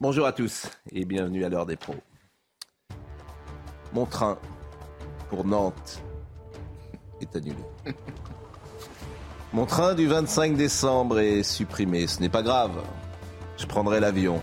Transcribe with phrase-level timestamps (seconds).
[0.00, 1.94] Bonjour à tous et bienvenue à l'heure des pros.
[3.92, 4.38] Mon train
[5.30, 6.02] pour Nantes
[7.20, 7.62] est annulé.
[9.52, 12.08] Mon train du 25 décembre est supprimé.
[12.08, 12.82] Ce n'est pas grave.
[13.56, 14.42] Je prendrai l'avion.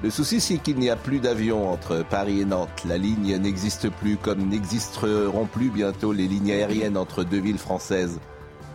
[0.00, 2.84] Le souci, c'est qu'il n'y a plus d'avion entre Paris et Nantes.
[2.86, 8.20] La ligne n'existe plus, comme n'existeront plus bientôt les lignes aériennes entre deux villes françaises.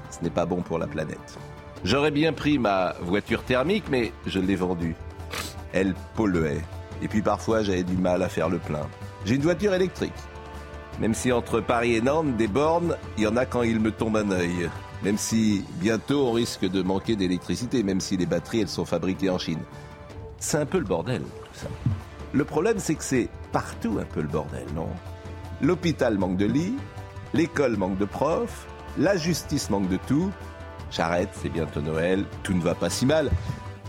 [0.10, 1.38] Ce n'est pas bon pour la planète.
[1.86, 4.98] J'aurais bien pris ma voiture thermique, mais je l'ai vendue.
[5.74, 6.62] Elle polluait.
[7.02, 8.88] Et puis parfois, j'avais du mal à faire le plein.
[9.26, 10.14] J'ai une voiture électrique.
[11.00, 13.92] Même si entre Paris et Nantes, des bornes, il y en a quand il me
[13.92, 14.70] tombe un œil.
[15.04, 19.30] Même si bientôt on risque de manquer d'électricité, même si les batteries, elles sont fabriquées
[19.30, 19.60] en Chine.
[20.40, 21.68] C'est un peu le bordel, tout ça.
[22.34, 24.90] Le problème, c'est que c'est partout un peu le bordel, non?
[25.62, 26.76] L'hôpital manque de lits,
[27.34, 30.32] l'école manque de profs, la justice manque de tout.
[30.90, 33.30] J'arrête, c'est bientôt Noël, tout ne va pas si mal.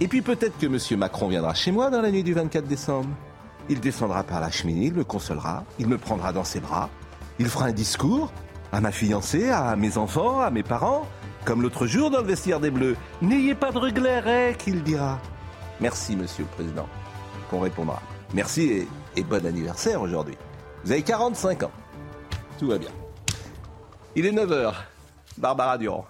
[0.00, 0.98] Et puis peut-être que M.
[0.98, 3.08] Macron viendra chez moi dans la nuit du 24 décembre.
[3.68, 6.88] Il descendra par la cheminée, il me consolera, il me prendra dans ses bras,
[7.38, 8.32] il fera un discours
[8.72, 11.06] à ma fiancée, à mes enfants, à mes parents,
[11.44, 12.96] comme l'autre jour dans le vestiaire des Bleus.
[13.20, 15.18] N'ayez pas de regrets, qu'il dira.
[15.80, 16.86] Merci, Monsieur le Président,
[17.50, 18.00] qu'on répondra.
[18.34, 20.36] Merci et, et bon anniversaire aujourd'hui.
[20.84, 21.72] Vous avez 45 ans.
[22.58, 22.90] Tout va bien.
[24.14, 24.72] Il est 9h.
[25.36, 26.06] Barbara Durand.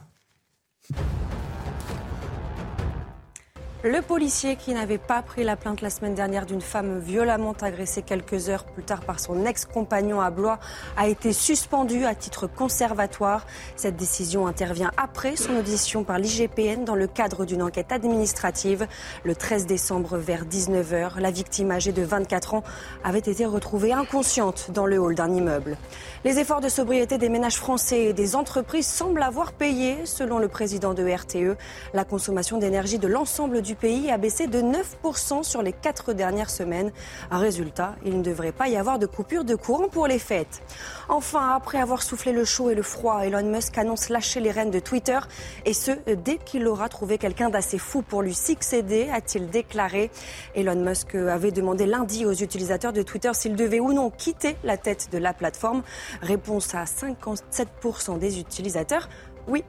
[3.91, 8.03] Le policier qui n'avait pas pris la plainte la semaine dernière d'une femme violemment agressée
[8.03, 10.58] quelques heures plus tard par son ex-compagnon à Blois
[10.98, 13.47] a été suspendu à titre conservatoire.
[13.76, 18.87] Cette décision intervient après son audition par l'IGPN dans le cadre d'une enquête administrative.
[19.25, 22.65] Le 13 décembre vers 19h, la victime âgée de 24 ans
[23.05, 25.78] avait été retrouvée inconsciente dans le hall d'un immeuble.
[26.26, 30.05] Les efforts de sobriété des ménages français et des entreprises semblent avoir payé.
[30.05, 31.56] Selon le président de RTE,
[31.94, 36.50] la consommation d'énergie de l'ensemble du pays a baissé de 9% sur les quatre dernières
[36.50, 36.93] semaines.
[37.31, 40.62] Résultat, il ne devrait pas y avoir de coupure de courant pour les fêtes.
[41.09, 44.71] Enfin, après avoir soufflé le chaud et le froid, Elon Musk annonce lâcher les rênes
[44.71, 45.19] de Twitter
[45.65, 50.11] et ce, dès qu'il aura trouvé quelqu'un d'assez fou pour lui succéder, a-t-il déclaré.
[50.55, 54.77] Elon Musk avait demandé lundi aux utilisateurs de Twitter s'ils devaient ou non quitter la
[54.77, 55.83] tête de la plateforme.
[56.21, 59.09] Réponse à 57% des utilisateurs,
[59.47, 59.65] oui.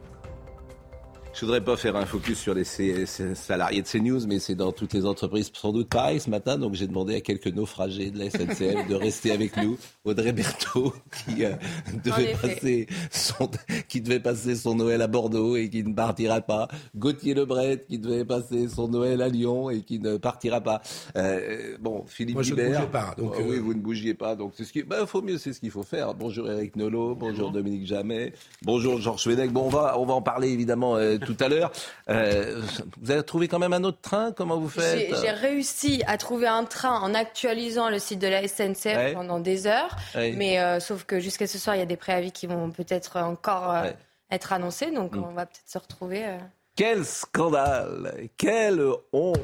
[1.31, 4.93] Je voudrais pas faire un focus sur les salariés de CNews, mais c'est dans toutes
[4.93, 6.57] les entreprises sans doute pareil ce matin.
[6.57, 9.77] Donc j'ai demandé à quelques naufragés de la SNCF de rester avec nous.
[10.03, 10.91] Audrey Berthaud,
[11.27, 11.53] qui euh,
[12.03, 13.49] devait passer son,
[13.87, 16.67] qui devait passer son Noël à Bordeaux et qui ne partira pas.
[16.95, 20.81] Gauthier Lebret, qui devait passer son Noël à Lyon et qui ne partira pas.
[21.15, 24.13] Euh, bon, Philippe Moi, je ne bougeais pas, donc, Ah oui, euh, vous ne bougiez
[24.15, 24.35] pas.
[24.35, 26.15] Donc c'est ce qui, ben, faut mieux, c'est ce qu'il faut faire.
[26.15, 29.51] Bonjour Eric Nolot, bonjour Dominique Jamais, bonjour Georges Fenech.
[29.51, 31.71] Bon, on va, on va en parler évidemment euh, tout à l'heure.
[32.09, 32.61] Euh,
[32.99, 36.47] vous avez trouvé quand même un autre train Comment vous faites J'ai réussi à trouver
[36.47, 39.13] un train en actualisant le site de la SNCF Ouais.
[39.13, 39.95] pendant des heures.
[40.15, 40.33] Ouais.
[40.35, 43.17] Mais euh, sauf que jusqu'à ce soir, il y a des préavis qui vont peut-être
[43.17, 43.95] encore euh, Ouais.
[44.31, 44.91] être annoncés.
[44.91, 45.23] Donc Mm.
[45.23, 46.23] on va peut-être se retrouver.
[46.75, 48.81] Quel scandale Quelle
[49.11, 49.37] honte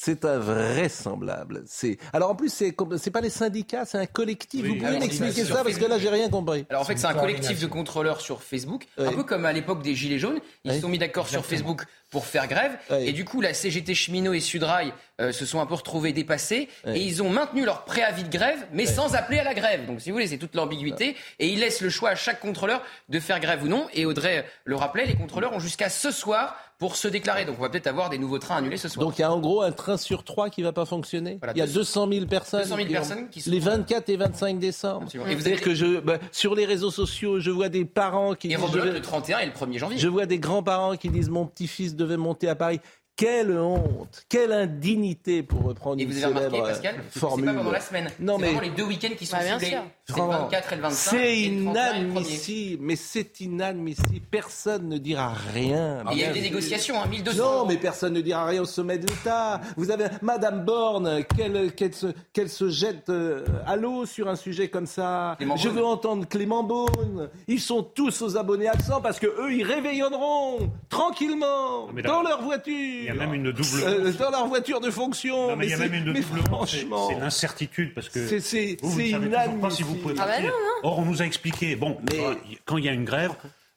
[0.00, 1.64] c'est invraisemblable.
[1.66, 4.62] C'est alors en plus c'est pas les syndicats, c'est un collectif.
[4.62, 6.64] Oui, Vous pouvez m'expliquer ça parce que là j'ai rien compris.
[6.70, 9.06] Alors en fait, C'est un collectif de contrôleurs sur Facebook, Oui.
[9.06, 10.38] un peu comme à l'époque des Gilets jaunes.
[10.64, 10.76] Ils Oui.
[10.76, 12.72] se sont mis d'accord sur Facebook pour faire grève.
[12.90, 13.08] Oui.
[13.08, 16.68] Et du coup, la CGT Cheminot et Sudrail euh, se sont un peu retrouvés dépassés.
[16.86, 16.92] Oui.
[16.96, 19.84] Et ils ont maintenu leur préavis de grève, mais sans appeler à la grève.
[19.86, 21.16] Donc si vous voulez, c'est toute l'ambiguïté.
[21.40, 23.86] Et ils laissent le choix à chaque contrôleur de faire grève ou non.
[23.94, 27.44] Et Audrey le rappelait, les contrôleurs ont jusqu'à ce soir pour se déclarer.
[27.44, 29.04] Donc on va peut-être avoir des nouveaux trains annulés ce soir.
[29.06, 31.38] Donc il y a en gros un train sur trois qui va pas fonctionner.
[31.40, 32.60] Voilà, il y a 200 200 000 personnes.
[32.62, 35.02] 200 000 qui ont- personnes qui sont- Les 24 et 25 décembre.
[35.02, 35.28] Absolument.
[35.28, 38.52] Et vous avez- que je, bah, sur les réseaux sociaux, je vois des parents qui
[38.52, 39.98] et disent, je, le 31 et le 1er janvier.
[39.98, 42.80] je vois des grands-parents qui disent mon petit-fils devait monter à Paris.
[43.18, 47.04] Quelle honte, quelle indignité pour reprendre Et une vous avez remarqué, célèbre Pascal, euh, que
[47.10, 47.44] c'est formule.
[47.46, 48.08] pas pendant la semaine.
[48.20, 49.66] Non, c'est mais- vraiment les deux week-ends qui sont Bah, ciblés.
[50.06, 50.38] C'est le Vraiment.
[50.44, 51.10] 24 et le 25.
[51.10, 52.10] C'est et le 31 et le 1er.
[52.12, 54.26] inadmissible, mais c'est inadmissible.
[54.30, 56.04] Personne ne dira rien.
[56.10, 58.62] Et il y a eu des négociations, hein, 1200 Non, mais personne ne dira rien
[58.62, 59.60] au sommet de l'État.
[59.76, 61.24] Vous avez Madame Borne,
[62.32, 65.34] qu'elle se, jette euh, à l'eau sur un sujet comme ça.
[65.38, 65.76] Clément Je Beaune.
[65.78, 67.28] veux entendre Clément Beaune.
[67.48, 73.07] Ils sont tous aux abonnés absents parce que eux, ils réveillonneront tranquillement dans leur voiture.
[73.08, 73.82] Y a même une double.
[73.84, 75.48] Euh, dans leur voiture de fonction.
[75.48, 78.40] Non, mais il y a c'est- même une double c'est franchement, c'est l'incertitude parce que
[78.40, 80.48] C'est- toujours pas si vous pouvez Ah bah non,
[80.82, 82.34] Or, on nous a expliqué, bon, Mais- euh,
[82.64, 83.32] quand il y a une grève,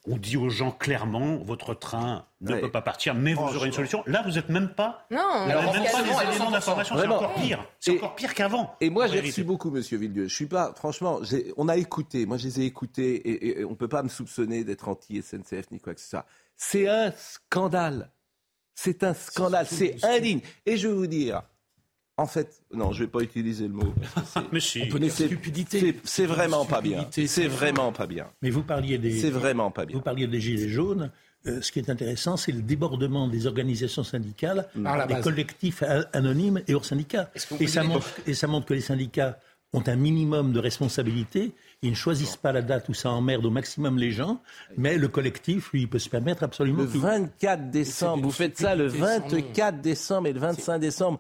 [0.08, 2.62] on dit aux gens clairement, votre train ne Ouais.
[2.62, 4.04] peut pas partir, mais vous aurez une solution.
[4.08, 5.06] Là, vous n'êtes même pas.
[5.12, 6.52] Non, Vous n'avez Alors, même pas les éléments 100%.
[6.52, 7.16] d'information, c'est Vraiment.
[7.18, 7.64] encore pire.
[7.80, 8.76] C'est encore pire qu'avant.
[8.82, 10.28] Et moi, j'ai reçu beaucoup, Monsieur Villedieu.
[10.28, 11.20] Je suis pas, franchement,
[11.58, 12.26] on a écouté.
[12.26, 15.80] Moi, je les ai écoutés et, et on peut pas me soupçonner d'être anti-SNCF ni
[15.80, 16.26] quoi que ce soit.
[16.58, 18.10] C'est un scandale.
[18.84, 19.68] C'est un scandale.
[19.70, 20.40] C'est indigne.
[20.66, 21.42] Et je vais vous dire,
[22.18, 23.94] en fait, non, je vais pas utiliser le mot.
[24.14, 24.82] parce que c'est- Mais si.
[24.84, 25.96] On peut mais dire c'est- stupidité.
[26.04, 27.08] c'est- vraiment pas bien.
[27.12, 28.28] C'est vraiment pas bien.
[28.42, 29.98] Mais vous parliez des, C'est vraiment pas bien.
[29.98, 31.12] vous parliez des gilets jaunes.
[31.48, 35.24] Euh, ce qui est intéressant, c'est le débordement des organisations syndicales, Par des base.
[35.24, 35.84] collectifs
[36.14, 37.32] anonymes et hors syndicats.
[37.68, 39.40] Ça, montre, et ça montre que les syndicats
[39.74, 41.52] ont un minimum de responsabilité.
[41.84, 44.40] Ils ne choisissent pas la date où ça emmerde au maximum les gens,
[44.78, 47.00] mais le collectif, lui, il peut se permettre absolument Le tout.
[47.00, 49.48] 24 décembre, vous faites ça le stupidité sans nom.
[49.48, 51.20] 24 décembre et le 25 décembre.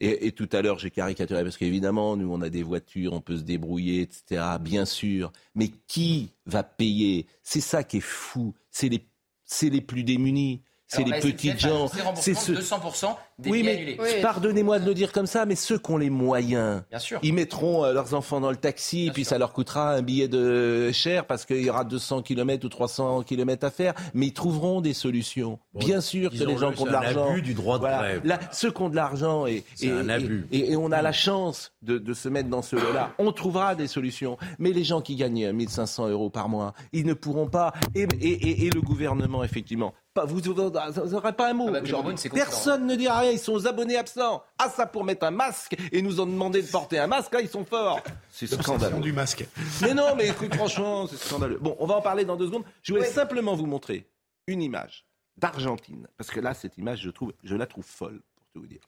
[0.00, 3.20] Et, et tout à l'heure, j'ai caricaturé parce qu'évidemment, nous, on a des voitures, on
[3.20, 4.44] peut se débrouiller, etc.
[4.60, 5.30] Bien sûr.
[5.54, 7.26] Mais qui va payer?
[7.44, 8.52] C'est ça qui est fou.
[8.72, 9.04] C'est les,
[9.44, 10.60] c'est les plus démunis.
[10.96, 11.88] C'est les petits gens.
[12.16, 12.54] C'est de ceux.
[12.54, 13.96] 200% des Oui, billets mais annulés.
[14.00, 14.22] Oui.
[14.22, 17.18] pardonnez-moi de le dire comme ça, mais ceux qui ont les moyens, Bien sûr.
[17.22, 19.30] ils mettront euh, leurs enfants dans le taxi, Bien puis sûr.
[19.30, 23.22] ça leur coûtera un billet de cher parce qu'il y aura 200 km ou 300
[23.24, 25.58] km à faire, mais ils trouveront des solutions.
[25.74, 27.30] Bien sûr que les gens qui ont de c'est un l'argent.
[27.30, 27.98] abus du droit de Voilà.
[27.98, 28.20] grève.
[28.24, 30.46] Là, ceux qui ont de l'argent et, C'est et- un et- abus.
[30.52, 33.10] Et, et on a la chance de, de se mettre dans ce lot-là.
[33.18, 34.36] On trouvera des solutions.
[34.60, 37.72] Mais les gens qui gagnent 1500 euros par mois, ils ne pourront pas.
[37.96, 39.92] Et, et- et- et le gouvernement, effectivement.
[40.14, 41.72] Pas, vous n'aurez pas un mot.
[41.74, 42.14] Ah bah.
[42.32, 43.32] Personne ne dira rien.
[43.32, 44.44] Ils sont aux abonnés absents.
[44.58, 47.34] Ah, ça pour mettre un masque et nous ont demandé de porter un masque.
[47.34, 48.00] Là, ils sont forts.
[48.30, 49.00] C'est scandaleux.
[49.00, 49.44] du masque.
[49.82, 51.58] Mais non, mais écoute, franchement, c'est scandaleux.
[51.60, 52.64] Bon, on va en parler dans deux secondes.
[52.82, 54.08] Je voulais simplement vous montrer
[54.46, 55.04] une image
[55.36, 56.06] d'Argentine.
[56.16, 58.82] Parce que là, cette image, je, trouve, je la trouve folle, pour tout vous dire.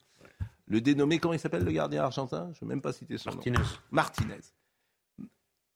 [0.69, 2.51] Le dénommé, comment il s'appelle le gardien argentin?
[2.53, 3.59] Je ne vais même pas citer son Martinez.
[3.59, 3.65] nom.
[3.91, 4.41] Martinez.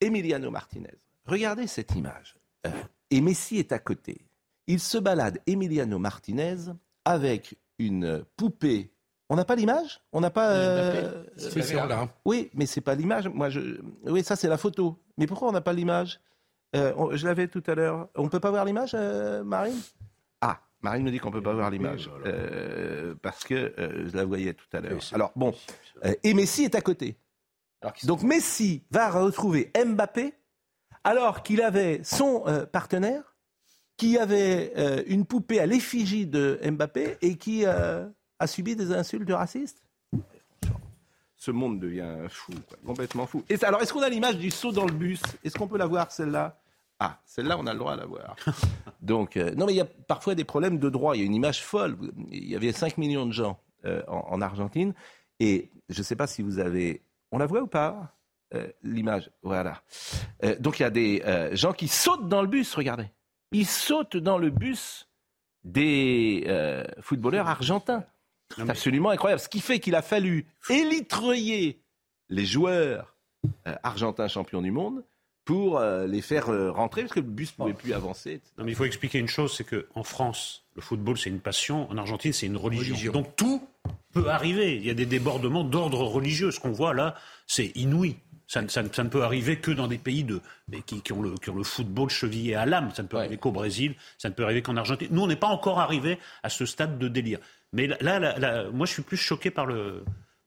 [0.00, 0.94] Emiliano Martinez.
[1.26, 2.36] Regardez cette image.
[2.66, 2.70] Euh,
[3.10, 4.29] et Messi est à côté.
[4.70, 6.56] Il se balade, Emiliano Martinez,
[7.04, 8.92] avec une poupée.
[9.28, 10.00] On n'a pas l'image?
[10.12, 10.50] On n'a pas.
[10.52, 12.08] euh, C'est ça, là.
[12.24, 13.26] oui, mais c'est pas l'image.
[13.28, 13.80] Moi, je.
[14.04, 14.96] Oui, ça c'est la photo.
[15.18, 16.20] Mais pourquoi on n'a pas l'image?
[16.76, 18.08] Euh, on- Je l'avais tout à l'heure.
[18.14, 19.80] On peut pas voir l'image, euh, Marine?
[20.40, 24.24] Ah, Marine me dit qu'on peut pas voir l'image Euh, parce que euh, je la
[24.24, 25.00] voyais tout à l'heure.
[25.12, 25.52] Alors bon,
[26.04, 27.16] euh, et Messi est à côté.
[28.04, 30.34] Donc Messi va retrouver Mbappé
[31.02, 33.29] alors qu'il avait son euh, partenaire
[34.00, 38.08] qui avait euh, une poupée à l'effigie de Mbappé et qui euh,
[38.38, 39.82] a subi des insultes de racistes.
[41.36, 43.44] Ce monde devient fou, quoi, complètement fou.
[43.50, 45.20] Et ça- alors, est-ce qu'on a l'image du saut dans le bus?
[45.44, 46.58] Est-ce qu'on peut la voir, celle-là?
[46.98, 48.36] Ah, celle-là, on a le droit à la voir.
[49.02, 51.14] Donc, euh, non, mais il y a parfois des problèmes de droit.
[51.14, 51.98] Il y a une image folle.
[52.30, 54.94] Il y avait 5 millions de gens en, en Argentine.
[55.40, 57.02] Et je ne sais pas si vous avez...
[57.32, 58.16] On la voit ou pas?
[58.82, 59.82] L'image, voilà.
[60.58, 61.22] Donc, il y a des
[61.52, 63.06] gens qui sautent dans le bus, regardez.
[63.52, 65.08] Ils sautent dans le bus
[65.64, 68.04] des euh, footballeurs argentins.
[68.54, 69.40] C'est absolument incroyable.
[69.40, 71.82] Ce qui fait qu'il a fallu élitreiller
[72.28, 73.16] les joueurs
[73.66, 75.04] euh, argentins champions du monde
[75.44, 78.34] pour euh, les faire rentrer parce que le bus ne pouvait plus avancer.
[78.34, 78.52] etc.
[78.58, 81.90] Non, mais il faut expliquer une chose, c'est qu'en France, le football, c'est une passion.
[81.90, 82.94] En Argentine, c'est une religion.
[82.94, 83.12] Religion.
[83.12, 83.62] Donc tout
[84.12, 84.76] peut arriver.
[84.76, 86.50] Il y a des débordements d'ordre religieux.
[86.50, 87.14] Ce qu'on voit là,
[87.46, 88.16] c'est inouï.
[88.52, 91.02] Ça, ne- ça ne- ça ne peut arriver que dans des pays de, mais qui,
[91.02, 92.90] qui ont le, qui ont le football chevillé à l'âme.
[92.92, 93.22] Ça ne peut Ouais.
[93.22, 95.06] arriver qu'au Brésil, ça ne peut arriver qu'en Argentine.
[95.12, 97.38] Nous, on n'est pas encore arrivé à ce stade de délire.
[97.72, 100.02] Mais là, là, là, là, moi, je suis plus choqué par le,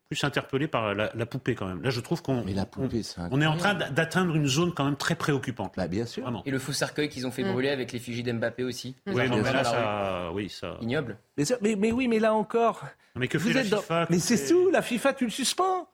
[0.09, 1.81] plus interpellé par la, la poupée quand même.
[1.81, 4.35] Là, je trouve qu'on Mais la poupée, on- c'est on est en train d'a- d'atteindre
[4.35, 5.73] une zone quand même très préoccupante.
[5.77, 6.23] Bah, bien sûr.
[6.23, 6.43] Vraiment.
[6.45, 8.97] Et le faux cercueil qu'ils ont fait brûler avec l'effigie d'Mbappé aussi.
[9.07, 10.77] Oui, non, mais là, ça, oui, ça.
[10.81, 11.17] Ignoble.
[11.37, 12.83] Mais, mais oui, mais là encore.
[13.15, 14.69] Mais que vous fait la êtes dans- FIFA Mais c'est tout.
[14.71, 15.87] La FIFA, tu le suspends.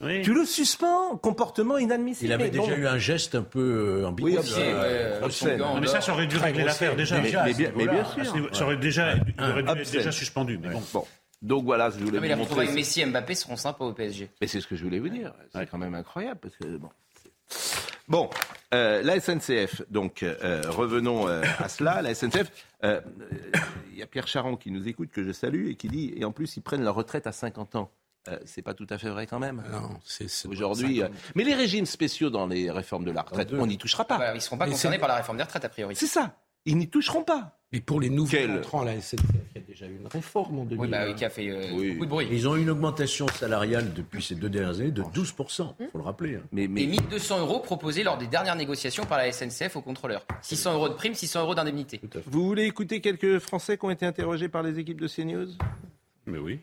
[0.00, 0.22] Oui.
[0.22, 1.16] Tu le suspends.
[1.16, 2.26] Comportement inadmissible.
[2.30, 4.30] Il avait Mais déjà eu un geste un peu euh, ambigu.
[4.30, 4.62] Oui, obscène.
[4.76, 5.58] euh, Obscène.
[5.58, 7.16] Non, mais ça, ça aurait dû régler l'affaire déjà.
[7.16, 7.72] Mais, Déjà, mais bien,
[8.16, 8.34] mais sûr.
[8.34, 10.58] niveau- Ça aurait déjà, il aurait dû être déjà suspendu.
[10.58, 10.82] Mais bon.
[10.92, 11.04] Bon.
[11.42, 12.80] Donc voilà, je voulais Non, mais vous les retrouvailles montrer.
[12.80, 14.28] Messi et Mbappé seront sympas au PSG.
[14.40, 15.32] Mais c'est ce que je voulais vous dire.
[15.52, 16.90] C'est quand même incroyable parce que bon.
[18.08, 18.30] Bon,
[18.74, 19.82] euh, la SNCF.
[19.90, 22.02] Donc euh, revenons euh, à cela.
[22.02, 22.50] La SNCF.
[22.84, 23.00] euh,
[23.34, 23.58] euh,
[23.92, 26.24] Il y a Pierre Charon qui nous écoute que je salue et qui dit et
[26.24, 27.90] en plus ils prennent leur retraite à 50 ans.
[28.28, 29.62] Euh, c'est pas tout à fait vrai quand même.
[29.72, 33.66] Non, c'est- Aujourd'hui, euh, mais les régimes spéciaux dans les réformes de la retraite, on
[33.66, 34.16] n'y touchera pas.
[34.16, 35.96] Voilà, ils ne seront pas Mais concernés par la réforme des retraites, a priori.
[35.96, 36.34] C'est ça.
[36.66, 37.54] Ils n'y toucheront pas.
[37.72, 39.20] Et pour les nouveaux Quel- entrants à la SNCF,
[39.54, 40.80] il y a déjà eu une réforme en 2000.
[40.80, 41.92] Oui, bah oui, qui a fait euh, Oui.
[41.92, 42.28] beaucoup de bruit.
[42.30, 45.98] Ils ont eu une augmentation salariale depuis ces deux dernières années de 12%, il faut
[45.98, 46.36] le rappeler.
[46.36, 46.42] hein.
[46.52, 50.26] Mais, Et mais 1200 euros proposés lors des dernières négociations par la SNCF aux contrôleurs.
[50.42, 52.00] 600 euros de prime, 600 euros d'indemnité.
[52.26, 55.48] vous voulez écouter quelques Français qui ont été interrogés par les équipes de CNews?
[56.26, 56.60] Mais oui.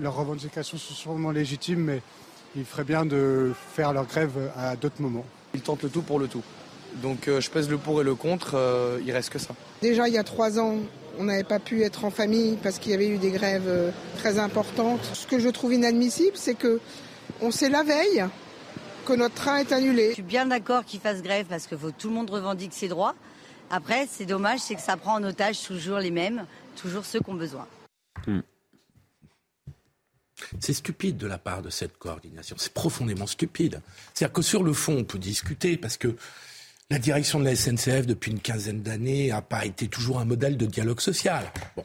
[0.00, 2.02] Leurs revendications sont sûrement légitimes, mais
[2.56, 5.24] il ferait bien de faire leur grève à d'autres moments.
[5.54, 6.42] Ils tentent le tout pour le tout.
[7.02, 9.54] Donc euh, je pèse le pour et le contre, euh, il reste que ça.
[9.82, 10.76] Déjà, il y a trois ans,
[11.18, 13.90] on n'avait pas pu être en famille parce qu'il y avait eu des grèves euh,
[14.16, 15.00] très importantes.
[15.12, 16.80] Ce que je trouve inadmissible, c'est que
[17.40, 18.24] on sait la veille
[19.04, 20.10] que notre train est annulé.
[20.10, 22.88] Je suis bien d'accord qu'ils fassent grève parce que faut, tout le monde revendique ses
[22.88, 23.14] droits.
[23.70, 27.30] Après, c'est dommage, c'est que ça prend en otage toujours les mêmes, toujours ceux qui
[27.30, 27.66] ont besoin.
[30.60, 32.56] C'est stupide de la part de cette coordination.
[32.58, 33.80] C'est profondément stupide.
[34.14, 36.16] C'est-à-dire que sur le fond, on peut discuter parce que
[36.90, 40.56] la direction de la SNCF depuis une quinzaine d'années n'a pas été toujours un modèle
[40.56, 41.44] de dialogue social.
[41.76, 41.84] Bon.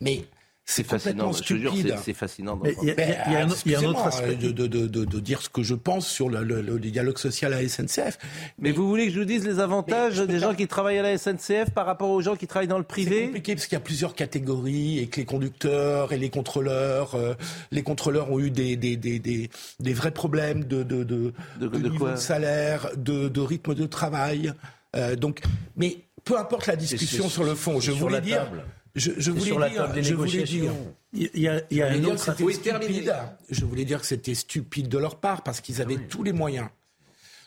[0.00, 0.24] Mais
[0.64, 1.94] c'est fascinant, complètement je te jure, stupide.
[1.98, 3.32] c'est- c'est fascinant il y a- il y a- il
[3.72, 4.36] y a un- autre aspect.
[4.36, 7.18] de, de, de, de- de dire ce que je pense sur le, le- le dialogue
[7.18, 8.16] social à la SNCF.
[8.58, 11.18] Mais vous voulez que je vous dise les avantages des gens qui travaillent à la
[11.18, 13.24] SNCF par rapport aux gens qui travaillent dans le C'est privé?
[13.26, 17.34] compliqué parce qu'il y a plusieurs catégories et que les conducteurs et les contrôleurs, euh,
[17.72, 19.50] les contrôleurs ont eu des, des, des, des,
[19.80, 23.74] des vrais problèmes de, de, de, De- de de niveau de salaire, de, de rythme
[23.74, 24.52] de travail.
[24.94, 25.40] Euh, donc,
[25.76, 28.64] mais peu importe la discussion c'est- sur le fond, c'est je voulais la dire, table.
[28.94, 30.94] Je, voulais sur la dire, table des je voulais dire, négociations.
[31.12, 32.92] Il y a, il y a je un autre que c'était Oui, terminez.
[32.92, 33.14] stupide.
[33.48, 36.68] Je voulais dire que c'était stupide de leur part parce qu'ils avaient tous les moyens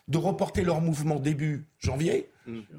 [0.07, 2.29] de reporter leur mouvement début janvier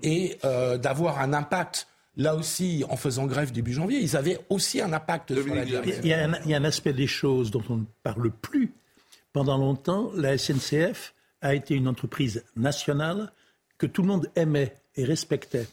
[0.03, 1.89] et euh, d'avoir un impact.
[2.19, 5.69] Là aussi, en faisant grève début janvier, ils avaient aussi un impact sur la Dominique
[5.69, 6.03] direction.
[6.03, 8.31] Il y, a un, il y a un aspect des choses dont on ne parle
[8.31, 8.73] plus.
[9.35, 13.33] Pendant longtemps, la SNCF a été une entreprise nationale
[13.77, 15.67] que tout le monde aimait et respectait.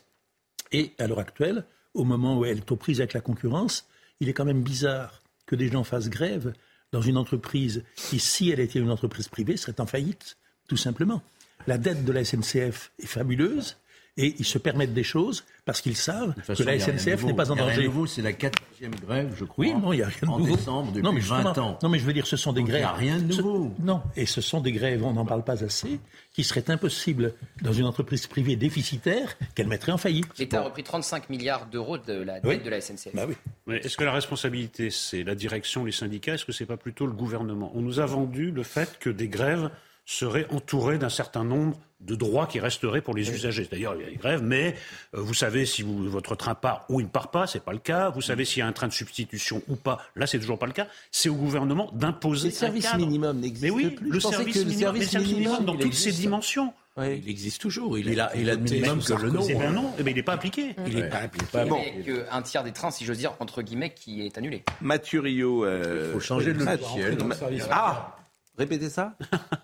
[0.73, 3.88] Et à l'heure actuelle, au moment où elle est aux prises avec la concurrence,
[4.19, 6.53] il est quand même bizarre que des gens fassent grève
[6.91, 11.21] dans une entreprise qui, si elle était une entreprise privée, serait en faillite, tout simplement.
[11.67, 13.77] La dette de la SNCF est fabuleuse
[14.15, 17.55] et ils se permettent des choses parce qu'ils savent que la SNCF n'est pas en
[17.55, 17.86] danger.
[17.86, 19.65] nouveau, c'est la quatrième grève, je crois.
[19.65, 20.55] Oui, non, il n'y a rien de en nouveau.
[20.55, 21.79] décembre depuis non, mais 20 justement, ans.
[21.82, 22.86] Non, mais je veux dire, ce sont des Donc, il y grèves.
[22.86, 23.74] a rien de Ce- nouveau.
[23.79, 26.00] non, et ce sont des grèves, on n'en parle pas assez,
[26.34, 30.27] qui seraient impossibles dans une entreprise privée déficitaire qu'elle mettrait en faillite.
[30.38, 32.60] L'État a repris 35 milliards d'euros de la dette Oui.
[32.63, 33.15] de la SNCF.
[33.15, 33.36] Bah oui.
[33.67, 37.05] Mais est-ce que la responsabilité, c'est la direction, les syndicats Est-ce que c'est pas plutôt
[37.08, 37.72] le gouvernement?
[37.74, 39.70] On nous a vendu le fait que des grèves
[40.05, 43.67] seraient entourées d'un certain nombre de droits qui resteraient pour les usagers.
[43.72, 44.75] D'ailleurs, il y a des grèves, mais
[45.15, 47.72] euh, vous savez si vous- votre train part ou il ne part pas, c'est pas
[47.74, 48.10] le cas.
[48.10, 50.65] Vous savez s'il y a un train de substitution ou pas, là c'est toujours pas
[50.67, 50.88] le cas.
[51.12, 53.05] C'est au gouvernement d'imposer Le service un cadre.
[53.05, 54.10] minimum n'existe Mais oui, plus.
[54.10, 56.74] le service minimum, service mais le service minimum, minimum dans toutes ses dimensions.
[56.98, 57.98] Il existe toujours.
[57.98, 59.51] Il, Il a- il a minimum que le Sarkozy.
[59.51, 59.60] Eh nom.
[59.60, 60.75] ben non, eh ben, il n'est pas appliqué.
[60.86, 61.48] Il n'est pas appliqué.
[61.51, 61.79] Pas Bon.
[62.05, 64.63] Il n'y a qu'un tiers des trains, si j'ose dire, entre guillemets, qui est annulé.
[64.81, 65.65] Mathurio.
[65.65, 67.63] euh, Il faut changer le service.
[67.72, 68.15] Ah
[68.57, 69.15] Répétez ça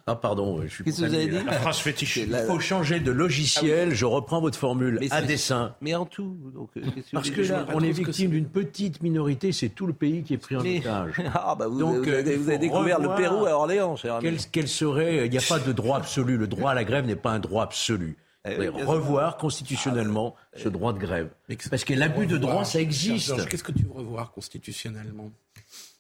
[0.08, 1.44] Ah pardon, je suis Qu'est-ce que vous avez dit.
[1.46, 2.18] La phrase fétiche.
[2.18, 5.76] Il faut changer de logiciel, je reprends votre formule, Mais à dessein.
[5.82, 6.38] Mais en tout.
[6.54, 6.82] Donc, euh,
[7.14, 10.38] Parce que là, on est victime d'une petite minorité, c'est tout le pays qui est
[10.38, 11.14] pris en Mais- otage.
[11.36, 14.16] Ah bah vous, Donc, vous euh, avez, vous avez découvert le Pérou à Orléans, cher
[14.16, 14.24] ami.
[14.24, 16.38] Quel, quel serait, il n'y a pas de droit absolu.
[16.38, 18.18] Le droit à la grève n'est pas un droit absolu.
[18.46, 21.30] Eh oui, revoir constitutionnellement ce droit de grève.
[21.70, 23.48] Parce que l'abus de droit, ça existe.
[23.48, 25.30] Qu'est-ce que tu veux revoir constitutionnellement?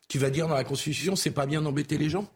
[0.07, 2.27] Tu vas dire dans la Constitution, c'est pas bien d'embêter les gens?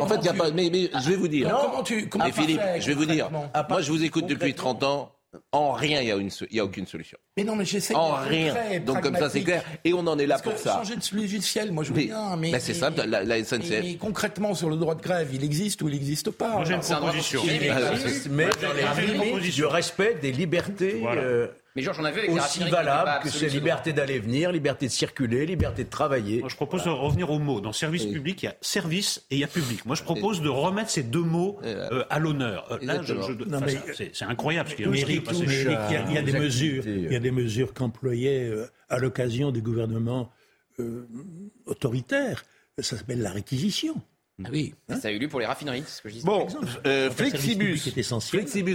[0.00, 0.50] En fait, il y a pas.
[0.50, 1.48] Mais, mais je vais vous dire.
[1.48, 3.30] Non, comment tu- comment Mais tu Philippe, je vais vous dire.
[3.30, 4.74] Moi, je vous écoute depuis Concrètement.
[4.80, 5.12] 30 ans.
[5.52, 7.18] En rien, il n'y a, une il y a aucune solution.
[7.36, 8.48] Mais non, mais j'essaie En rien.
[8.54, 9.62] concret, Donc comme ça, c'est clair.
[9.84, 10.72] Et on en est là Parce que pour ça.
[10.78, 12.50] Changer de logiciel, moi je veux Mais- bien, mais.
[12.50, 13.82] ben, c'est mais- simple, la- la mais- SNCF.
[13.84, 16.54] Mais, concrètement, sur le droit de grève, il existe ou il n'existe pas?
[16.54, 17.40] Moi, j'ai une proposition.
[17.42, 17.74] constitutionnel.
[17.94, 21.20] Ah, Mais dans les limites du respect des libertés Voilà.
[21.20, 21.48] euh,
[21.78, 24.86] Mais Georges, on a vu avec les aussi valables que c'est liberté d'aller venir, liberté
[24.86, 26.40] de circuler, liberté de travailler.
[26.40, 27.60] Moi, je propose de revenir aux mots.
[27.60, 28.12] Dans service Oui.
[28.12, 29.86] public, il y a service et il y a public.
[29.86, 31.68] Moi, je propose de remettre ces deux mots là.
[31.92, 32.66] euh, à l'honneur.
[32.72, 33.66] Euh, Là, je- enfin,
[34.12, 35.18] c'est incroyable ce qui est Mais il y
[35.76, 39.50] a, il y a des mesures, il y a des mesures qu'employaient euh, à l'occasion
[39.52, 40.30] des gouvernements
[40.80, 41.06] euh,
[41.66, 42.44] autoritaires.
[42.78, 44.00] Ça s'appelle la réquisition.
[44.44, 44.74] Ah oui.
[45.00, 46.26] Ça a eu lieu pour les raffineries, c'est ce que je disais.
[46.26, 46.46] Bon,
[46.86, 47.88] euh, Flexibus.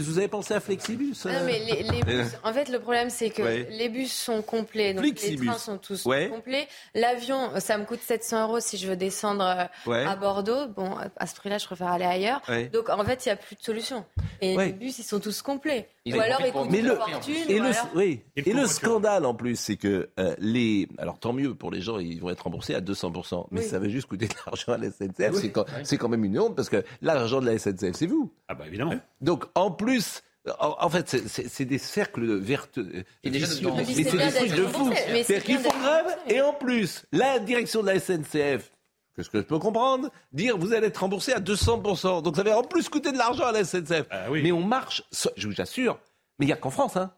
[0.07, 2.79] vous avez pensé à Flexibus Ah euh Non, mais les, les bus, en fait, le
[2.79, 3.67] problème, c'est que Ouais.
[3.71, 6.27] les bus sont complets, donc les trains sont tous Ouais.
[6.29, 6.67] complets.
[6.95, 9.43] L'avion, ça me coûte 700 euros si je veux descendre
[9.85, 10.03] euh, Ouais.
[10.05, 10.67] à Bordeaux.
[10.67, 12.41] Bon, à ce prix-là, je préfère aller ailleurs.
[12.49, 12.65] Ouais.
[12.67, 14.03] Donc, en fait, il n'y a plus de solution.
[14.41, 14.67] Et Ouais.
[14.67, 15.87] les bus, ils sont tous complets.
[16.05, 17.33] Ils ou alors, ils coûtent une fortune.
[17.47, 18.21] Et ou le, alors- oui.
[18.35, 18.69] Et le et le covoiturage.
[18.69, 20.89] scandale en plus, c'est que euh, les.
[20.97, 23.47] Alors tant mieux pour les gens, ils vont être remboursés à 200%.
[23.51, 23.65] Mais Oui.
[23.65, 25.31] ça va juste coûter de l'argent à la SNCF.
[25.53, 28.31] Quand, c'est quand même une honte parce que l'argent de la SNCF, c'est vous.
[28.49, 28.95] Ah bah évidemment.
[29.21, 30.21] Donc en plus
[30.59, 33.05] En, en fait, c'est- des cercles vertueux.
[33.23, 34.91] Mais c'est des trucs de fou.
[34.93, 38.69] C'est-à-dire qu'ils font grève et en plus, la direction de la SNCF,
[39.15, 42.21] qu'est-ce que je peux comprendre, dire vous allez être remboursé à 200%.
[42.23, 44.05] Donc ça va en plus coûter de l'argent à la SNCF.
[44.11, 45.01] Ah Mais on marche,
[45.37, 45.97] je vous assure,
[46.39, 47.13] mais il n'y a qu'en France, hein.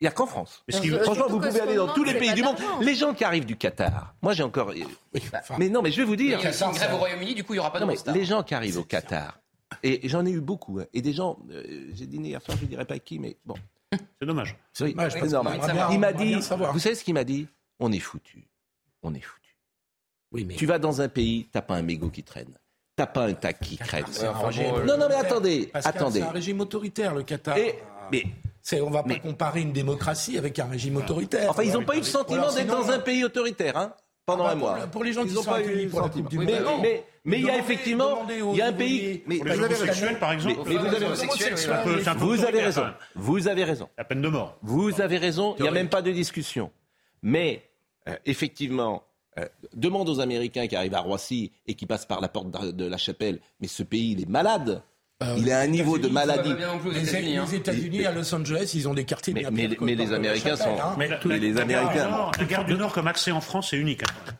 [0.00, 0.62] Il n'y a qu'en France.
[0.66, 2.56] Mais Franchement, vous pouvez aller dans tous les pays du monde.
[2.80, 4.72] Les gens qui arrivent du Qatar, moi j'ai encore.
[5.58, 6.38] mais non, mais je vais vous dire.
[6.40, 7.92] Il y a une grève au Royaume-Uni, du coup, il n'y aura pas de Non,
[8.06, 9.38] mais les gens qui arrivent au Qatar,
[9.82, 12.64] et j'en ai eu beaucoup, hein, et des gens, euh, j'ai dîné hier soir, je
[12.64, 13.54] ne dirais pas qui, mais bon.
[14.20, 14.56] C'est dommage.
[14.80, 17.46] Oui, dommage, c'est bien- Il m'a dit, vous savez ce qu'il m'a dit?
[17.78, 18.48] On est foutu.
[19.02, 19.56] On est foutu.
[20.32, 22.56] Oui, mais Tu vas dans un pays, t'as pas un mégot qui traîne.
[22.96, 24.04] T'as pas un tac qui traîne.
[24.10, 26.20] c'est un régime non, non, mais attendez, Pascal, attendez.
[26.20, 27.56] C'est un régime autoritaire, le Qatar.
[27.58, 27.78] Et-
[28.12, 28.24] mais
[28.62, 31.50] c'est, on va pas comparer une démocratie avec un régime autoritaire.
[31.50, 33.94] Enfin, ils n'ont pas eu le sentiment d'être dans un pays autoritaire, hein,
[34.26, 34.74] pendant Ah bah, un mois.
[34.76, 36.24] pour- pour les gens Ils qui ont sont pas eu pour la sentiment.
[36.28, 36.80] Coupe du Mais, Monde.
[36.82, 39.22] mais, mais il y a effectivement, il y a un pays.
[39.26, 40.60] Mais, les homosexuels, par exemple.
[40.66, 41.22] Mais, mais vous avez raison.
[42.24, 42.80] Vous avez raison.
[42.82, 42.94] quand même.
[43.14, 43.88] Vous avez raison.
[43.98, 44.56] La peine de mort.
[44.62, 45.54] Vous avez raison.
[45.58, 46.70] Il n'y a même pas de discussion.
[47.22, 47.62] Mais
[48.08, 49.02] euh, effectivement,
[49.38, 52.70] euh, demande aux Américains qui arrivent à Roissy et qui passent par la porte de
[52.72, 53.40] de la chapelle.
[53.60, 54.82] Mais ce pays, il est malade.
[55.36, 56.54] Il est à un niveau de maladie.
[56.92, 60.56] Les, les États-Unis, à Los Angeles, ils ont des quartiers Mais- mais- mais les Américains
[60.56, 60.94] sont- hein.
[60.98, 61.08] Mais
[61.38, 64.02] les Américains- du Nord- La gare du Nord comme accès en France, c'est unique.
[64.02, 64.32] hein.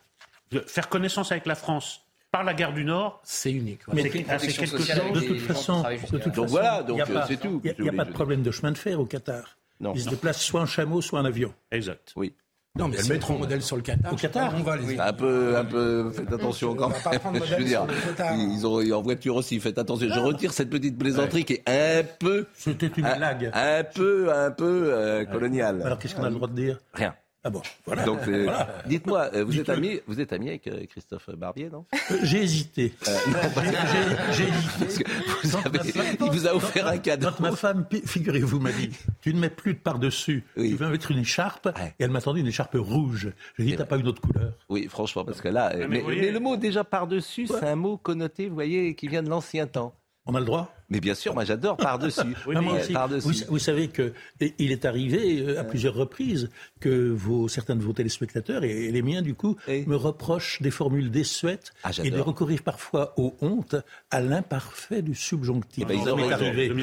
[0.52, 2.00] De Faire connaissance avec la France
[2.32, 3.80] par la gare du Nord, c'est unique.
[3.88, 4.87] Mais Mais c'est ah, c'est quelque chose.
[5.12, 7.60] de toute façon, de toute façon, voilà, il donc, n'y a euh, pas, c'est tout,
[7.64, 9.56] il a- il n'y a pas de problème de chemin de fer au Qatar.
[9.80, 9.92] Non.
[9.94, 11.54] Ils se déplacent soit en chameau, soit en avion.
[11.70, 12.12] Exact.
[12.16, 12.34] Oui.
[12.78, 14.54] Non, mais le si prend modèle sur le Qatar, Au Qatar.
[14.56, 16.98] on va les Un peu, un peu, faites attention quand même.
[17.24, 18.36] Je veux modèle dire, sur le Qatar.
[18.36, 20.06] ils ont ils- en voiture aussi, faites attention.
[20.08, 22.46] Je retire cette petite plaisanterie qui est un peu.
[22.54, 23.50] C'était une un, blague.
[23.52, 25.82] Un peu, un peu euh, coloniale.
[25.84, 26.78] Alors qu'est-ce qu'on a le droit de dire?
[26.94, 27.14] Rien.
[27.42, 28.04] Ah bon, voilà.
[28.04, 28.68] Donc, euh, Voilà.
[28.87, 31.87] dites-moi, euh, vous êtes ami, vous êtes ami avec euh, Christophe Barbier, non?
[32.11, 32.92] Euh, J'ai hésité.
[33.09, 33.16] Euh,
[34.32, 34.78] J'ai- hésité.
[34.78, 37.28] Parce que vous avez- femme- il vous a offert un cadeau.
[37.30, 38.90] Quand ma femme, figurez-vous, m'a dit
[39.23, 41.68] Tu ne mets plus de par-dessus, tu vas mettre une écharpe.
[41.99, 43.32] Et elle m'a tendu une écharpe rouge.
[43.59, 46.04] J'ai dit T'as pas une autre couleur Oui, franchement, parce que là, mais mais, vous
[46.04, 49.30] voyez- mais le mot déjà par-dessus, c'est un mot connoté, vous voyez, qui vient de
[49.30, 49.94] l'ancien temps.
[50.26, 50.75] On a le droit?
[50.90, 52.20] Mais bien sûr, moi j'adore par-dessus.
[52.49, 52.92] Euh, aussi.
[52.92, 53.28] par-dessus.
[53.28, 54.12] Vous, vous savez que
[54.59, 59.02] il est arrivé euh, à plusieurs reprises que vos, certains de vos téléspectateurs et, les
[59.02, 63.76] miens du coup me reprochent des formules désuètes Ah, et de recourir parfois aux hontes
[64.11, 65.85] à l'imparfait du subjonctif.
[65.85, 66.29] Eh ben, ils ont raison.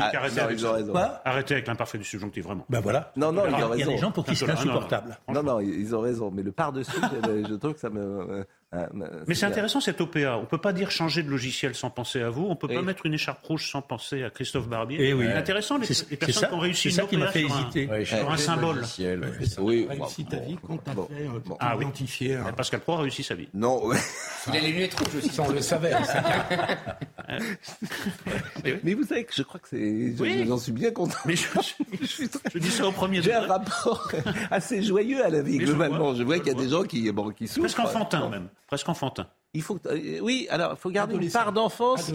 [0.01, 0.95] Ah, arrêtez non, avec ils ont raison.
[1.25, 2.65] Arrêtez avec l'imparfait du subjonctif, vraiment.
[2.69, 3.11] Ben voilà.
[3.17, 3.91] Non, non, ils ont Il y a raison.
[3.91, 4.59] des gens pour qui c'est non, non.
[4.59, 5.17] insupportable.
[5.33, 6.31] Non, non, ils ont raison.
[6.31, 6.91] Mais le par-dessus,
[7.25, 7.99] je, je trouve que ça me.
[7.99, 8.43] euh,
[8.75, 8.85] euh,
[9.27, 10.37] Mais c'est intéressant cette OPA.
[10.37, 12.45] On peut pas dire changer de logiciel sans penser à vous.
[12.49, 12.83] On peut pas Oui.
[12.85, 14.97] mettre une écharpe rouge sans penser à Christophe Barbier.
[14.99, 15.25] Eh oui.
[15.27, 17.27] C'est intéressant les, C'est- les personnes ça- qui ont réussi c'est ça une qui m'a
[17.27, 17.87] fait sur un- hésiter.
[17.87, 18.83] Ouais, sur un symbole.
[19.59, 21.57] Oui, réussi ta vie quand t'as bon, fait, euh, bon.
[21.59, 21.83] Ah oui.
[21.83, 22.35] identifié.
[22.35, 22.53] hein.
[22.55, 23.47] Pascal Pro a réussi sa vie.
[23.53, 23.97] Non, ouais.
[24.47, 25.29] Il a les lunettes rouges aussi.
[25.29, 25.93] Ça, on le savait.
[28.83, 30.15] mais vous savez que je crois que c'est.
[30.15, 30.45] je- Oui.
[30.47, 31.17] J'en suis bien content.
[31.25, 31.45] Mais je,
[32.53, 34.11] je dis ça au premier J'ai un rapport
[34.51, 36.13] assez joyeux à la vie, je globalement.
[36.15, 37.61] Je vois je qu'il y a des gens qui, bon, qui souffrent.
[37.61, 38.47] Presque enfantin même.
[38.67, 39.27] Presque enfantin.
[39.53, 42.11] Il faut, euh, oui, alors il faut garder une part d'enfance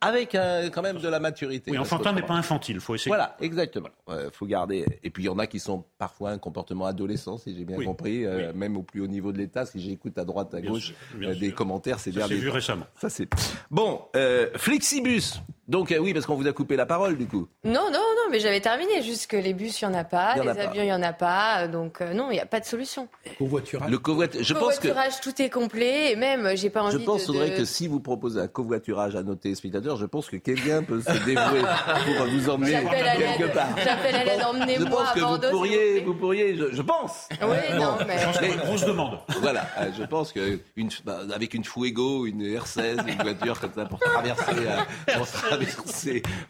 [0.00, 1.70] avec euh, quand même de la maturité.
[1.72, 2.80] Oui, enfantin mais pas infantile.
[2.80, 3.10] Faut essayer.
[3.10, 3.88] Voilà, exactement.
[4.08, 4.86] Il faut garder.
[5.02, 7.76] Et puis il y en a qui sont parfois un comportement adolescent, si j'ai bien
[7.76, 7.84] Oui.
[7.84, 9.66] compris, euh, même au plus haut niveau de l'État.
[9.66, 11.54] Si j'écoute à droite, à Bien gauche sûr, euh, des sûr.
[11.56, 12.86] commentaires ces Ça s'est derniers vu récemment.
[13.00, 13.28] Ça c'est
[13.70, 14.00] bon.
[14.14, 15.42] Euh, Flexibus.
[15.68, 17.48] Donc euh, oui, parce qu'on vous a coupé la parole du coup.
[17.64, 19.02] Non, non, non, mais j'avais terminé.
[19.02, 20.60] Juste que les bus, il n'y en a pas, Il y en les a pas.
[20.70, 21.66] avions, il n'y en a pas.
[21.68, 23.08] Donc, euh, non, il n'y a pas de solution.
[23.38, 23.90] Covoiturage.
[23.90, 24.46] Le covoiturage.
[24.46, 24.88] Je pense que.
[24.88, 26.12] Covoiturage, tout est complet.
[26.12, 27.26] Et même, j'ai pas Je envie pense de.
[27.26, 30.82] faudrait de- que si vous proposez un covoiturage à nos téléspectateurs, je pense que quelqu'un
[30.84, 31.62] peut se dévouer
[32.16, 33.68] pour vous emmener quelque part.
[33.82, 35.50] J'appelle à l'aide, Je emmenez-moi pense à que vous Bordeaux.
[35.50, 37.28] pourriez, vous pourriez, je, je pense.
[37.42, 38.16] Oui, non, mais.
[38.18, 39.18] Je une grosse demande.
[39.40, 43.72] Voilà, euh, je pense que une, bah, avec une Fuego, une R16, une voiture comme
[43.74, 45.55] ça pour traverser, euh, pour traverser,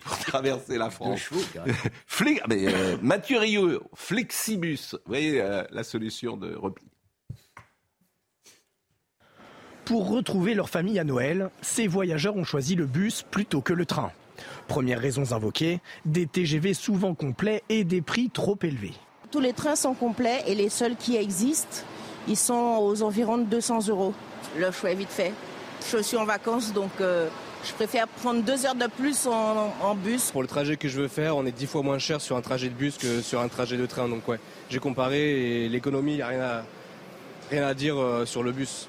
[0.05, 1.21] pour traverser la France.
[2.09, 6.85] Fli- mais euh, Mathieu Rio, Flexibus, vous voyez euh, la solution de repli.
[9.85, 13.87] Pour retrouver leur famille à Noël, ces voyageurs ont choisi le bus plutôt que le
[13.87, 14.11] train.
[14.67, 18.95] Premières raisons invoquées, des TGV souvent complets et des prix trop élevés.
[19.31, 21.85] Tous les trains sont complets et les seuls qui existent,
[22.27, 24.13] ils sont aux environs de 200 euros.
[24.59, 25.33] Le choix est vite fait.
[25.93, 27.29] Je suis en vacances, donc euh,
[27.67, 30.31] je préfère prendre deux heures de plus en, en bus.
[30.31, 32.41] Pour le trajet que je veux faire, on est dix fois moins cher sur un
[32.41, 34.09] trajet de bus que sur un trajet de train.
[34.09, 34.39] Donc ouais,
[34.71, 36.63] j'ai comparé et l'économie, il n'y a rien à,
[37.51, 38.89] rien à dire euh, sur le bus.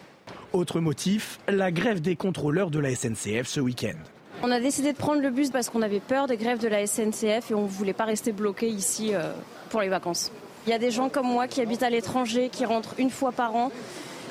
[0.53, 3.97] Autre motif, la grève des contrôleurs de la SNCF ce week-end.
[4.43, 6.85] On a décidé de prendre le bus parce qu'on avait peur des grèves de la
[6.85, 9.31] SNCF et on ne voulait pas rester bloqué ici euh,
[9.69, 10.31] pour les vacances.
[10.67, 13.31] Il y a des gens comme moi qui habitent à l'étranger, qui rentrent une fois
[13.31, 13.71] par an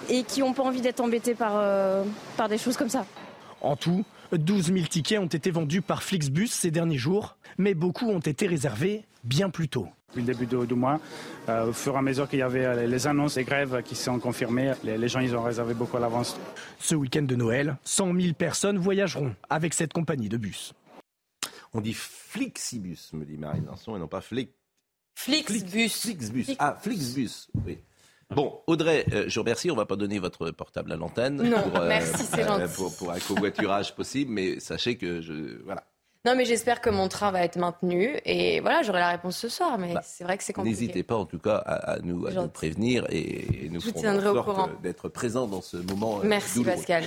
[0.09, 2.05] et qui n'ont pas envie d'être embêtés par, euh,
[2.37, 3.05] par des choses comme ça.
[3.61, 8.09] En tout, 12 000 tickets ont été vendus par Flixbus ces derniers jours, mais beaucoup
[8.11, 9.89] ont été réservés bien plus tôt.
[10.09, 11.01] Depuis le début du, mois,
[11.49, 13.95] euh, au fur et à mesure qu'il y avait euh, les annonces des grèves qui
[13.95, 16.39] sont confirmées, les, gens ils ont réservé beaucoup à l'avance.
[16.79, 20.73] Ce week-end de Noël, 100 000 personnes voyageront avec cette compagnie de bus.
[21.75, 24.53] On dit Flixibus, me dit Marine Lançon, et non pas Flix.
[25.17, 25.89] Flixbus.
[25.89, 26.47] Flixbus.
[26.59, 27.79] Ah, Flixbus, oui.
[28.35, 29.71] Bon, Audrey, euh, je vous remercie.
[29.71, 31.39] On ne va pas donner votre portable à l'antenne.
[31.39, 32.75] pour, merci, c'est gentil.
[32.75, 35.63] Pour, pour, un covoiturage possible, mais sachez que je.
[35.65, 35.85] Voilà.
[36.27, 38.19] Non, mais j'espère que mon train va être maintenu.
[38.25, 39.79] Et voilà, j'aurai la réponse ce soir.
[39.79, 40.75] Mais bah, c'est vrai que c'est compliqué.
[40.75, 44.83] N'hésitez pas, en tout cas, à, nous, à nous, prévenir et, nous ferons en sorte
[44.83, 46.19] d'être présents dans ce moment.
[46.19, 47.05] Euh, Merci, Pascal.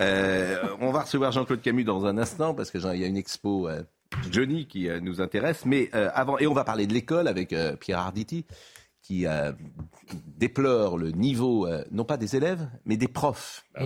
[0.00, 3.68] Euh, on va recevoir Jean-Claude Camus dans un instant parce qu'il y a une expo
[3.68, 3.82] euh,
[4.30, 5.64] Johnny qui nous intéresse.
[5.66, 8.44] Mais avant, et on va parler de l'école avec Pierre Arditi
[9.04, 9.26] qui
[10.38, 13.64] déplore le niveau, non pas des élèves, mais des profs.
[13.76, 13.84] Ah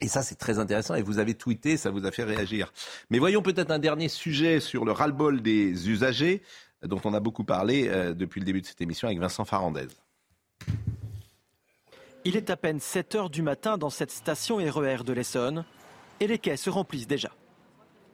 [0.00, 0.94] et ça, c'est très intéressant.
[0.94, 2.72] Et vous avez tweeté, ça vous a fait réagir.
[3.10, 6.42] Mais voyons peut-être un dernier sujet sur le ras-le-bol des usagers,
[6.82, 9.88] dont on a beaucoup parlé euh, depuis le début de cette émission avec Vincent Farandez.
[12.24, 15.64] Il est à peine 7 heures du matin dans cette station RER e de l'Essonne
[16.20, 17.30] et les quais se remplissent déjà.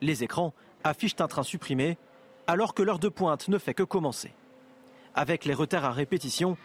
[0.00, 1.98] Les écrans affichent un train supprimé
[2.46, 4.32] alors que l'heure de pointe ne fait que commencer.
[5.14, 6.56] Avec les retards à répétition,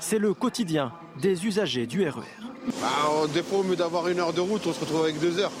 [0.00, 2.22] c'est le quotidien des usagers du RER.
[2.80, 2.88] Bah,
[3.32, 5.52] des fois, au mieux d'avoir une heure de route, on se retrouve avec deux heures.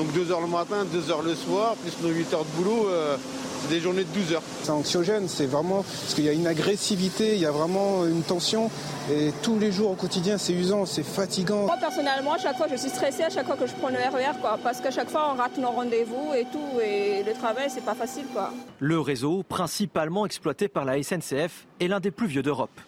[0.00, 2.88] Donc deux heures le matin, deux heures le soir, plus nos 8 heures de boulot,
[2.88, 3.18] euh,
[3.60, 4.42] c'est des journées de 12 heures.
[4.62, 8.22] C'est anxiogène, c'est vraiment parce qu'il y a une agressivité, il y a vraiment une
[8.22, 8.70] tension.
[9.12, 11.66] Et tous les jours au quotidien, c'est usant, c'est fatigant.
[11.66, 13.96] Moi, personnellement, à chaque fois, je suis stressée à chaque fois que je prends le
[13.96, 17.68] RER, quoi, parce qu'à chaque fois, on rate nos rendez-vous et tout, et le travail,
[17.68, 18.54] c'est pas facile, quoi.
[18.78, 22.80] Le réseau, principalement exploité par la SNCF, est l'un des plus vieux d'Europe.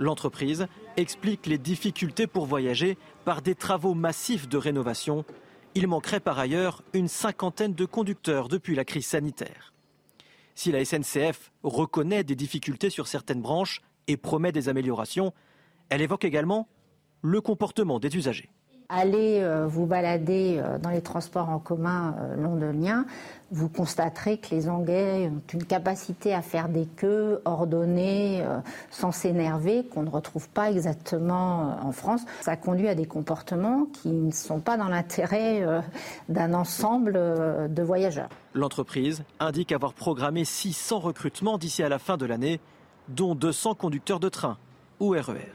[0.00, 5.24] L'entreprise explique les difficultés pour voyager par des travaux massifs de rénovation.
[5.74, 9.72] Il manquerait par ailleurs une cinquantaine de conducteurs depuis la crise sanitaire.
[10.54, 15.32] Si la SNCF reconnaît des difficultés sur certaines branches et promet des améliorations,
[15.88, 16.68] elle évoque également
[17.22, 18.50] le comportement des usagers
[18.88, 23.06] allez euh, vous balader euh, dans les transports en commun euh, londoniens,
[23.50, 28.42] vous constaterez que les Anglais ont une capacité à faire des queues ordonnées,
[28.90, 32.22] sans s'énerver, qu'on ne retrouve pas exactement en France.
[32.40, 35.62] Ça conduit à des comportements qui ne sont pas dans l'intérêt
[36.30, 38.30] d'un ensemble de voyageurs.
[38.54, 42.58] L'entreprise indique avoir programmé 600 recrutements d'ici à la fin de l'année,
[43.08, 44.56] dont 200 conducteurs de train
[44.98, 45.52] ou RER.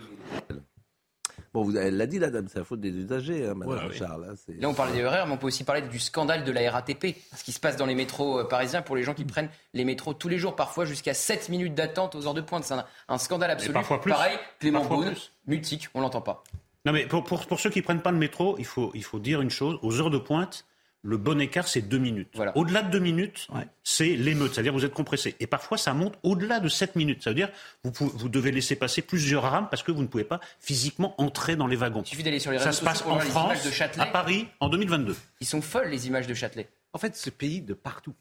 [1.58, 4.28] Bon, vous elle l'a dit, la dame, c'est la faute des usagers, hein, Madame Charles.
[4.30, 6.70] Hein, là, on parle des horaires, mais on peut aussi parler du scandale de la
[6.70, 7.16] RATP.
[7.36, 9.84] Ce qui se passe dans les métros euh, parisiens pour les gens qui prennent les
[9.84, 12.64] métros tous les jours, parfois jusqu'à 7 minutes d'attente aux heures de pointe.
[12.64, 12.76] C'est
[13.08, 13.74] un, scandale absolu.
[13.74, 14.12] parfois plus.
[14.12, 15.16] Pareil, Clément Beaune,
[15.48, 16.44] mutique, on l'entend pas.
[16.86, 19.18] Non, mais pour, pour, pour ceux qui prennent pas le métro, il faut, il faut
[19.18, 19.80] dire une chose.
[19.82, 20.64] Aux heures de pointe,
[21.08, 22.38] le bon écart, c'est deux minutes.
[22.56, 23.48] Au-delà de deux minutes,
[23.82, 25.38] c'est l'émeute, c'est-à-dire vous êtes compressé.
[25.40, 27.24] Et parfois, ça monte au-delà de sept minutes.
[27.24, 27.50] Ça veut dire
[27.86, 31.56] vous, vous devez laisser passer plusieurs rames parce que vous ne pouvez pas physiquement entrer
[31.56, 32.02] dans les wagons.
[32.02, 34.68] Il suffit d'aller sur les réseaux Ça se passe en France, de à Paris, en
[34.68, 35.16] 2022.
[35.40, 36.68] Ils sont folles, les images de Châtelet.
[36.92, 38.14] En fait, ce pays de partout.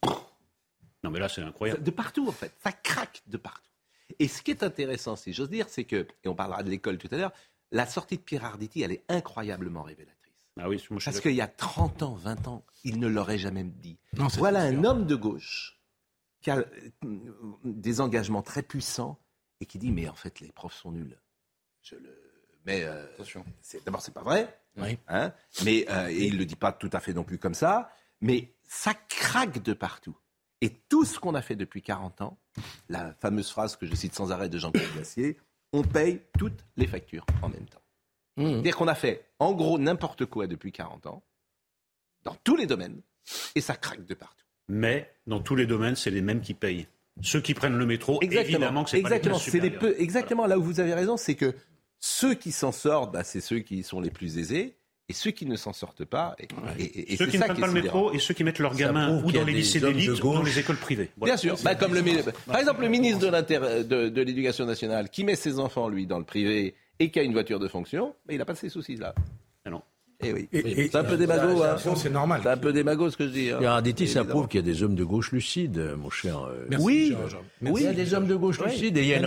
[1.03, 1.83] Non, mais là, c'est incroyable.
[1.83, 2.53] De partout, en fait.
[2.63, 3.71] Ça craque de partout.
[4.21, 6.99] Et ce qui est intéressant, si j'ose dire, c'est que, et on parlera de l'école
[6.99, 7.33] tout à l'heure,
[7.73, 10.16] la sortie de Pierre Arditi, elle est incroyablement révélatrice.
[10.59, 13.99] Ah oui, Parce qu'il y a 30 ans, 20 ans, il ne l'aurait jamais dit.
[14.39, 15.79] voilà un homme de gauche
[16.41, 16.65] qui a euh,
[17.65, 19.19] des engagements très puissants
[19.61, 21.21] et qui dit mais en fait les profs sont nuls.
[21.83, 22.27] Je le
[22.65, 23.07] mais euh,
[23.85, 24.59] d'abord c'est pas vrai,
[25.07, 25.33] hein,
[25.65, 27.91] mais euh, et il le dit pas tout à fait non plus comme ça,
[28.21, 30.17] mais ça craque de partout.
[30.61, 32.39] Et tout ce qu'on a fait depuis 40 ans,
[32.89, 35.39] la fameuse phrase que je cite sans arrêt de Jean-Claude Gassier,
[35.73, 37.83] on paye toutes les factures en même temps.
[38.37, 38.51] Mmh.
[38.51, 41.23] C'est-à-dire qu'on a fait, en gros, n'importe quoi depuis 40 ans,
[42.25, 43.01] dans tous les domaines,
[43.55, 44.45] et ça craque de partout.
[44.69, 46.87] Mais dans tous les domaines, c'est les mêmes qui payent.
[47.23, 50.63] Ceux qui prennent le métro, évidemment que c'est pas les, les peu, Exactement, là où
[50.63, 51.55] vous avez raison, c'est que
[51.99, 54.77] ceux qui s'en sortent, bah, c'est ceux qui sont les plus aisés.
[55.09, 58.13] Et ceux qui ne s'en sortent pas, et, ceux qui ne prennent pas le métro
[58.13, 60.79] et ceux qui mettent leurs gamins ou dans les lycées d'élite ou dans les écoles
[60.79, 61.11] privées.
[61.17, 62.03] Bien sûr, bah, comme le,
[62.45, 66.75] par exemple le ministre de l'Éducation nationale qui met ses enfants lui dans le privé
[66.99, 69.15] et qui a une voiture de fonction, mais il n'a pas ces soucis-là.
[69.65, 69.83] Ah non.
[70.23, 70.49] Eh oui.
[70.53, 71.63] c'est un peu démago.
[71.63, 71.77] Hein.
[71.97, 72.41] C'est normal.
[72.43, 73.51] C'est un peu démago ce que je dis.
[73.51, 73.63] Hein.
[73.63, 76.41] Arditi, ça prouve qu'il y a des hommes de gauche lucides, mon cher.
[76.41, 77.15] Euh, oui,
[77.61, 79.27] oui, il y a des hommes de gauche lucides et il y a une,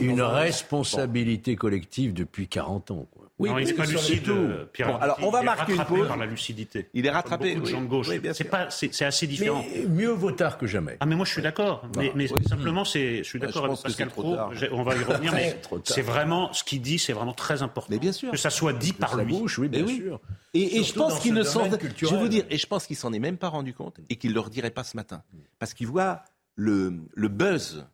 [0.00, 3.08] une responsabilité collective depuis 40 ans.
[3.10, 3.27] Quoi.
[3.38, 4.30] Oui, non, il n'est pas lucide,
[4.72, 4.88] Pierre.
[4.88, 6.08] Bon, alors, on va il marquer est une rattrapé pause.
[6.08, 6.88] par la lucidité.
[6.92, 7.54] Il est rattrapé.
[7.54, 8.08] Beaucoup de gens de gauche.
[8.08, 9.64] Oui, c'est pas, c'est assez différent.
[9.72, 10.96] Mais mieux vaut tard que jamais.
[11.00, 11.86] Ah mais moi je suis d'accord.
[11.96, 14.36] Mais, mais simplement c'est, je suis Ouais, d'accord avec Pascal Pro.
[14.72, 17.88] On va y revenir, mais C'est vraiment ce qu'il dit, c'est vraiment très important.
[17.90, 18.30] Mais bien sûr.
[18.32, 19.32] Que ça soit dit par lui.
[19.38, 19.96] bouche, oui, bien oui.
[19.98, 20.20] sûr.
[20.54, 21.64] Et, et je pense qu'il ne s'en,
[21.96, 24.16] je vais vous dire, et je pense qu'il s'en est même pas rendu compte et
[24.16, 25.22] qu'il le redirait pas ce matin,
[25.58, 26.22] parce qu'il voit
[26.56, 27.86] le, le buzz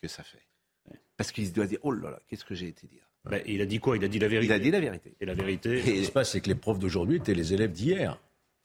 [0.00, 0.42] que ça fait,
[1.16, 3.02] parce qu'il se doit dire, oh là là, qu'est-ce que j'ai été dire?
[3.30, 3.96] Ben, il a dit quoi?
[3.96, 4.52] Il a dit la vérité.
[4.52, 5.14] Il a dit la vérité.
[5.20, 5.80] Et la vérité.
[5.80, 8.18] Ce qui se passe, c'est que les profs d'aujourd'hui étaient les élèves d'hier.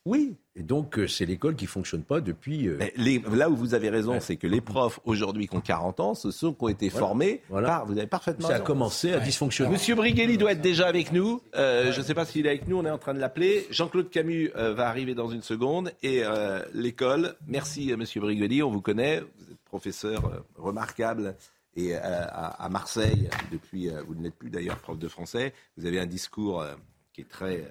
[0.05, 0.35] Oui.
[0.55, 2.67] Et donc, euh, c'est l'école qui fonctionne pas depuis.
[2.67, 5.61] euh, Mais les- là où vous avez raison, c'est que les profs aujourd'hui qui ont
[5.61, 7.05] 40 ans, ce sont qui ont été Voilà.
[7.07, 7.67] formés Voilà.
[7.67, 9.69] par, vous avez parfaitement ça a commencé à dysfonctionner.
[9.71, 11.41] Monsieur Briguelli doit être déjà avec nous.
[11.55, 13.67] Euh, Je ne sais pas s'il est avec nous, on est en train de l'appeler.
[13.71, 15.91] Jean-Claude Camus euh, va arriver dans une seconde.
[16.01, 19.19] Et euh, l'école, merci Monsieur Briguelli, on vous connaît.
[19.19, 21.35] Vous êtes professeur euh, remarquable.
[21.75, 25.85] Et euh, à, Marseille, depuis, euh, vous ne l'êtes plus d'ailleurs prof de français, vous
[25.85, 26.75] avez un discours euh,
[27.13, 27.67] qui est très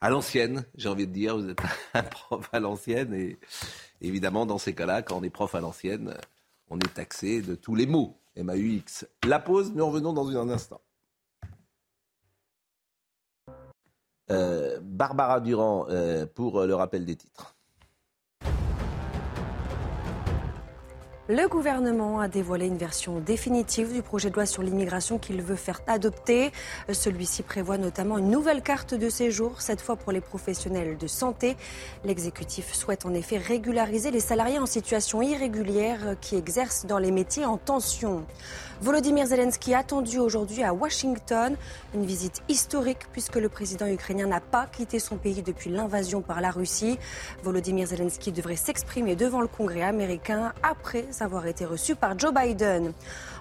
[0.00, 1.36] à l'ancienne, j'ai envie de dire.
[1.36, 1.60] Vous êtes
[1.94, 3.14] un prof à l'ancienne.
[3.14, 3.38] Et
[4.00, 6.14] évidemment, dans ces cas-là, quand on est prof à l'ancienne,
[6.68, 8.20] on est taxé de tous les mots.
[8.36, 9.06] MAUX.
[9.24, 10.80] La pause, nous revenons dans un instant.
[14.82, 15.86] Barbara Durand
[16.34, 17.53] pour le rappel des titres.
[21.26, 25.56] Le gouvernement a dévoilé une version définitive du projet de loi sur l'immigration qu'il veut
[25.56, 26.52] faire adopter.
[26.92, 31.56] Celui-ci prévoit notamment une nouvelle carte de séjour, cette fois pour les professionnels de santé.
[32.04, 37.46] L'exécutif souhaite en effet régulariser les salariés en situation irrégulière qui exercent dans les métiers
[37.46, 38.26] en tension.
[38.82, 41.56] Volodymyr Zelensky attendu aujourd'hui à Washington,
[41.94, 46.42] une visite historique puisque le président ukrainien n'a pas quitté son pays depuis l'invasion par
[46.42, 46.98] la Russie.
[47.42, 52.92] Volodymyr Zelensky devrait s'exprimer devant le Congrès américain après avoir été reçu par Joe Biden.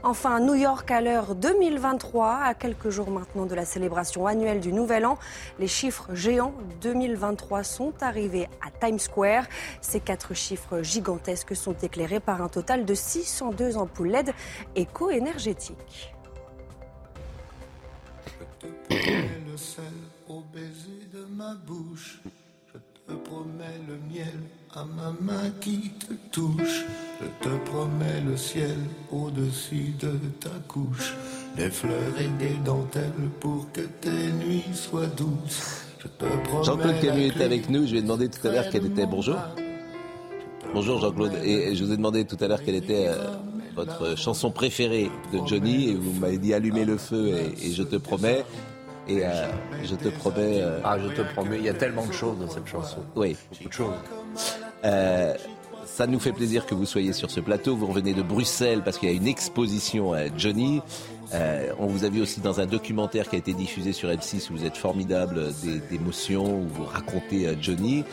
[0.04, 4.74] Enfin, New York à l'heure 2023, à quelques jours maintenant de la célébration annuelle du
[4.74, 5.18] Nouvel An,
[5.60, 9.46] les chiffres géants 2023 sont arrivés à Times Square.
[9.82, 14.34] Ces quatre chiffres gigantesques sont éclairés par un total de 602 ampoules LED
[14.76, 16.14] éco-énergétiques.
[18.90, 19.84] le sel
[20.28, 22.22] au baiser de ma bouche.
[22.74, 24.40] Je te promets le miel
[24.76, 26.84] à ma main qui te touche.
[27.22, 28.76] Je te promets le ciel
[29.12, 31.14] au-dessus de ta couche.
[31.56, 34.10] Des fleurs et des dentelles pour que tes
[34.44, 35.86] nuits soient douces.
[36.00, 37.86] Je te promets Jean-Claude la Camus est avec nous.
[37.86, 39.06] Je lui ai demandé tout à l'heure quelle était.
[39.06, 39.38] Bonjour.
[40.74, 41.34] Bonjour Jean-Claude.
[41.44, 43.28] Et je vous ai demandé tout à l'heure quelle était euh,
[43.76, 45.90] votre chanson préférée de Johnny.
[45.90, 48.44] Et vous m'avez dit Allumer le feu et, et je te promets.
[49.08, 49.30] Et euh,
[49.84, 50.62] je te promets.
[50.62, 53.00] euh, Ah, je te promets, il y a tellement de choses dans cette chanson.
[53.16, 53.36] Oui.
[53.52, 53.94] Beaucoup de choses.
[54.84, 55.34] Euh,
[55.86, 57.76] ça nous fait plaisir que vous soyez sur ce plateau.
[57.76, 60.82] Vous revenez de Bruxelles parce qu'il y a une exposition à Johnny.
[61.34, 64.50] Euh, on vous a vu aussi dans un documentaire qui a été diffusé sur M6
[64.50, 65.52] où vous êtes formidable
[65.90, 68.04] d'émotions, où vous racontez euh, Johnny.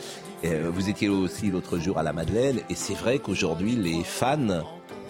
[0.43, 4.63] Euh, vous étiez aussi l'autre jour à la Madeleine et c'est vrai qu'aujourd'hui les fans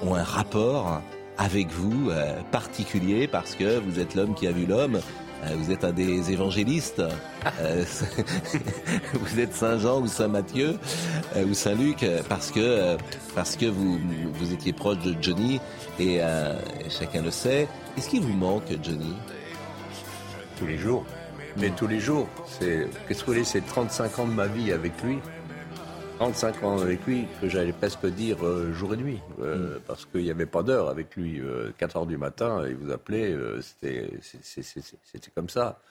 [0.03, 1.01] ont un rapport
[1.37, 4.99] avec vous euh, particulier parce que vous êtes l'homme qui a vu l'homme.
[5.43, 7.01] Euh, vous êtes un des évangélistes.
[7.59, 7.83] Euh,
[9.13, 10.77] vous êtes Saint Jean ou Saint Matthieu
[11.35, 12.97] euh, ou Saint Luc parce que
[13.33, 13.99] parce que vous
[14.33, 15.59] vous étiez proche de Johnny
[15.99, 16.55] et euh,
[16.89, 17.67] chacun le sait.
[17.97, 19.15] Est-ce qu'il vous manque Johnny?
[20.57, 21.05] Tous les jours.
[21.57, 22.29] Mais tous les jours.
[22.47, 25.17] C'est, qu'est-ce que vous voulez, c'est 35 ans de ma vie avec lui.
[26.21, 29.19] 35 ans avec lui, que j'allais presque dire euh, jour et nuit.
[29.39, 31.41] euh, Parce qu'il n'y avait pas d'heure avec lui.
[31.41, 34.07] euh, 4 heures du matin, il vous appelait, euh, c'était,
[35.33, 35.81] comme ça.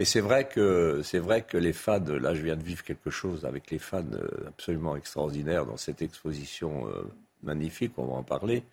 [0.00, 3.10] Et c'est vrai que c'est vrai que les fans, là je viens de vivre quelque
[3.10, 7.04] chose avec les fans euh, absolument extraordinaires dans cette exposition euh,
[7.44, 8.64] magnifique, on va en parler.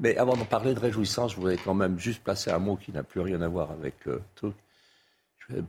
[0.00, 2.92] Mais avant d'en parler de réjouissance, je voudrais quand même juste placer un mot qui
[2.92, 3.96] n'a plus rien à voir avec.
[4.40, 4.46] C'est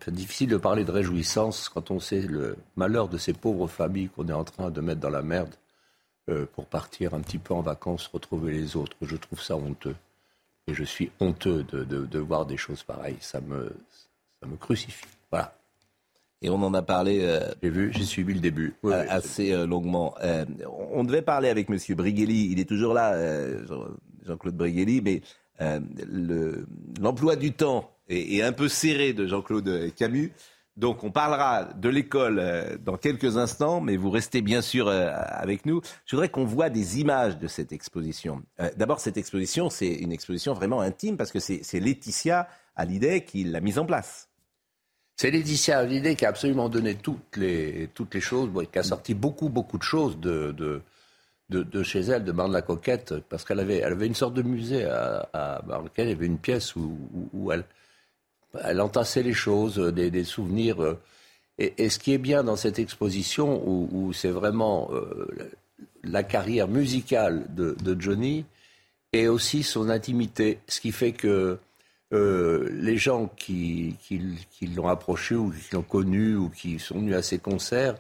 [0.08, 4.28] difficile de parler de réjouissance quand on sait le malheur de ces pauvres familles qu'on
[4.28, 5.54] est en train de mettre dans la merde
[6.30, 8.98] euh, pour partir un petit peu en vacances, retrouver les autres.
[9.02, 9.96] Je trouve ça honteux.
[10.68, 13.18] Et je suis honteux de, de- de voir des choses pareilles.
[13.22, 13.72] Ça me,
[14.42, 15.06] ça me crucifie.
[15.32, 15.54] Voilà.
[16.42, 17.20] Et on en a parlé.
[17.22, 18.76] euh, j'ai vu, j'ai suivi le début.
[18.84, 19.08] Oui, euh, oui.
[19.10, 20.14] assez euh, longuement.
[20.22, 20.46] Euh,
[20.92, 22.52] on devait parler avec Monsieur Briguelli.
[22.52, 23.88] Il est toujours là, euh, Jean-
[24.26, 25.22] Jean-Claude Briguelli, mais
[25.62, 26.68] euh, le-
[27.00, 30.32] l'emploi du temps est un peu serré de Jean-Claude Camus.
[30.78, 35.10] Donc on parlera de l'école euh, dans quelques instants, mais vous restez bien sûr euh,
[35.12, 35.82] avec nous.
[36.06, 38.44] Je voudrais qu'on voit des images de cette exposition.
[38.60, 43.44] Euh, D'abord, cette exposition, c'est une exposition vraiment intime parce que c'est Laetitia Hallyday qui
[43.44, 44.30] l'a mise en place.
[45.16, 49.16] C'est Laetitia Hallyday qui a absolument donné toutes les, toutes les choses, qui a sorti
[49.16, 50.52] beaucoup, beaucoup de choses de,
[51.50, 55.82] de, chez elle, de Marne-la-Coquette, parce qu'elle avait, elle avait une sorte de musée dans
[55.82, 57.64] lequel il y avait une pièce où elle,
[58.64, 60.98] elle entassait les choses, des, souvenirs.
[61.58, 64.90] Et, ce qui est bien dans cette exposition, où, c'est vraiment
[66.04, 68.46] la carrière musicale de, Johnny,
[69.14, 71.58] et aussi son intimité, ce qui fait que
[72.12, 77.22] les gens qui, qui l'ont approché ou qui l'ont connu ou qui sont venus à
[77.22, 77.96] ses concerts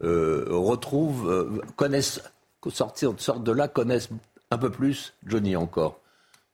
[0.00, 2.22] retrouvent, connaissent,
[2.68, 4.10] sortir, sortent de là, connaissent
[4.50, 6.00] un peu plus Johnny encore.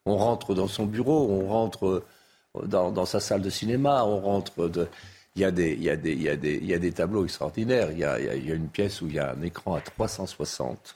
[0.05, 2.03] On rentre dans son bureau, on rentre
[2.61, 4.87] dans, sa salle de cinéma, on rentre de...
[5.35, 6.79] Il y, a des, il, y a des, il, y a des, il y a
[6.79, 7.89] des tableaux extraordinaires.
[7.91, 9.81] Il y, a, il y a une pièce où il y a un écran à
[9.81, 10.95] 360,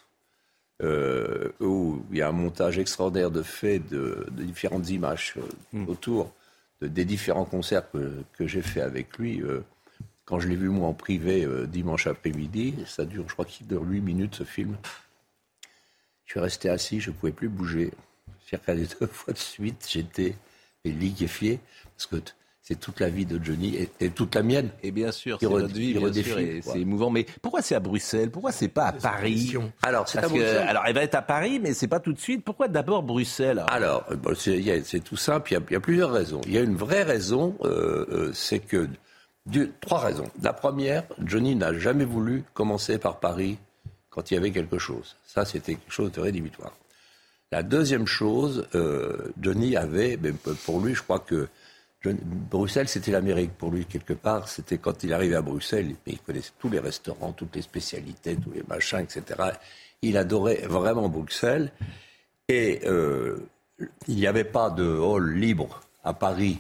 [0.84, 5.42] euh, où il y a un montage extraordinaire de faits de, différentes images euh,
[5.74, 5.90] hmm.
[5.90, 6.32] autour
[6.82, 9.42] des différents concerts que, que j'ai fait avec lui.
[9.42, 9.62] Euh,
[10.26, 13.82] quand je l'ai vu moi en privé dimanche après-midi, ça dure, je crois qu'il dure
[13.82, 14.78] 8 minutes ce film.
[16.26, 17.92] Je suis resté assis, je ne pouvais plus bouger.
[18.46, 20.36] J'ai regardé deux fois de suite, j'étais
[20.92, 21.60] liquéfié,
[21.96, 22.18] parce que
[22.68, 24.70] c'est toute la vie de Johnny et, toute la mienne.
[24.84, 27.10] Et bien sûr, c'est votre vie, bien sûr, c'est émouvant.
[27.10, 28.30] Mais pourquoi c'est à Bruxelles?
[28.30, 29.54] Pourquoi c'est pas à Paris?
[29.84, 30.68] Alors, c'est à Bruxelles.
[30.68, 32.44] alors, elle va être à Paris, mais c'est pas tout de suite.
[32.44, 33.64] Pourquoi d'abord Bruxelles?
[33.70, 35.54] Alors, c'est tout simple.
[35.54, 36.42] Il y, a, plusieurs raisons.
[36.46, 38.90] Il y a une vraie raison, euh, euh, c'est que
[39.80, 40.30] trois raisons.
[40.42, 43.58] La première, Johnny n'a jamais voulu commencer par Paris
[44.10, 45.16] quand il y avait quelque chose.
[45.26, 46.74] Ça, c'était quelque chose de rédhibitoire.
[47.52, 50.20] La deuxième chose, euh, Johnny avait,
[50.66, 51.48] pour lui, je crois que
[52.04, 54.48] Bruxelles, c'était l'Amérique pour lui, quelque part.
[54.48, 58.52] C'était quand il arrivait à Bruxelles, il connaissait tous les restaurants, toutes les spécialités, tous
[58.52, 59.52] les machins, etc.
[60.02, 61.72] Il adorait vraiment Bruxelles.
[62.50, 63.38] Et euh,
[64.08, 66.60] il n'y avait pas de hall libre à Paris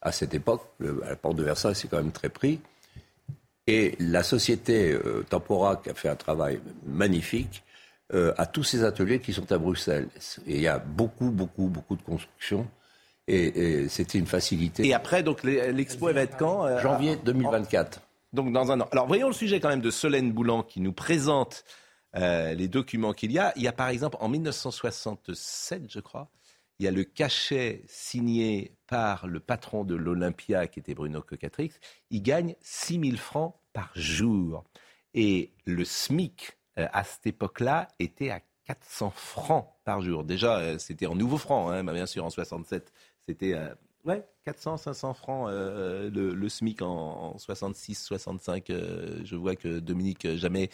[0.00, 0.62] à cette époque.
[1.04, 2.60] à la porte de Versailles, c'est quand même très pris.
[3.66, 7.62] Et la société euh, Tempora, qui a fait un travail magnifique,
[8.14, 10.08] euh, a tous ces ateliers qui sont à Bruxelles.
[10.46, 12.66] Et il y a beaucoup, beaucoup, beaucoup de construction.
[13.26, 14.86] Et, c'était une facilité.
[14.86, 18.00] Et après, donc l'expo, elle va être quand euh, Janvier 2024.
[18.32, 18.88] Donc dans un an.
[18.92, 21.64] Alors voyons le sujet quand même de Solène Boulan qui nous présente
[22.14, 23.52] les documents qu'il y a.
[23.54, 26.30] Il y a par exemple en 1967, je crois,
[26.78, 31.72] il y a le cachet signé par le patron de l'Olympia, qui était Bruno Cocatrix.
[32.10, 34.64] Il gagne 6 000 francs par jour.
[35.14, 36.57] Et le SMIC, euh,
[36.92, 40.24] à cette époque-là, était à 400 francs par jour.
[40.24, 42.92] Déjà, euh, c'était en nouveaux francs, hein, bien sûr, en 67.
[43.26, 48.66] C'était euh, ouais, 400, 500 francs le, SMIC en, 66, 65.
[48.68, 50.70] je vois que Dominique jamais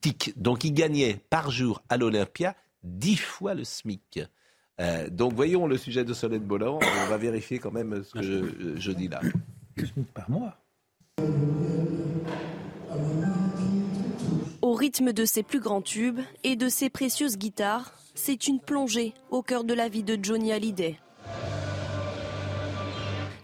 [0.00, 0.32] tic.
[0.40, 4.20] Donc, il gagnait par jour à l'Olympia 10 fois le SMIC.
[4.80, 6.78] Euh, donc voyons le sujet de Solène Bolland.
[6.82, 8.22] On va vérifier quand même ce que
[8.78, 9.20] je, dis là.
[10.14, 10.56] Par mois.
[14.72, 19.12] Au rythme de ses plus grands tubes et de ses précieuses guitares, c'est une plongée
[19.30, 20.98] au cœur de la vie de Johnny Hallyday.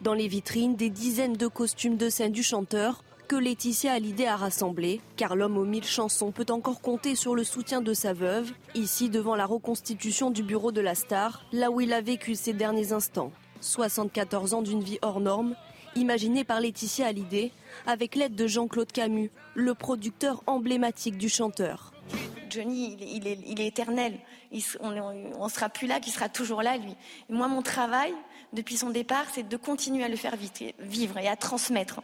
[0.00, 4.24] Dans les vitrines, des dizaines de costumes de scène du chanteur que Laetitia a l'idée
[4.24, 8.14] à rassembler, car l'homme aux mille chansons peut encore compter sur le soutien de sa
[8.14, 12.36] veuve, ici devant la reconstitution du bureau de la star, là où il a vécu
[12.36, 13.32] ses derniers instants.
[13.60, 15.56] 74 ans d'une vie hors norme,
[16.00, 17.52] imaginée par Laetitia Hallyday,
[17.86, 21.92] avec l'aide de Jean-Claude Camus, le producteur emblématique du chanteur.
[22.50, 24.18] Johnny, il est, il est, éternel.
[24.80, 26.94] on ne sera plus là, qu'il sera toujours là, lui.
[27.28, 28.14] moi, mon travail,
[28.52, 30.36] depuis son départ, c'est de continuer à le faire
[30.78, 32.00] vivre et à transmettre.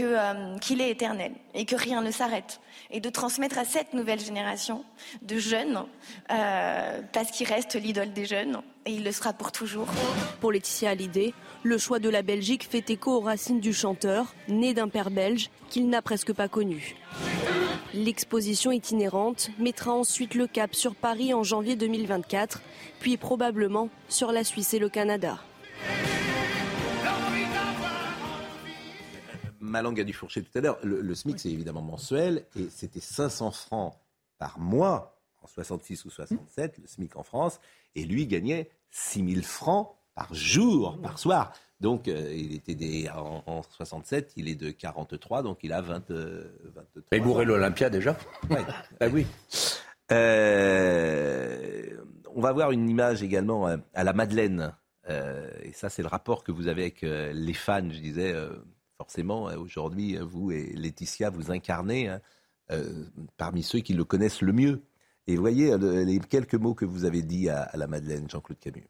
[0.00, 2.60] Euh, qu'il est éternel et que rien ne s'arrête.
[2.90, 4.84] Et de transmettre à cette nouvelle génération
[5.22, 5.84] de jeunes,
[6.30, 9.88] euh, parce qu'il reste l'idole des jeunes, et il le sera pour toujours.
[10.40, 14.74] Pour Laetitia Hallyday, le choix de la Belgique fait écho aux racines du chanteur, né
[14.74, 16.96] d'un père belge qu'il n'a presque pas connu.
[17.94, 22.60] L'exposition itinérante mettra ensuite le cap sur Paris en janvier 2024,
[23.00, 25.38] puis probablement sur la Suisse et le Canada.
[29.76, 30.78] Ma langue a dû fourcher tout à l'heure.
[30.82, 33.94] Le, SMIC, c'est évidemment mensuel et c'était 500 francs
[34.38, 37.60] par mois en 66 ou 67, le SMIC en France,
[37.94, 41.52] et lui gagnait 6000 francs par jour, par soir.
[41.78, 46.10] Donc, euh, il était des, en, 67, il est de 43, donc il a 20,
[46.10, 48.16] 23 Et bourré l'Olympia déjà
[49.00, 49.26] Ah oui.
[50.10, 51.98] Euh,
[52.34, 54.72] on va voir une image également euh, à la Madeleine.
[55.06, 58.34] et ça, c'est le rapport que vous avez avec les fans, je disais
[58.96, 62.20] forcément, euh, aujourd'hui, euh, vous et Laetitia, vous incarnez hein,
[62.70, 63.04] euh,
[63.36, 64.82] parmi ceux qui le connaissent le mieux.
[65.28, 68.86] Et voyez les quelques mots que vous avez dit à, la Madeleine, Jean-Claude Camus.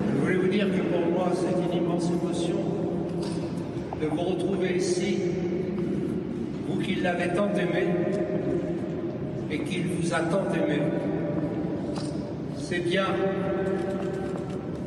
[0.00, 2.58] Je voulais vous dire que pour moi, c'est une immense émotion
[3.98, 5.16] de vous retrouver ici,
[6.68, 7.86] vous qui l'avez tant aimé
[9.50, 10.82] et qu'il vous a tant aimé.
[12.58, 13.06] C'est bien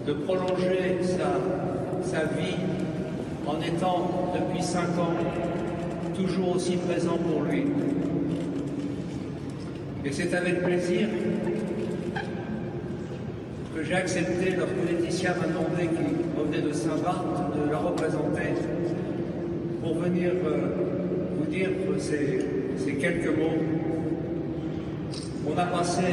[0.06, 1.40] de prolonger sa
[2.04, 2.85] sa vie
[3.48, 5.14] en étant depuis cinq ans
[6.16, 7.66] toujours aussi présent pour lui.
[10.04, 11.08] Et c'est avec plaisir
[13.76, 17.26] que j'ai accepté lorsque Laetitia m'a demandé qu'il revenait de Saint-Barth
[17.56, 18.54] de la représenter
[19.84, 20.58] pour venir euh,
[21.38, 21.70] vous dire
[22.00, 22.46] ces,
[22.78, 23.62] ces quelques mots.
[25.48, 26.04] On a passé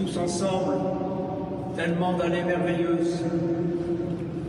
[0.00, 0.74] tous ensemble
[1.76, 3.22] tellement d'années merveilleuses.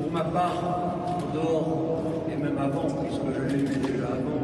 [0.02, 0.85] Pour ma part,
[2.32, 4.44] et même avant, puisque je l'ai vu déjà avant,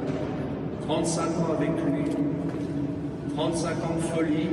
[0.88, 2.04] 35 ans avec lui,
[3.36, 4.50] 35 ans de folie,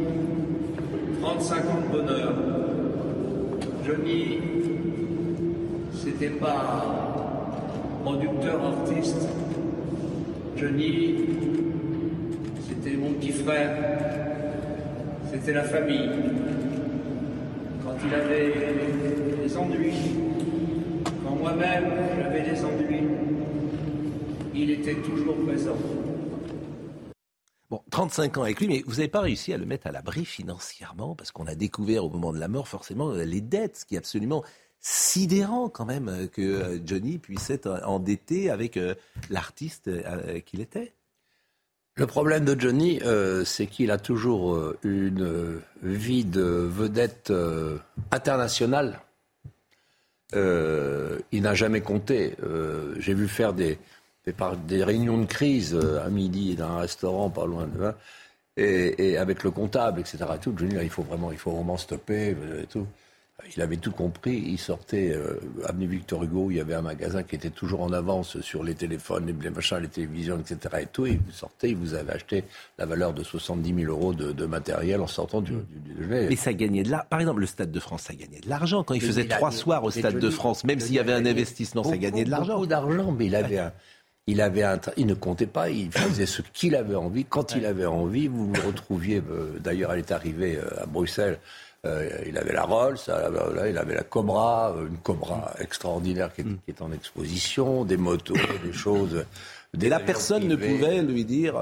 [1.21, 2.35] 35 ans de bonheur.
[3.85, 4.39] Johnny,
[5.93, 7.19] c'était pas
[8.05, 9.29] producteur artiste.
[10.57, 11.15] Johnny,
[12.69, 13.77] c'était mon petit frère,
[15.33, 16.11] c'était la famille.
[17.85, 18.53] Quand il avait
[19.43, 20.28] des ennuis,
[21.39, 23.09] moi-même j'avais des ennuis,
[24.55, 25.77] il était toujours présent.
[27.71, 30.25] Bon, 35 ans avec lui, mais vous n'avez pas réussi à le mettre à l'abri
[30.25, 33.95] financièrement, parce qu'on a découvert au moment de la mort forcément les dettes, ce qui
[33.95, 34.43] est absolument
[34.81, 38.95] sidérant quand même euh, que euh, Johnny puisse être endetté avec euh,
[39.31, 39.91] l'artiste
[40.45, 40.93] qu'il était.
[41.97, 43.01] Le problème de Johnny,
[43.45, 47.33] c'est qu'il a toujours une vie de vedette
[48.13, 49.01] internationale.
[50.35, 52.35] Il n'a jamais compté.
[52.99, 53.79] J'ai vu faire des,
[54.67, 57.95] des réunions de crise euh, à midi dans un restaurant pas loin de là,
[58.57, 60.19] et, avec le comptable, etc.
[60.45, 62.35] Je dis, il faut vraiment, il faut vraiment stopper.
[62.41, 62.87] Euh, et tout.
[63.57, 64.43] Il avait tout compris.
[64.47, 67.93] Il sortait, euh, avenue Victor Hugo, il y avait un magasin qui était toujours en
[67.93, 70.83] avance sur les téléphones, les machins, les télévisions, etc.
[70.83, 71.07] Et tout.
[71.07, 72.45] Et vous sortez, il vous avait acheté
[72.79, 76.27] la valeur de 70 000 euros de, matériel en sortant du, déjeuner.
[76.29, 77.07] Mais ça gagnait de l'argent.
[77.09, 78.83] Par exemple, le Stade de France, ça gagnait de l'argent.
[78.83, 81.85] Quand il faisait trois soirs au Stade de France, même s'il y avait un investissement,
[81.85, 82.55] ça gagnait de l'argent.
[82.55, 83.73] Beaucoup d'argent, mais il avait un
[84.29, 84.65] il, avait
[84.99, 87.25] il ne comptait pas, il faisait ce qu'il avait envie.
[87.25, 89.23] Quand il avait envie, vous le retrouviez.
[89.31, 91.39] Euh, d'ailleurs, elle est arrivée euh, à Bruxelles.
[91.87, 96.93] Euh, il avait la Rolls, il avait la Cobra, une Cobra extraordinaire qui est, en
[96.93, 99.25] exposition, des motos, des choses.
[99.81, 101.55] Et la personne ne pouvait lui dire.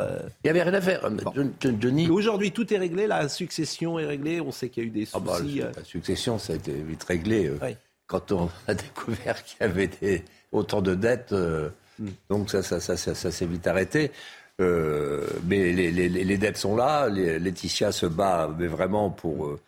[0.43, 1.11] Il n'y avait rien à faire.
[2.11, 5.09] Aujourd'hui, tout est réglé, la succession est réglée, on sait qu'il y a eu des
[5.12, 5.59] ah bah, soucis.
[5.59, 7.53] la succession, ça a été vite réglé.
[8.07, 11.35] Quand on a découvert qu'il y avait autant de dettes.
[11.99, 12.09] Mm.
[12.31, 14.12] Donc ça, ça, ça, ça s'est vite arrêté.
[14.61, 17.09] Euh, mais les, les, les, dettes sont là.
[17.09, 19.61] Laetitia se bat mais vraiment pour euh,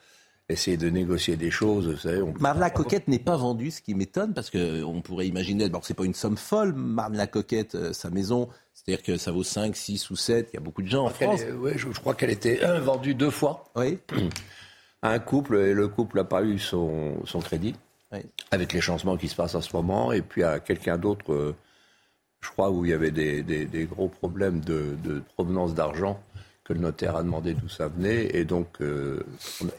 [0.49, 1.89] essayer de négocier des choses.
[1.89, 5.81] Vous savez, Marne Coquette n'est pas vendue, ce qui m'étonne, parce qu'on pourrait imaginer, bon,
[5.83, 9.43] c'est pas une somme folle, Marne la Coquette, euh, sa maison, c'est-à-dire que ça vaut
[9.43, 11.43] 5, 6 ou 7, il y a beaucoup de gens en France.
[11.59, 13.99] ouais, je, crois qu'elle était vendue deux fois oui.
[15.03, 17.75] à un couple, et le couple n'a pas eu son, son crédit,
[18.51, 21.55] avec les changements qui se passent en ce moment, et puis à quelqu'un d'autre
[22.41, 26.21] je crois, où il y avait des, gros problèmes de, provenance d'argent
[26.69, 28.37] que le notaire a demandé d'où ça venait.
[28.37, 28.83] Et donc.
[28.83, 29.21] Euh,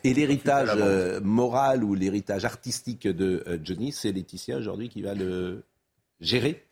[0.04, 5.14] et l'héritage euh, moral ou l'héritage artistique de euh, Johnny, c'est Laetitia aujourd'hui qui va
[5.14, 5.64] le
[6.20, 6.66] gérer?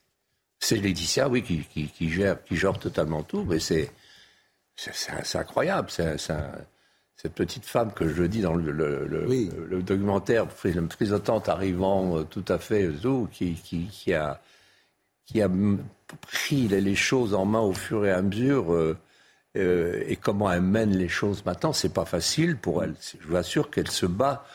[0.60, 3.44] C'est Laetitia, oui, qui, gère, qui gère totalement tout.
[3.44, 3.92] Mais c'est,
[4.76, 5.90] c'est, incroyable.
[5.92, 12.24] C'est, cette petite femme que je dis dans le, le, documentaire, prise de tente arrivant
[12.24, 12.90] tout à fait,
[13.32, 14.42] qui, qui a
[15.26, 15.50] qui a
[16.22, 18.96] pris les choses en main au fur et à mesure
[19.56, 22.96] euh, euh, et comment elle mène les choses maintenant, c'est pas facile pour elle.
[23.22, 24.46] Je vous assure qu'elle se bat.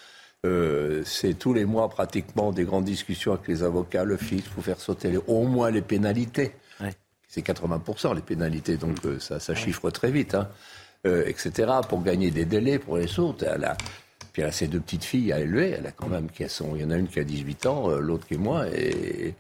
[0.45, 4.63] Euh, c'est tous les mois pratiquement des grandes discussions avec les avocats, le fisc, faut
[4.63, 6.53] faire sauter au moins les pénalités.
[7.29, 10.51] C'est 80% les pénalités, donc ça, ça chiffre très vite, hein,
[11.05, 11.73] etc.
[11.89, 13.43] Pour gagner des délais pour les sautes.
[13.43, 13.75] Elle a,
[14.35, 15.71] puis elle a ses deux petites filles à élever.
[15.71, 17.89] Elle a quand même qui sont, il y en a une qui a 18 ans,
[17.89, 19.35] l'autre qui est moi, et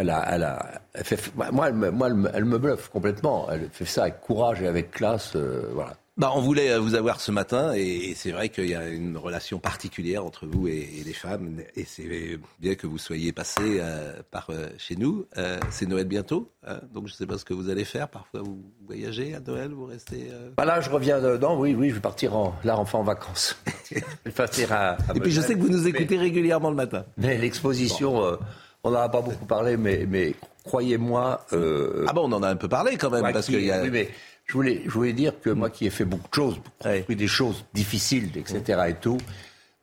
[0.00, 3.48] elle a, elle a, fait, moi, elle me, moi elle, me, bluffe complètement.
[3.50, 5.32] Elle fait ça avec courage et avec classe.
[5.36, 5.94] Euh, voilà.
[6.16, 9.58] Bah, on voulait vous avoir ce matin et, c'est vrai qu'il y a une relation
[9.58, 14.48] particulière entre vous et, les femmes et c'est bien que vous soyez passé euh, par
[14.50, 15.26] euh, chez nous.
[15.70, 18.08] c'est Noël bientôt, hein, donc je ne sais pas ce que vous allez faire.
[18.08, 20.28] Parfois vous voyagez à Noël, vous restez.
[20.58, 21.58] Bah là, je reviens dedans.
[21.58, 23.56] Oui, oui, je vais partir en, là enfin en vacances.
[23.90, 27.06] je vais partir à, et puis je sais que vous nous écoutez régulièrement le matin.
[27.16, 28.38] Mais l'exposition.
[28.82, 31.44] On n'en a pas beaucoup parlé, mais, mais croyez-moi.
[31.52, 33.82] Euh, ah bon, on en a un peu parlé quand même, parce qu'il y a.
[33.82, 34.08] Oui, mais
[34.46, 37.28] je voulais, je voulais dire que moi qui ai fait beaucoup de choses, construit des
[37.28, 38.80] choses difficiles, etc.
[38.88, 39.18] et tout,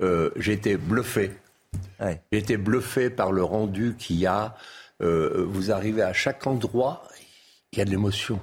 [0.01, 1.31] euh, j'ai été bluffé.
[2.31, 4.55] J'ai été bluffé par le rendu qu'il y a.
[5.01, 7.03] Euh, vous arrivez à chaque endroit,
[7.71, 8.39] il y a de l'émotion.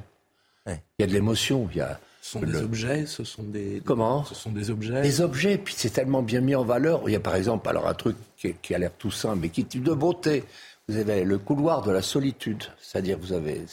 [0.67, 1.69] Il y a de l'émotion.
[1.73, 3.83] Il y a Ce sont des objets, ce sont des.
[3.85, 4.25] Comment?
[4.25, 5.03] Ce sont des objets.
[5.03, 7.03] Des objets, puis c'est tellement bien mis en valeur.
[7.07, 8.17] Il y a par exemple, alors un truc
[8.53, 10.45] qui, a l'air tout simple, mais qui est de beauté.
[10.89, 13.65] Vous avez le couloir de la solitude, c'est-à-dire vous avez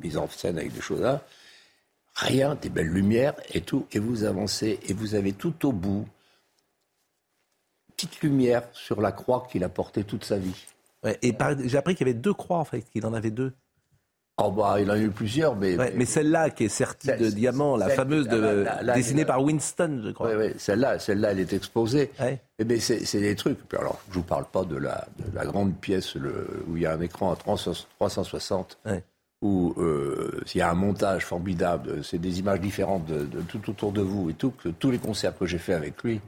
[0.00, 1.22] mise en scène avec des choses là,
[2.14, 6.06] rien, des belles lumières et tout, et vous avancez et vous avez tout au bout
[7.96, 10.54] petite lumière sur la croix qu'il a portée toute sa vie.
[11.04, 13.52] et j'ai appris qu'il y avait deux croix en fait, qu'il en avait deux.
[14.40, 15.76] Oh bah, il en a eu plusieurs, mais.
[15.96, 20.28] mais celle-là qui est sertie de diamants, la fameuse de, dessinée par Winston, je crois.
[20.28, 22.12] Oui, oui, celle-là, celle-là, elle est exposée.
[22.20, 23.58] Mais eh ben, c'est des trucs.
[23.74, 26.86] Alors, je vous parle pas de la, de la grande pièce le, où il y
[26.86, 28.78] a un écran à 360,
[29.42, 32.04] où euh, il y a un montage formidable.
[32.04, 34.52] C'est des images différentes de, de, tout autour de vous et tout.
[34.62, 36.20] Que tous les concerts que j'ai fait avec lui,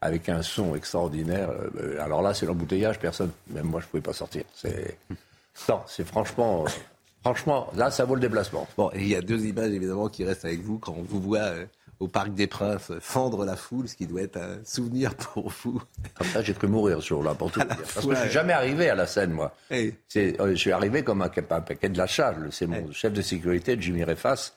[0.00, 1.50] avec un son extraordinaire.
[1.80, 3.00] Euh, alors là, c'est l'embouteillage.
[3.00, 4.44] Personne, même moi, je pouvais pas sortir.
[4.54, 4.96] C'est
[5.68, 6.64] non, c'est franchement.
[7.22, 8.66] Franchement, là, ça vaut le déplacement.
[8.76, 11.38] Bon, il y a deux images évidemment qui restent avec vous quand on vous voit
[11.38, 11.64] euh,
[12.00, 15.82] au Parc des Princes fendre la foule, ce qui doit être un souvenir pour vous.
[16.14, 17.68] Comme ça, j'ai cru mourir ce jour-là, pour tout dire.
[17.68, 19.54] Parce que je suis jamais arrivé à la scène, moi.
[19.72, 22.38] Euh, je suis arrivé comme un, paquet de la charge.
[22.50, 24.52] C'est mon chef de sécurité, Jimmy Refas,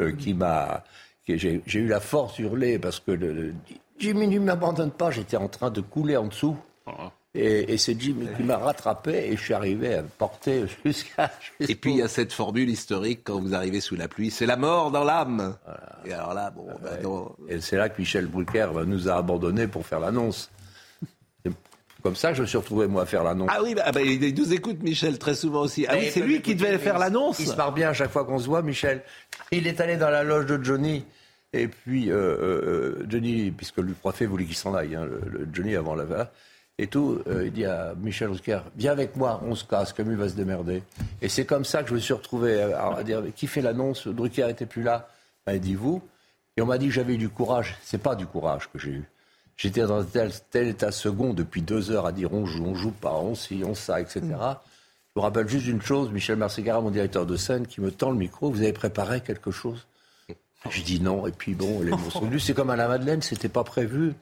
[0.00, 0.84] euh, qui m'a.
[1.26, 3.54] J'ai eu la force hurler parce que le,
[3.98, 5.10] Jimmy ne m'abandonne pas.
[5.10, 6.56] J'étais en train de couler en dessous.
[6.86, 7.10] Ah.
[7.36, 11.32] Et, c'est Jimmy qui m'a rattrapé et je suis arrivé à me porter jusqu'à.
[11.58, 14.46] et puis il y a cette formule historique quand vous arrivez sous la pluie, c'est
[14.46, 15.56] la mort dans l'âme.
[16.04, 16.90] Et alors là, bon, bah,
[17.48, 20.50] Et c'est là que Michel Brucker nous a abandonnés pour faire l'annonce.
[22.04, 23.48] Comme ça, je me suis retrouvé, moi, à faire l'annonce.
[23.50, 25.86] Ah oui, bah, bah, il nous écoute, Michel, très souvent aussi.
[25.88, 27.38] Ah oui, c'est lui qui devait faire l'annonce.
[27.38, 29.02] Il se marre bien à chaque fois qu'on se voit, Michel.
[29.50, 31.06] Il est allé dans la loge de Johnny.
[31.54, 35.76] Et puis, euh, euh, Johnny, puisque le préfet voulait qu'il s'en aille, hein, le, Johnny
[35.76, 36.04] avant la
[36.78, 40.16] et tout, euh, il dit à Michel Rosquer, viens avec moi, on se casse, Camus
[40.16, 40.82] va se démerder.
[41.22, 44.46] Et c'est comme ça que je me suis retrouvé à, dire, qui fait l'annonce Drucker
[44.46, 45.08] n'était plus là.
[45.46, 46.02] Ben, il dit vous.
[46.56, 47.76] Et on m'a dit que j'avais eu du courage.
[47.82, 49.04] C'est pas du courage que j'ai eu.
[49.56, 52.90] J'étais dans tel, tel, état second depuis deux heures à dire on joue, on joue
[52.90, 54.20] pas, on ci, on ça, etc.
[54.20, 54.32] Mm.
[54.34, 58.10] Je vous rappelle juste une chose, Michel Marcegara, mon directeur de scène, qui me tend
[58.10, 59.86] le micro, vous avez préparé quelque chose?
[60.70, 63.48] Je dis non, et puis bon, les mots sont C'est comme à la Madeleine, c'était
[63.48, 64.14] pas prévu.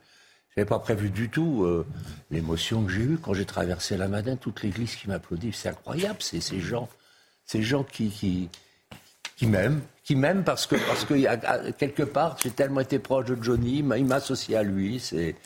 [0.54, 1.86] Je n'avais pas prévu du tout euh,
[2.30, 5.52] l'émotion que j'ai eue quand j'ai traversé la Madeleine, toute l'église qui m'applaudit.
[5.54, 6.90] C'est incroyable, c'est ces gens,
[7.46, 8.50] ces gens qui, qui,
[9.36, 11.14] qui m'aiment, qui m'aiment parce que, parce que
[11.72, 15.00] quelque part, j'ai tellement été proche de Johnny, il m'a associé à lui.
[15.00, 15.36] C'est,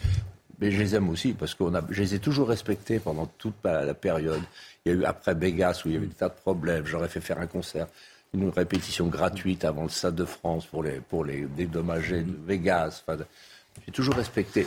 [0.59, 3.95] mais je les aime aussi parce que je les ai toujours respectés pendant toute la
[3.95, 4.43] période.
[4.85, 6.85] Il y a eu après Vegas où il y avait des tas de problèmes.
[6.85, 7.87] J'aurais fait faire un concert,
[8.35, 13.05] une répétition gratuite avant le Stade de France pour les, pour les dédommagés de Vegas.
[13.85, 14.66] J'ai toujours respecté.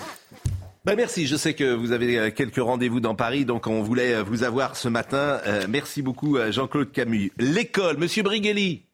[0.86, 4.16] Ben merci, je sais que vous avez euh, quelques rendez-vous dans Paris, donc on voulait
[4.16, 5.42] euh, vous avoir ce matin.
[5.46, 7.34] Euh, merci beaucoup Jean-Claude Camus.
[7.38, 8.86] L'école, Monsieur Brigelli,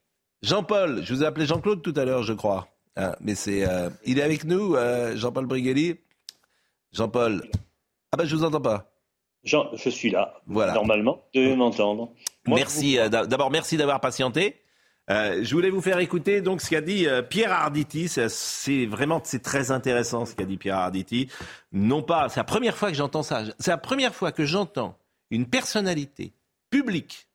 [0.41, 2.68] Jean-Paul, je vous ai appelé Jean-Claude tout à l'heure, je crois.
[2.95, 3.63] Ah, mais c'est,
[4.05, 4.76] il est avec nous,
[5.16, 5.97] Jean-Paul Brigelli.
[6.91, 7.43] Jean-Paul.
[8.11, 8.91] Ah ben je vous entends pas.
[9.43, 10.34] Jean, je suis là.
[10.47, 10.74] Voilà.
[10.74, 12.13] Normalement, vous devez m'entendre.
[12.47, 12.97] Merci.
[13.09, 14.61] D'abord, merci d'avoir patienté.
[15.12, 18.08] Euh, je voulais vous faire écouter donc ce qu'a dit euh, Pierre Arditi.
[18.08, 21.30] C'est vraiment c'est très intéressant ce qu'a dit Pierre Arditi.
[21.72, 23.43] Non pas, c'est la première fois que j'entends ça.
[23.60, 24.97] C'est la première fois que j'entends
[25.30, 26.34] une personnalité
[26.70, 27.28] publique,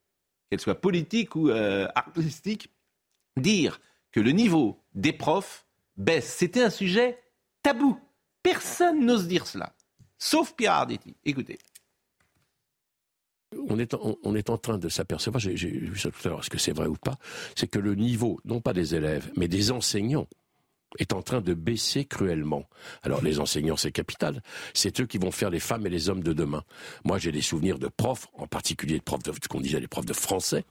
[0.48, 2.70] qu'elle soit politique ou euh, artistique,
[3.36, 5.64] dire que le niveau des profs
[5.96, 6.34] baisse.
[6.34, 7.18] C'était un sujet
[7.62, 7.98] tabou.
[8.42, 9.72] Personne n'ose dire cela,
[10.18, 11.14] sauf Pierre Arditi.
[11.24, 11.58] Écoutez
[13.68, 16.72] on est, en, train de s'apercevoir, j'ai vu ça tout à l'heure, est-ce que c'est
[16.72, 17.18] vrai ou pas,
[17.56, 20.28] c'est que le niveau, non pas des élèves, mais des enseignants,
[20.98, 22.68] est en train de baisser cruellement.
[23.02, 24.42] Alors les enseignants, c'est capital.
[24.74, 26.64] C'est eux qui vont faire les femmes et les hommes de demain.
[27.04, 30.06] Moi, j'ai des souvenirs de profs, en particulier de profs de qu'on disait les profs
[30.06, 30.64] de français,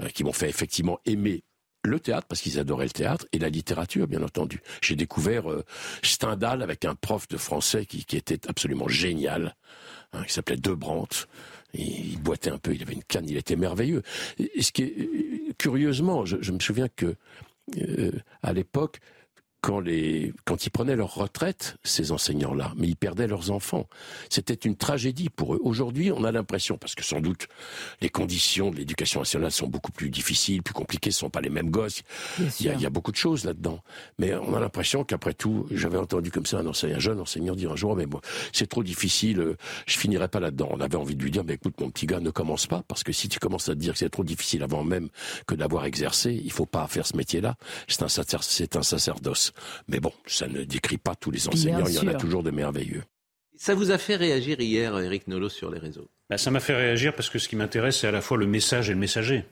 [0.00, 1.42] euh, qui m'ont fait effectivement aimer
[1.84, 4.62] le théâtre, parce qu'ils adoraient le théâtre, et la littérature, bien entendu.
[4.80, 5.64] J'ai découvert euh,
[6.04, 9.56] Stendhal avec un prof de français qui, était absolument génial,
[10.12, 11.26] hein, qui s'appelait Debrandt,
[11.74, 14.02] il boitait un peu, il avait une canne, il était merveilleux.
[14.38, 17.14] Et ce qui est, curieusement, je, me souviens que
[17.78, 18.12] euh,
[18.42, 19.00] à l'époque,
[19.62, 23.88] quand, les, quand ils prenaient leur retraite, ces enseignants-là, mais ils perdaient leurs enfants.
[24.28, 25.60] C'était une tragédie pour eux.
[25.62, 27.46] Aujourd'hui, on a l'impression, parce que sans doute
[28.00, 31.48] les conditions de l'éducation nationale sont beaucoup plus difficiles, plus compliquées, ce sont pas les
[31.48, 32.02] mêmes gosses.
[32.38, 33.82] Il y, a, il y, a, beaucoup de choses là-dedans.
[34.18, 37.54] Mais on a l'impression qu'après tout, j'avais entendu comme ça un, enseignant, un jeune enseignant
[37.54, 38.20] dire un jour, mais moi,
[38.52, 39.56] c'est trop difficile, euh,
[39.86, 40.68] je finirai pas là-dedans.
[40.72, 43.04] On avait envie de lui dire, mais écoute, mon petit gars, ne commence pas, parce
[43.04, 45.08] que si tu commences à te dire que c'est trop difficile avant même
[45.46, 47.54] que d'avoir exercé, il faut pas faire ce métier-là.
[47.86, 49.51] C'est un, c'est un sacerdoce.
[49.88, 52.50] Mais bon, ça ne décrit pas tous les enseignants, il y en a toujours de
[52.50, 53.02] merveilleux.
[53.56, 56.08] Ça vous a fait réagir hier, Eric Nolot, sur les réseaux?
[56.28, 58.46] Bah, Ça m'a fait réagir parce que ce qui m'intéresse, c'est à la fois le
[58.46, 59.44] message et le messager.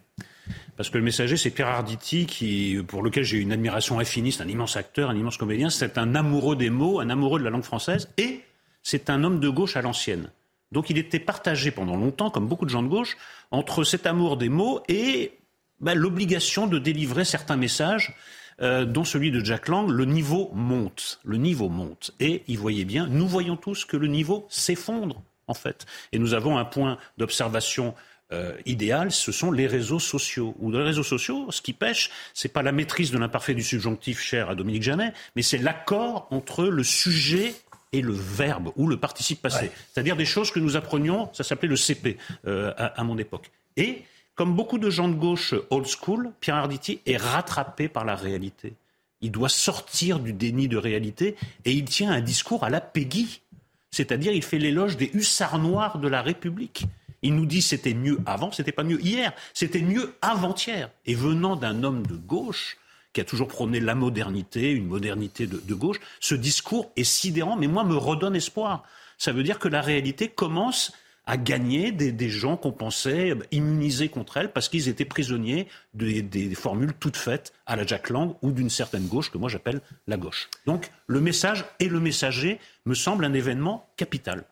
[0.77, 4.43] Parce que le messager, c'est Pierre Arditi, qui, pour lequel j'ai une admiration infinie, c'est
[4.43, 7.51] un immense acteur, un immense comédien, c'est un amoureux des mots, un amoureux de la
[7.51, 8.41] langue française, et
[8.83, 10.31] c'est un homme de gauche à l'ancienne.
[10.73, 13.17] Donc il était partagé pendant longtemps, comme beaucoup de gens de gauche,
[13.51, 15.33] entre cet amour des mots et
[15.81, 18.15] ben, l'obligation de délivrer certains messages
[18.63, 21.21] euh, dont celui de Jack Lang, le niveau monte.
[21.25, 22.13] Le niveau monte.
[22.21, 25.87] Et il voyait bien, nous voyons tous que le niveau s'effondre, en fait.
[26.13, 27.95] Et nous avons un point d'observation
[28.33, 30.55] euh, idéal, ce sont les réseaux sociaux.
[30.61, 33.63] Ou dans les réseaux sociaux, ce qui pêche, c'est pas la maîtrise de l'imparfait du
[33.65, 37.55] subjonctif cher à Dominique Janet, mais c'est l'accord entre le sujet
[37.93, 39.73] et le verbe ou le participe passé.
[39.93, 43.51] C'est-à-dire des choses que nous apprenions, ça s'appelait le CP euh, à, à mon époque.
[43.77, 44.05] Et
[44.41, 48.73] comme beaucoup de gens de gauche old school, Pierre Arditi est rattrapé par la réalité.
[49.21, 51.37] Il doit sortir du déni de réalité
[51.67, 53.43] et il tient un discours à la Peggy.
[53.91, 56.87] C'est-à-dire, il fait l'éloge des hussards noirs de la République.
[57.21, 60.89] Il nous dit c'était mieux avant, c'était pas mieux hier, c'était mieux avant-hier.
[61.05, 62.79] Et venant d'un homme de gauche,
[63.13, 67.57] qui a toujours prôné la modernité, une modernité de, de, gauche, ce discours est sidérant,
[67.57, 68.85] mais moi me redonne espoir.
[69.19, 70.95] Ça veut dire que la réalité commence
[71.31, 76.93] à gagner des, gens qu'on pensait immunisés contre elle parce qu'ils étaient prisonniers des, formules
[76.93, 80.51] toutes faites à la Jack Lang ou d'une certaine gauche que moi j'appelle la gauche.
[80.67, 84.43] Donc le message et le messager me semble un événement capital.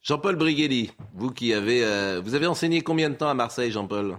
[0.00, 4.18] Jean-Paul Brighelli, vous qui avez, euh, vous avez enseigné combien de temps à Marseille, Jean-Paul?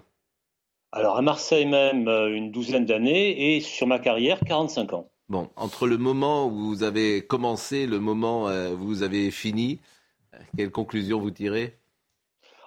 [0.91, 5.09] Alors à Marseille même euh, une douzaine d'années et sur ma carrière 45 ans.
[5.29, 9.79] Bon, entre le moment où vous avez commencé, le moment euh, où vous avez fini,
[10.57, 11.78] quelle conclusion vous tirez?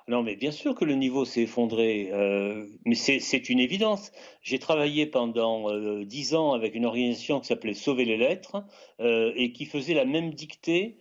[0.08, 4.10] Non, mais bien sûr que le niveau s'est effondré, euh, mais c'est une évidence.
[4.42, 8.64] J'ai travaillé pendant euh, dix ans avec une organisation qui s'appelait Sauver les lettres
[9.00, 10.96] euh, et qui faisait la même dictée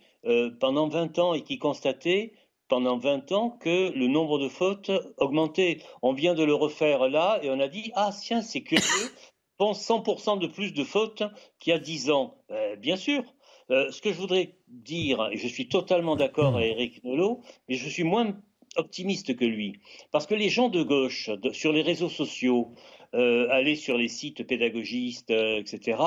[0.60, 2.32] pendant 20 ans et qui constatait
[2.68, 5.78] pendant 20 ans que le nombre de fautes augmentait.
[6.00, 9.10] On vient de le refaire là et on a dit ah tiens c'est curieux,
[9.58, 11.24] pense 100% de plus de fautes
[11.58, 12.36] qu'il y a 10 ans.
[12.78, 13.24] bien sûr.
[13.68, 17.88] ce que je voudrais dire, et je suis totalement d'accord avec Eric Nolot, mais je
[17.88, 18.36] suis moins
[18.76, 19.80] optimiste que lui.
[20.10, 22.74] Parce que les gens de gauche, sur les réseaux sociaux,
[23.14, 25.98] euh, aller sur les sites pédagogistes, euh, etc.,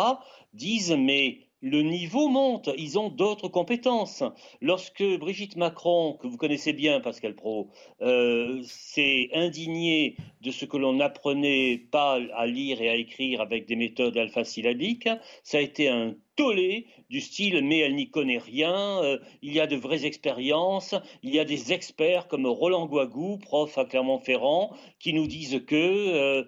[0.54, 4.24] disent mais le niveau monte, ils ont d'autres compétences.
[4.62, 7.70] Lorsque Brigitte Macron, que vous connaissez bien, Pascal Pro,
[8.02, 13.68] euh, s'est indignée de ce que l'on n'apprenait pas à lire et à écrire avec
[13.68, 15.10] des méthodes alpha-syllabiques,
[15.44, 19.60] ça a été un tollé du style mais elle n'y connaît rien, euh, il y
[19.60, 24.76] a de vraies expériences, il y a des experts comme Roland Guagou, prof à Clermont-Ferrand,
[25.00, 26.44] qui nous disent que euh,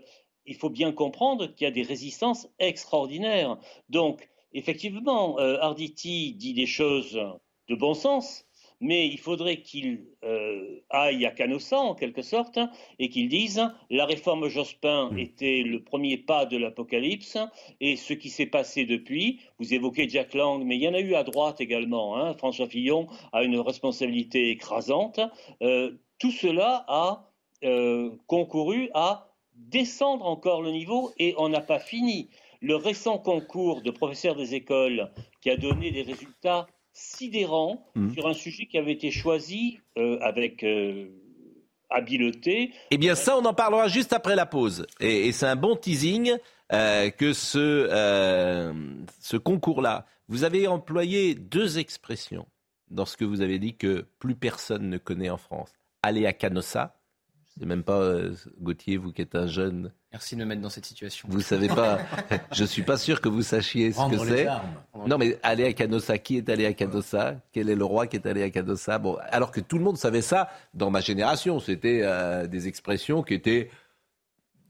[0.46, 3.58] il faut bien comprendre qu'il y a des résistances extraordinaires.
[3.90, 7.20] Donc, effectivement, euh, Arditi dit des choses
[7.68, 8.47] de bon sens,
[8.80, 12.60] mais il faudrait qu'il euh, aille à Canossa, en quelque sorte,
[13.00, 15.20] et qu'il dise la réforme Jospin mm.
[15.20, 17.38] était le premier pas de l'apocalypse,
[17.80, 21.00] et ce qui s'est passé depuis, vous évoquez Jack Lang, mais il y en a
[21.00, 25.20] eu à droite également, hein, François Fillon a une responsabilité écrasante,
[25.62, 27.24] euh, tout cela a
[28.28, 32.30] concouru à descendre encore le niveau, et on n'a pas fini.
[32.62, 35.12] Le récent concours de professeurs des écoles
[35.42, 36.68] qui a donné des résultats
[36.98, 38.14] sidérants mmh.
[38.14, 41.10] sur un sujet qui avait été choisi euh, avec euh,
[41.90, 42.74] habileté.
[42.90, 44.88] Eh bien, ça, on en parlera juste après la pause.
[45.00, 46.36] Et, c'est un bon teasing
[46.74, 48.74] euh, que ce,
[49.20, 50.06] ce concours-là.
[50.28, 52.48] Vous avez employé deux expressions
[52.90, 55.72] dans ce que vous avez dit que plus personne ne connaît en France.
[56.02, 57.00] Aller à Canossa,
[57.60, 59.92] c'est même pas euh, Gauthier, vous qui êtes un jeune.
[60.12, 61.28] Merci de me mettre dans cette situation.
[61.32, 62.00] Vous savez pas.
[62.52, 64.48] je suis pas sûr que vous sachiez ce que c'est.
[65.08, 67.42] Non, mais aller à Canossa, qui est allé à Canossa?
[67.52, 69.00] Quel est le roi qui est allé à Canossa?
[69.00, 71.60] Bon, alors que tout le monde savait ça dans ma génération.
[71.60, 73.70] C'était euh, des expressions qui étaient,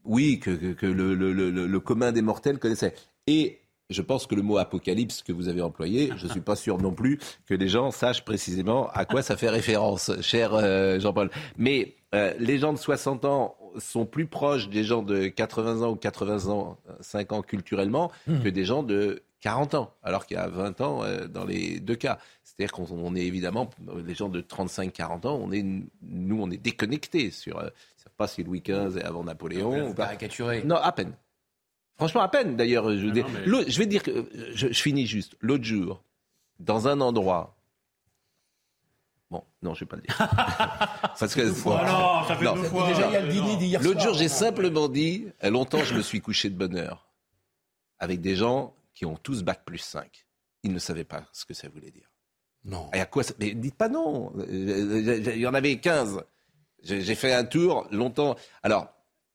[0.04, 2.94] oui, que, que, le, le, le, le, commun des mortels connaissait.
[3.26, 3.60] Et
[3.90, 6.78] je pense que le mot apocalypse que vous avez employé, je ne suis pas sûr
[6.78, 11.30] non plus que les gens sachent précisément à quoi ça fait référence, cher euh, Jean-Paul.
[11.56, 15.90] Mais euh, les gens de 60 ans sont plus proches des gens de 80 ans
[15.90, 18.40] ou 80 ans, 5 ans culturellement, hmm.
[18.40, 21.80] que des gens de 40 ans, alors qu'il y a 20 ans euh, dans les
[21.80, 22.18] deux cas.
[22.42, 23.70] C'est-à-dire qu'on est évidemment,
[24.04, 25.64] les gens de 35-40 ans, on est,
[26.02, 27.68] nous, on est déconnectés sur, euh,
[28.16, 29.90] pas si Louis XV et avant Napoléon.
[29.90, 30.06] ou pas.
[30.06, 30.62] caricaturé.
[30.64, 31.12] Non, à peine.
[31.98, 32.90] Franchement, à peine d'ailleurs.
[32.90, 35.36] Je, je, vais dire que, je, je finis juste.
[35.40, 36.02] L'autre jour,
[36.60, 37.58] dans un endroit
[39.30, 40.16] Bon, non, je ne vais pas le dire.
[41.18, 42.88] Parce que, fois, non, ça fait deux fois.
[42.88, 46.00] Déjà, il y a le dîner d'hier L'autre jour, j'ai simplement dit, longtemps, je me
[46.00, 47.08] suis couché de bonne heure
[47.98, 50.26] avec des gens qui ont tous bac plus 5.
[50.62, 52.10] Ils ne savaient pas ce que ça voulait dire.
[52.64, 52.90] Non.
[52.94, 53.34] Et à quoi ça...
[53.38, 54.32] Mais dites pas non.
[54.48, 56.22] Il y en avait 15.
[56.82, 58.36] J'ai fait un tour longtemps.
[58.62, 58.88] Alors,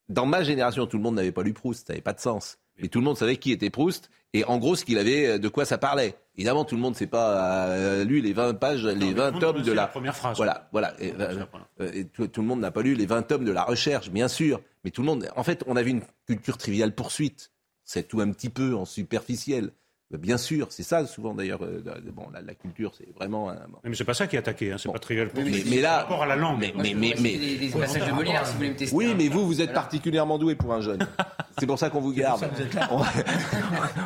[0.10, 2.58] dans ma génération, tout le monde n'avait pas lu Proust, ça n'avait pas de sens.
[2.82, 5.48] Mais tout le monde savait qui était Proust et en gros ce qu'il avait, de
[5.48, 6.16] quoi ça parlait.
[6.36, 9.62] Évidemment, tout le monde ne s'est pas euh, lu les 20 pages, les 20 tomes
[9.62, 9.88] de la...
[9.88, 10.36] première phrase.
[10.38, 10.96] Voilà, voilà.
[11.00, 13.64] Et, euh, et tout, tout, le monde n'a pas lu les 20 tomes de la
[13.64, 14.60] recherche, bien sûr.
[14.84, 17.52] Mais tout le monde, en fait, on avait une culture triviale poursuite.
[17.84, 19.72] C'est tout un petit peu en superficiel.
[20.12, 21.64] Bien sûr, c'est ça souvent d'ailleurs.
[21.64, 21.82] Euh,
[22.14, 23.50] bon, la, la, culture, c'est vraiment.
[23.50, 23.80] Un, bon.
[23.84, 24.94] Mais c'est pas ça qui est attaqué, hein, c'est bon.
[24.94, 25.32] pas trivial.
[25.36, 26.60] Mais, mais, mais, là, par rapport à la langue.
[26.60, 28.96] Mais, mais, mais, mais les, les passages de Molière, si vous voulez me tester.
[28.96, 29.82] Oui, mais vous, vous êtes voilà.
[29.82, 31.00] particulièrement doué pour un jeune.
[31.58, 32.48] C'est pour ça qu'on vous garde.
[32.92, 33.02] On,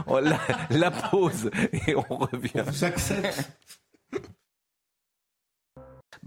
[0.07, 0.39] on la,
[0.69, 1.49] la, pause
[1.87, 2.63] et on revient.
[2.67, 3.49] On s'accepte.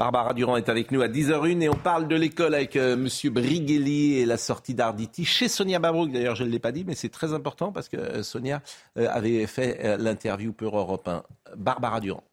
[0.00, 3.28] Barbara Durand est avec nous à 10h01 et on parle de l'école avec euh, Monsieur
[3.28, 6.10] Brighelli et la sortie d'Arditi chez Sonia Babrouk.
[6.10, 8.62] D'ailleurs, je ne l'ai pas dit, mais c'est très important parce que euh, Sonia
[8.96, 11.22] euh, avait fait l'interview pour Europe 1.
[11.54, 12.24] Barbara Durand.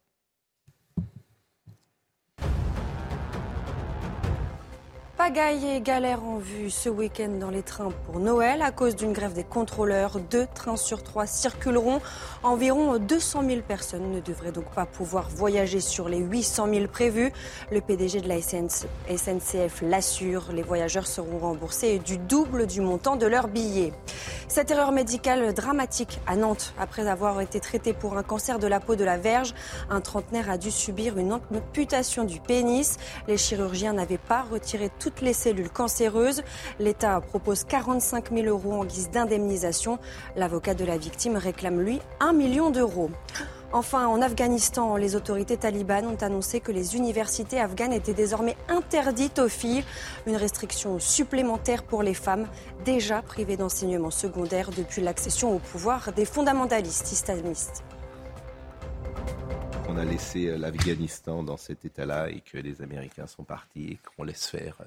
[5.18, 8.62] Pagaille et galère en vue ce week-end dans les trains pour Noël.
[8.62, 12.02] À cause d'une grève des contrôleurs, deux trains sur trois circuleront.
[12.44, 17.34] Environ 200 000 personnes ne devraient donc pas pouvoir voyager sur les 800 000 prévus.
[17.72, 23.26] Le PDG de la SNCF l'assure, les voyageurs seront remboursés du double du montant de
[23.26, 23.94] leur billet.
[24.48, 28.80] Cette erreur médicale dramatique à Nantes, après avoir été traité pour un cancer de la
[28.80, 29.54] peau de la verge,
[29.90, 32.98] un trentenaire a dû subir une amputation du pénis.
[33.28, 36.44] Les chirurgiens n'avaient pas retiré tout toutes les cellules cancéreuses.
[36.80, 40.00] L'État propose 45 000 euros en guise d'indemnisation.
[40.36, 43.10] L'avocat de la victime réclame, lui, 1 million d'euros.
[43.72, 49.40] Enfin, en Afghanistan, les autorités talibanes ont annoncé que les universités afghanes étaient désormais interdites
[49.40, 49.86] aux filles.
[50.26, 52.48] Une restriction supplémentaire pour les femmes,
[52.84, 57.82] déjà privées d'enseignement secondaire depuis l'accession au pouvoir des fondamentalistes islamistes
[59.86, 64.24] qu'on a laissé l'Afghanistan dans cet état-là et que les Américains sont partis et qu'on
[64.24, 64.78] laisse faire.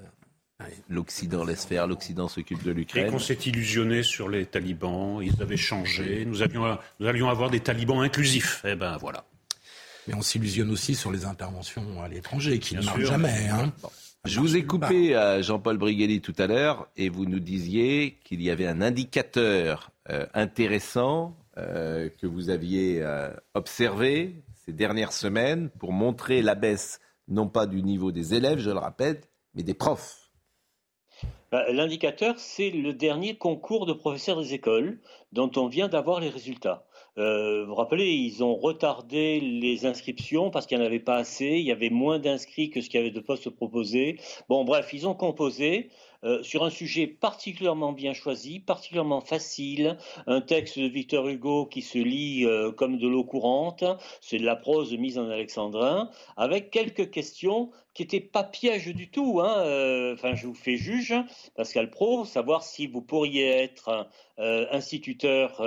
[0.88, 3.07] L'Occident laisse faire, l'Occident s'occupe de l'Ukraine.
[3.07, 7.51] Et qu'on s'est illusionné sur les talibans, ils avaient changé, nous, avions, nous allions avoir
[7.51, 8.62] des talibans inclusifs.
[8.64, 9.24] Eh ben voilà.
[10.07, 13.49] Mais on s'illusionne aussi sur les interventions à l'étranger qui Bien ne marchent jamais.
[13.49, 13.72] Hein.
[13.82, 13.91] Bon.
[14.26, 18.43] Je vous ai coupé, euh, Jean-Paul Brighelli, tout à l'heure, et vous nous disiez qu'il
[18.43, 23.05] y avait un indicateur euh, intéressant euh, que vous aviez
[23.55, 28.71] observé ces dernières semaines pour montrer la baisse, non pas du niveau des élèves, je
[28.71, 29.21] le rappelle,
[29.55, 30.21] mais des profs
[31.53, 35.01] L'indicateur, c'est le dernier concours de professeurs des écoles
[35.33, 36.87] dont on vient d'avoir les résultats.
[37.19, 41.17] Euh, vous vous rappelez, ils ont retardé les inscriptions parce qu'il n'y en avait pas
[41.17, 44.19] assez, il y avait moins d'inscrits que ce qu'il y avait de postes proposés.
[44.49, 45.91] Bon, bref, ils ont composé.
[46.23, 49.97] Euh, sur un sujet particulièrement bien choisi, particulièrement facile,
[50.27, 53.85] un texte de Victor Hugo qui se lit euh, comme de l'eau courante,
[54.21, 59.11] c'est de la prose mise en alexandrin, avec quelques questions qui n'étaient pas pièges du
[59.11, 59.41] tout.
[59.41, 60.13] Hein.
[60.13, 61.15] Enfin, je vous fais juge,
[61.57, 64.07] Pascal Pro, savoir si vous pourriez être
[64.39, 65.61] instituteur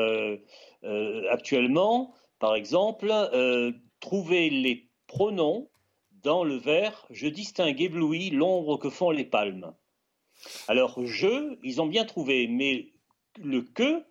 [1.30, 3.14] actuellement, par exemple,
[4.00, 5.70] trouver les pronoms
[6.24, 9.74] dans le vers Je distingue ébloui l'ombre que font les palmes.
[10.68, 12.94] Alors, je, ils ont bien trouvé, mais
[13.42, 14.04] le que,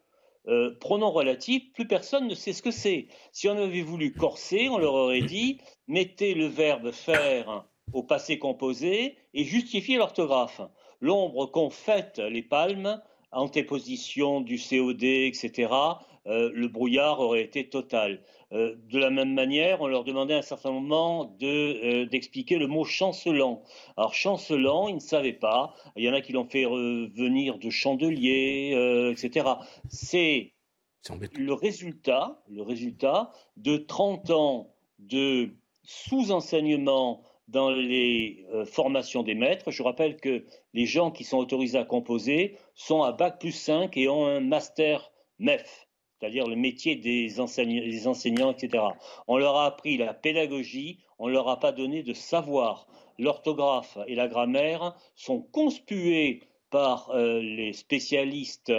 [0.49, 3.07] euh, pronom relatif, plus personne ne sait ce que c'est.
[3.33, 8.39] Si on avait voulu corser, on leur aurait dit mettez le verbe faire au passé
[8.39, 10.61] composé et justifiez l'orthographe.
[11.01, 13.01] L'ombre qu'ont faite les palmes,
[13.31, 15.69] antéposition du COD, etc.,
[16.27, 18.23] euh, le brouillard aurait été total.
[18.53, 22.59] Euh, de la même manière, on leur demandait à un certain moment de, euh, d'expliquer
[22.59, 23.63] le mot chancelant.
[23.97, 25.75] Alors chancelant, ils ne savaient pas.
[25.97, 29.47] Il y en a qui l'ont fait venir de chandelier, etc.
[29.89, 30.53] C'est
[31.35, 39.71] le résultat, le résultat de 30 ans de sous-enseignement dans les euh, formations des maîtres.
[39.71, 43.97] Je rappelle que les gens qui sont autorisés à composer sont à Bac plus 5
[43.97, 45.89] et ont un master MEF
[46.23, 48.85] c'est-à-dire le métier des, enseignants, des enseignants, etc.
[49.27, 52.87] On leur a appris la pédagogie, on ne leur a pas donné de savoir.
[53.19, 58.73] L'orthographe et la grammaire sont conspués par euh, les spécialistes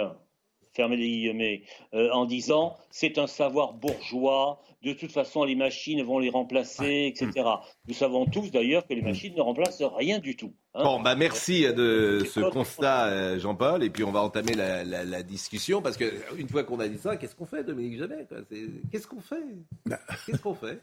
[0.72, 6.02] fermez les guillemets, euh, en disant c'est un savoir bourgeois, de toute façon les machines
[6.02, 7.48] vont les remplacer, etc.
[7.86, 10.52] Nous savons tous d'ailleurs que les machines ne remplacent rien du tout.
[10.74, 15.04] Bon, bah merci de ce constat, euh, Jean-Paul, et puis on va entamer la, la,
[15.04, 18.26] la discussion, parce que une fois qu'on a dit ça, qu'est-ce qu'on fait, Dominique Jamais
[18.90, 19.44] Qu'est-ce qu'on fait?
[20.26, 20.80] Qu'est-ce qu'on fait?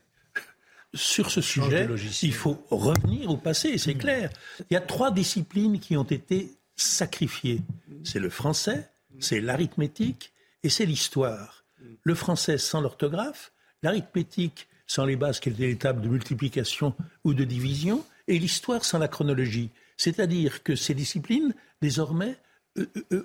[0.94, 1.88] Sur ce sujet,
[2.22, 4.30] il faut revenir au passé, c'est clair.
[4.70, 7.62] Il y a trois disciplines qui ont été sacrifiées.
[8.04, 8.89] C'est le français,
[9.20, 10.32] c'est l'arithmétique
[10.64, 11.66] et c'est l'histoire.
[12.04, 13.52] Le français sans l'orthographe,
[13.84, 18.84] l'arithmétique sans les bases qui étaient les tables de multiplication ou de division, et l'histoire
[18.86, 19.70] sans la chronologie.
[20.02, 22.36] C'est-à-dire que ces disciplines, désormais,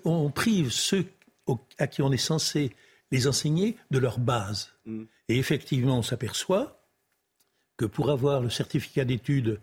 [0.04, 1.06] on prive ceux
[1.78, 2.70] à qui on est censé
[3.10, 4.74] les enseigner de leur base.
[4.84, 5.04] Mm.
[5.30, 6.86] Et effectivement, on s'aperçoit
[7.78, 9.58] que pour avoir le certificat d'études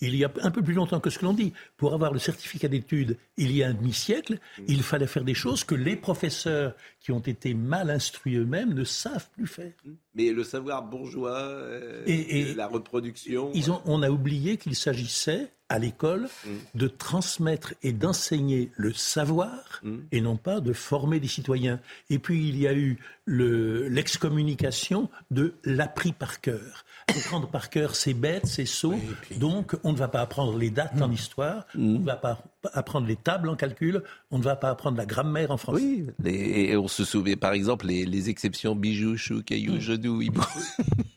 [0.00, 1.52] il y a un peu plus longtemps que ce que l'on dit.
[1.76, 4.64] Pour avoir le certificat d'études il y a un demi-siècle, mm.
[4.66, 8.82] il fallait faire des choses que les professeurs qui ont été mal instruits eux-mêmes ne
[8.82, 9.72] savent plus faire.
[9.84, 9.92] Mm.
[10.16, 13.52] Mais le savoir bourgeois euh, et, la reproduction.
[13.54, 16.50] Ils ont, on a oublié qu'il s'agissait à l'école mm.
[16.74, 21.80] de transmettre et d'enseigner le savoir et non pas de former des citoyens.
[22.10, 26.84] Et puis il y a eu l'excommunication de l'appris par cœur.
[27.08, 28.94] Apprendre par cœur, c'est bête, c'est sot.
[29.36, 32.42] Donc, on ne va pas apprendre les dates en histoire, on ne va pas
[32.74, 34.02] apprendre les tables en calcul,
[34.32, 35.82] on ne va pas apprendre la grammaire en français.
[35.82, 40.42] Oui, et on se souvient, par exemple, les, exceptions bijoux, chou, caillou, genou, hibou.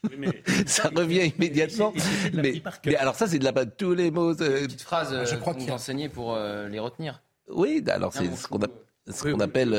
[0.67, 1.91] ça revient immédiatement.
[2.33, 2.61] Mais,
[2.97, 4.39] alors ça, c'est de la tous les mots.
[4.41, 7.21] Euh, Une petite phrase, je crois qu'il enseigné pour euh, les retenir.
[7.49, 8.67] Oui, alors c'est ce qu'on a
[9.09, 9.71] ce qu'on appelle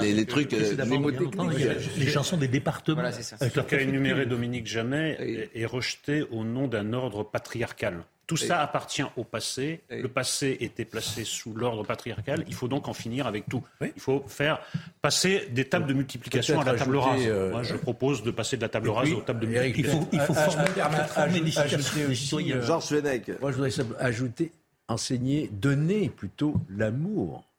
[0.00, 3.00] les, trucs Les chansons des départements.
[3.00, 3.12] Voilà.
[3.12, 8.04] Ce qu'a énuméré Dominique Jamais est rejeté au nom d'un ordre patriarcal.
[8.30, 9.80] Tout ça appartient au passé.
[9.90, 12.44] Le passé était placé sous l'ordre patriarcal.
[12.46, 13.64] Il faut donc en finir avec tout.
[13.80, 14.60] Il faut faire
[15.02, 17.22] passer des tables de multiplication à la table rase.
[17.26, 20.08] Euh, Moi, je propose de passer de la table rase aux tables de multiplication.
[20.12, 22.60] Il faut, former, des citoyens.
[22.60, 22.92] Georges
[23.40, 24.52] Moi, je voudrais ajouter,
[24.86, 27.49] enseigner, donner plutôt l'amour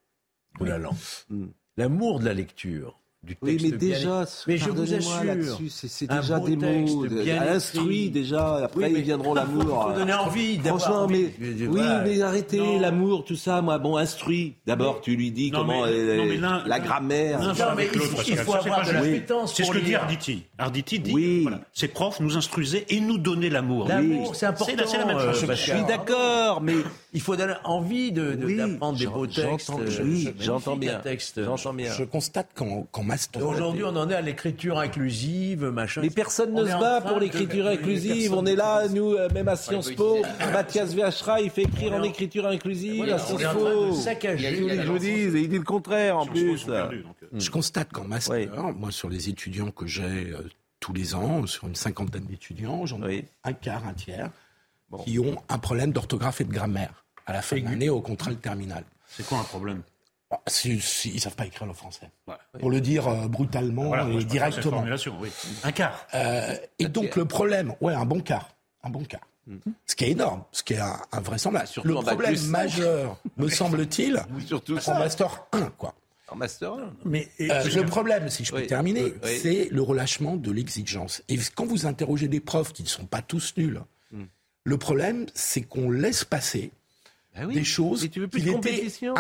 [0.60, 0.96] de la langue.
[1.30, 1.48] Hmm.
[1.78, 3.01] L'amour de la lecture.
[3.24, 7.06] Du texte oui, mais déjà, mais je vous assure, c'est déjà des mots,
[7.50, 8.66] instruit déjà.
[8.66, 9.62] Après, ils viendront l'amour.
[9.64, 10.58] Il faut donner envie.
[10.58, 13.62] Franchement, mais oui, mais arrêtez l'amour, tout ça.
[13.62, 14.56] Moi, bon, instruit.
[14.66, 17.40] D'abord, tu lui dis comment la grammaire.
[17.42, 19.54] Non, mais il faut avoir de l'appétence.
[19.56, 20.44] C'est ce que dit Arditi.
[20.58, 23.88] Arditi dit, voilà, ces profs nous instruisaient et nous donnaient l'amour.
[23.88, 24.74] L'amour, c'est important.
[24.88, 25.48] C'est la même euh, chose.
[25.52, 26.76] Je suis d'accord, mais
[27.14, 29.72] il faut donner envie de d'apprendre des beaux textes.
[30.04, 31.02] Oui, j'entends bien.
[31.38, 31.92] J'entends bien.
[31.94, 33.02] Je constate qu'en
[33.42, 36.02] Aujourd'hui, on en est à l'écriture inclusive, machin.
[36.02, 38.34] Mais personne ne se bat pour l'écriture inclusive.
[38.34, 40.18] On est là, nous, euh, même à Sciences Po.
[40.52, 43.94] Mathias Viachra, il fait écrire en écriture inclusive à Sciences Po.
[43.94, 46.66] Je vous dis, il dit le contraire en plus.
[46.70, 46.90] Euh.
[47.34, 50.50] Je constate qu'en master, moi, sur les étudiants que j'ai euh,
[50.80, 54.30] tous les ans, sur une cinquantaine d'étudiants, j'en ai un quart, un tiers,
[55.06, 58.34] qui ont un problème d'orthographe et de grammaire à la fin de l'année au contrat
[58.36, 58.84] terminal.
[59.08, 59.82] C'est quoi un problème?
[60.32, 62.10] Ah, si, ils ne savent pas écrire le français.
[62.60, 64.84] Pour le dire euh, brutalement et directement.
[65.20, 65.30] Oui.
[65.64, 66.08] Un quart.
[66.14, 68.56] Euh, et donc le problème, ouais, un bon quart.
[68.84, 69.28] Un bon quart.
[69.48, 69.58] Mm.
[69.86, 71.68] Ce qui est énorme, ce qui est un, un vrai semblable.
[71.84, 75.94] Le problème majeur, me semble-t-il, surtout en Master 1, quoi.
[76.30, 80.52] En Master 1 Mais euh, Le problème, si je peux terminer, c'est le relâchement de
[80.52, 81.24] l'exigence.
[81.28, 84.24] Et quand vous interrogez des profs qui ne sont pas tous nuls, mm.
[84.64, 86.72] le problème, c'est qu'on laisse passer
[87.36, 88.10] bah des choses.
[88.12, 89.14] tu veux plus de compétition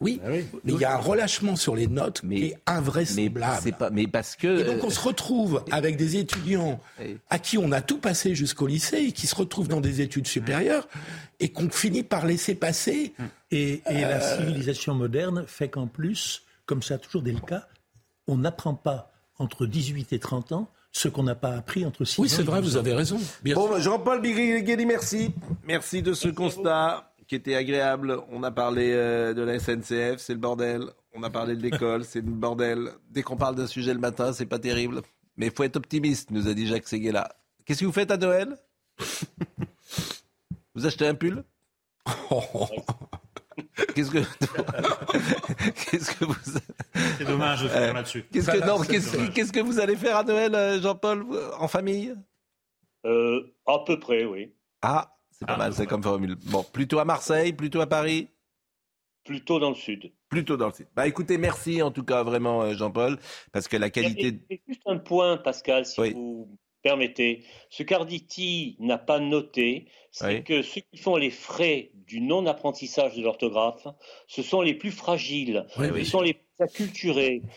[0.00, 2.58] oui, bah oui, mais il y a un relâchement sur les notes mais, qui est
[2.66, 3.62] invraisemblable.
[3.64, 4.60] Mais, pas, mais parce que.
[4.60, 6.80] Et donc on se retrouve avec des étudiants
[7.28, 10.26] à qui on a tout passé jusqu'au lycée et qui se retrouvent dans des études
[10.26, 10.88] supérieures
[11.40, 13.12] et qu'on finit par laisser passer.
[13.50, 17.40] Et, et la euh, civilisation moderne fait qu'en plus, comme ça a toujours été le
[17.40, 17.66] cas,
[18.26, 22.18] on n'apprend pas entre 18 et 30 ans ce qu'on n'a pas appris entre 6
[22.18, 22.22] oui, ans.
[22.22, 23.18] Oui, c'est vrai, vous avez raison.
[23.44, 25.32] bon, Jean-Paul Bigri, merci.
[25.64, 28.18] Merci de ce constat qui était agréable.
[28.30, 30.84] On a parlé euh, de la SNCF, c'est le bordel.
[31.14, 32.90] On a parlé de l'école, c'est le bordel.
[33.10, 35.02] Dès qu'on parle d'un sujet le matin, c'est pas terrible.
[35.36, 37.28] Mais il faut être optimiste, nous a dit Jacques Seguela.
[37.64, 38.56] Qu'est-ce que vous faites à Noël?
[40.74, 41.42] Vous achetez un pull?
[43.94, 44.18] Qu'est-ce que
[45.90, 46.34] qu'est-ce que vous
[47.18, 48.24] C'est dommage de faire là-dessus.
[48.32, 51.26] Qu'est-ce que non qu'est-ce que vous allez faire à Noël, euh, Jean-Paul,
[51.58, 52.14] en famille?
[53.04, 54.54] Euh, À peu près, oui.
[54.82, 56.36] Ah, c'est pas ah, mal, c'est comme formule.
[56.46, 58.28] Bon, plutôt à Marseille, plutôt à Paris
[59.24, 60.12] Plutôt dans le sud.
[60.30, 60.86] Plutôt dans le sud.
[60.96, 63.18] Bah écoutez, merci en tout cas vraiment euh, Jean-Paul,
[63.52, 64.40] parce que la qualité.
[64.66, 66.48] juste un point, Pascal, si vous
[66.82, 67.44] permettez.
[67.70, 73.22] Ce qu'Arditi n'a pas noté, c'est que ceux qui font les frais du non-apprentissage de
[73.22, 73.86] l'orthographe,
[74.26, 76.40] ce sont les plus fragiles, ce sont les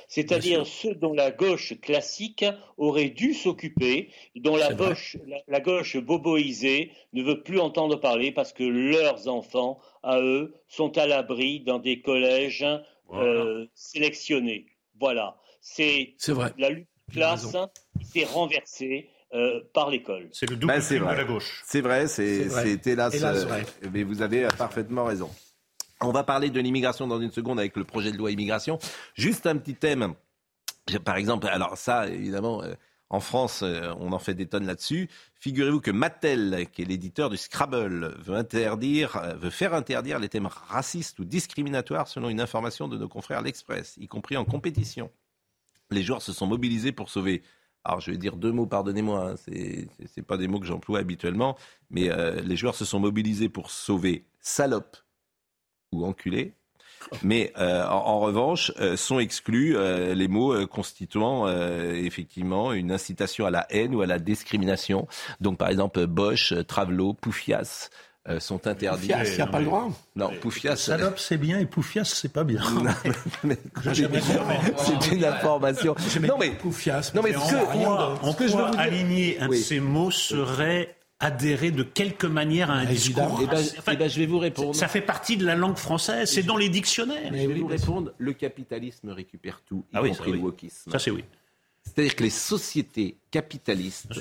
[0.08, 2.45] c'est-à-dire ceux dont la gauche classique
[2.78, 8.54] aurait dû s'occuper, dont la gauche, la, gauche boboisée ne veut plus entendre parler parce
[8.54, 12.66] que leurs enfants, à eux, sont à l'abri dans des collèges
[13.14, 14.68] euh, sélectionnés.
[14.99, 15.38] Voilà.
[15.62, 16.16] C'est
[16.58, 17.56] la lutte classe
[17.99, 20.30] qui s'est renversée euh, par l'école.
[20.32, 21.64] C'est le double ben, de la gauche.
[21.66, 23.64] C'est vrai, c'est hélas, hélas vrai.
[23.91, 25.30] Mais vous avez parfaitement raison.
[26.04, 28.80] On va parler de l'immigration dans une seconde avec le projet de loi immigration.
[29.14, 30.16] Juste un petit thème.
[31.06, 32.74] Par exemple, alors ça, évidemment, euh,
[33.12, 35.10] En France, euh, on en fait des tonnes là-dessus.
[35.36, 40.30] Figurez-vous que Mattel, qui est l'éditeur du Scrabble, veut interdire, euh, veut faire interdire les
[40.30, 45.12] thèmes racistes ou discriminatoires, selon une information de nos confrères L'Express, y compris en compétition.
[45.91, 47.43] Les joueurs se sont mobilisés pour sauver.
[47.84, 49.52] Alors, je vais dire deux mots, pardonnez-moi, hein, ce
[50.08, 51.58] c'est pas des mots que j'emploie habituellement,
[51.89, 52.10] mais
[52.43, 54.97] les joueurs se sont mobilisés pour sauver salope
[55.91, 56.53] ou enculé,
[57.23, 63.51] mais euh, en, revanche, euh, sont exclus euh, les mots constituant effectivement une incitation à
[63.51, 65.07] la haine ou à la discrimination.
[65.39, 67.89] Donc par exemple, Bosch, Travelo, Poufias.
[68.39, 69.07] sont interdits.
[69.07, 69.89] Poufias, il n'y a pas le droit.
[70.15, 70.75] Non, Poufias.
[70.75, 72.61] Salope, c'est bien et Poufias, c'est pas bien.
[73.83, 75.95] c'est une information.
[76.21, 77.11] Non, mais Poufias.
[77.15, 78.79] Non, mais ce que, que je veux vous dire...
[78.79, 83.39] aligner un de ces mots serait adhérer de quelque manière à un discours.
[83.47, 84.76] Ben, ben, je vais vous répondre.
[84.76, 87.32] Ça fait partie de la langue française, c'est dans les dictionnaires.
[87.32, 88.11] je vais vous répondre.
[88.17, 90.91] Le capitalisme récupère tout, y ah compris le wokisme.
[90.91, 91.24] Ça, c'est oui.
[91.84, 94.13] C'est-à-dire que les sociétés capitalistes,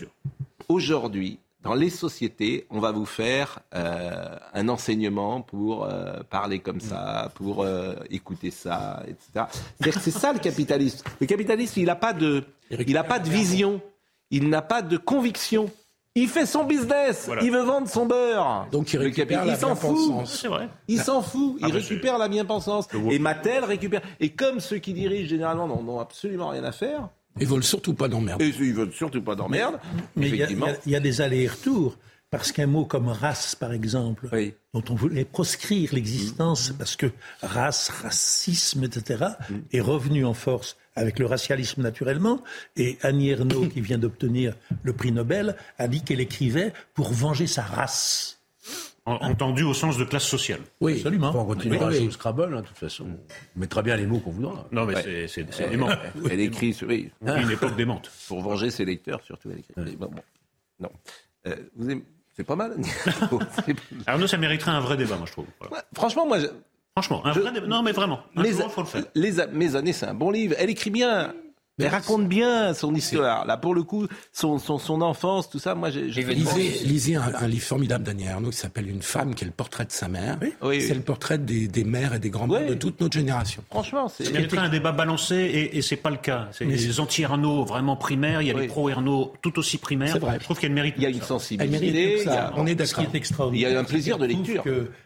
[0.68, 6.80] aujourd'hui, dans les sociétés, on va vous faire euh, un enseignement pour euh, parler comme
[6.80, 9.46] ça, pour euh, écouter ça, etc.
[9.80, 11.05] C'est ça le capitalisme.
[11.20, 13.82] Le capitalisme, il n'a pas de, il n'a pas de vision,
[14.30, 15.70] il n'a pas de conviction.
[16.16, 18.66] Il fait son business, il veut vendre son beurre.
[18.72, 19.96] Donc il récupère la s'en fout.
[20.88, 22.88] Il s'en fout, il ah, récupère la bien-pensance.
[23.11, 24.02] Et Mattel récupère.
[24.18, 27.08] Et comme ceux qui dirigent généralement n'ont absolument rien à faire.
[27.38, 28.42] Ils veulent surtout pas d'emmerde.
[28.42, 29.78] Ils veulent surtout pas d'emmerde.
[30.16, 31.96] Mais il y, a des allers-retours.
[32.31, 34.28] Parce qu'un mot comme race, par exemple,
[34.72, 36.76] dont on voulait proscrire l'existence, mm.
[36.76, 37.07] parce que
[37.43, 39.55] race, racisme, etc., mm.
[39.72, 42.43] est revenu en force avec le racialisme naturellement.
[42.76, 44.55] Et Annie Ernaux, qui vient d'obtenir
[44.85, 48.41] le prix Nobel, a dit qu'elle écrivait pour venger sa race.
[49.07, 50.61] Entendu au sens de classe sociale.
[50.81, 51.33] Oui, absolument.
[51.35, 53.07] On continuera à jouer au Scrabble, hein, de toute façon.
[53.57, 54.68] On mettra bien les mots qu'on voudra.
[54.70, 55.89] Non, mais c'est dément.
[56.31, 57.11] Elle écrit, oui.
[57.22, 58.09] Une époque démente.
[58.28, 59.51] Pour venger ses lecteurs, surtout.
[59.51, 59.97] Elle écrit.
[59.97, 60.11] Bon,
[60.78, 60.91] non.
[61.47, 62.05] Euh, vous aimez...
[62.41, 62.76] C'est pas mal.
[64.07, 65.47] Arnaud, ça mériterait un vrai débat, moi, je trouve.
[65.95, 66.38] franchement, moi,
[66.93, 67.66] Franchement, un vrai débat.
[67.66, 68.20] Non, mais vraiment.
[68.36, 69.05] Les, faut le faire.
[69.14, 70.55] Les, mes années, c'est un bon livre.
[70.59, 71.34] Elle écrit bien.
[71.81, 73.47] Elle raconte bien son histoire.
[73.47, 76.03] Là, pour le coup, son, son, son enfance, tout ça, moi, j'ai...
[76.03, 79.85] Lisez, lisez un, livre formidable d'Annie Ernaux qui s'appelle Une femme, qui est le portrait
[79.85, 80.39] de sa mère.
[80.62, 80.81] Oui.
[80.81, 83.62] c'est le portrait des, des mères et des grands-mères de toute notre génération.
[83.70, 84.24] Franchement, c'est...
[84.24, 86.49] Il y a un débat balancé et, et c'est pas le cas.
[86.53, 90.12] C'est les anti-Ernaux vraiment primaires, il y a les pro-Ernaux tout aussi primaires.
[90.12, 90.37] C'est vrai.
[90.39, 90.95] Je trouve qu'elle mérite...
[90.97, 92.24] Il y a une sensibilité.
[92.57, 93.05] On est d'accord.
[93.53, 94.64] Il y a un plaisir de lecture.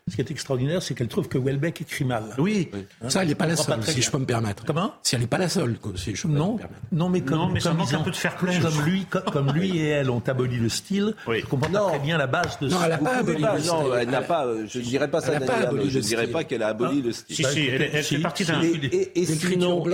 [0.09, 2.25] ce qui est extraordinaire, c'est qu'elle trouve que Welbeck écrit mal.
[2.39, 2.71] Oui.
[3.09, 4.65] Ça, elle n'est pas la seule, si je peux me permettre.
[4.65, 4.95] Comment?
[5.03, 6.87] Si elle n'est pas la seule, si je peux non, permettre.
[6.93, 8.59] Non, mais non, mais ça manque un peu de faire play.
[8.61, 11.41] Comme lui, comme, lui et elle ont aboli le style, oui.
[11.41, 13.73] je comprends pas très bien la base de Non, elle n'a pas aboli le style.
[13.73, 16.69] Non, elle n'a pas, je ne dirais pas ça, je ne dirais pas qu'elle a
[16.69, 17.37] aboli le style.
[17.37, 18.61] Si, si, elle fait partie d'un...
[18.63, 19.27] Et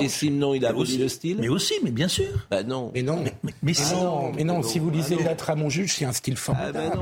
[0.09, 2.29] sinon, il a aboli le style Mais aussi, mais bien sûr.
[2.51, 2.91] Bah non.
[2.95, 3.25] Mais non.
[3.63, 6.99] Mais non, si vous lisez Lettre à mon juge, c'est un style formidable.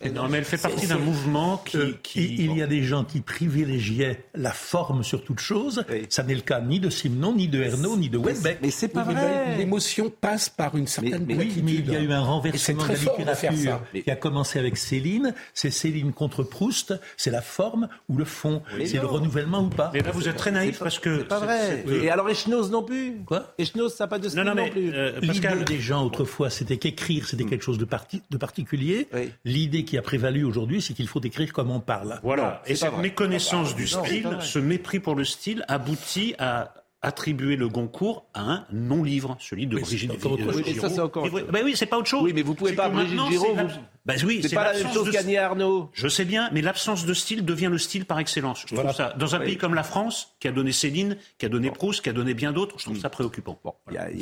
[0.00, 0.22] Bah non.
[0.22, 3.20] Non, mais elle fait partie d'un mouvement qui, euh, Il y a des gens qui
[3.20, 5.84] privilégiaient la forme sur toute chose.
[6.08, 8.58] Ça n'est le cas ni de Simon, ni de Ernaud, ni de Welbeck.
[8.62, 9.56] Mais c'est pas vrai.
[9.56, 12.88] L'émotion passe par une certaine mais, mais, mais, il y a eu un renversement de
[12.88, 15.34] la littérature qui a commencé avec Céline.
[15.54, 16.94] C'est Céline contre Proust.
[17.16, 18.62] C'est la forme ou le fond.
[18.84, 19.90] C'est le renouvellement ou pas.
[19.94, 21.18] Mais là, vous êtes très naïf parce que...
[21.18, 21.84] C'est pas vrai.
[22.02, 23.54] Et alors Echnoz non plus Quoi?
[23.58, 24.92] Echnoz, ça n'a pas de style non, non, plus.
[24.92, 27.86] Euh, L'idée des gens autrefois, c'était qu'écrire, c'était quelque chose de,
[28.30, 29.08] de particulier.
[29.44, 32.20] L'idée qui a prévalu aujourd'hui, c'est qu'il faut écrire comme on parle.
[32.22, 32.60] Voilà.
[32.66, 38.26] Et cette méconnaissance du style, ce mépris pour le style, aboutit à attribuer le Goncourt
[38.34, 40.38] à un non-livre, celui de Brigitte Giraud.
[40.54, 41.28] Oui, ça, c'est encore.
[41.30, 42.24] Ben oui, c'est pas autre chose.
[42.24, 43.54] Oui, mais vous pouvez pas Brigitte Giraud.
[43.54, 43.68] Vous...
[44.06, 45.90] Ben oui, c'est pas la même chose qu'Annie Arnaud.
[45.92, 48.64] Je sais bien, mais l'absence de style devient le style par excellence.
[48.66, 49.14] Je trouve ça.
[49.18, 52.08] Dans un pays comme la France, qui a donné Céline, qui a donné Proust, qui
[52.08, 53.58] a donné bien d'autres, je trouve ça préoccupant.
[53.64, 54.20] Bon, il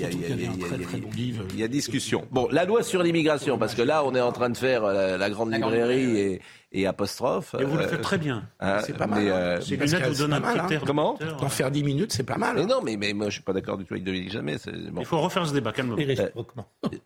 [1.58, 2.26] y a discussion.
[2.30, 5.30] Bon, la loi sur l'immigration, parce que là, on est en train de faire la
[5.30, 6.40] grande librairie et
[6.74, 7.54] et apostrophe.
[7.58, 8.42] Et vous le faites très bien.
[8.60, 9.22] Hein, c'est pas mal.
[9.26, 10.82] Euh, c'est vous donne un critère.
[10.82, 10.84] Hein.
[10.86, 12.56] Comment D'en faire 10 minutes, c'est pas mal.
[12.56, 14.56] Mais non, mais, mais moi je suis pas d'accord du tout avec Dominique Jamais.
[14.90, 15.00] Bon.
[15.00, 15.96] Il faut refaire ce débat, calme-vous.
[15.98, 16.28] Euh,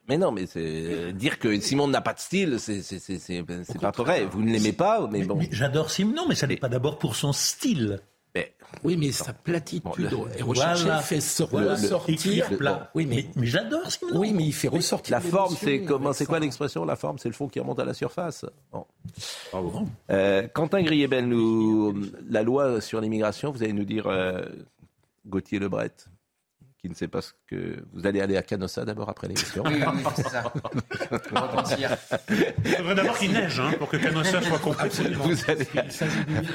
[0.08, 3.44] mais non, mais c'est dire que Simon n'a pas de style, c'est
[3.80, 4.24] pas vrai.
[4.24, 5.38] Vous ne l'aimez pas, mais bon.
[5.50, 8.00] J'adore Simon, mais ça n'est pas d'abord pour son style.
[8.84, 12.50] Oui, mais sa platitude est recherchée, fait ressortir.
[12.94, 13.80] Oui, mais, mais j'adore
[14.14, 15.16] Oui, mais il fait ressortir.
[15.16, 17.84] La forme, c'est comment C'est quoi l'expression La forme, c'est le fond qui remonte à
[17.84, 18.44] la surface.
[18.72, 18.86] Bon.
[20.10, 21.94] Euh, Quentin Griebel, nous,
[22.28, 24.42] la loi sur l'immigration, vous allez nous dire euh,
[25.26, 25.92] Gauthier Lebret.
[26.78, 27.84] Qui ne sait pas ce que.
[27.92, 30.44] Vous allez aller à Canossa d'abord après l'émission Oui, oui, c'est ça.
[32.64, 34.88] Il faudrait d'abord qu'il neige hein, pour que Canossa soit complet.
[34.88, 35.66] Vous allez...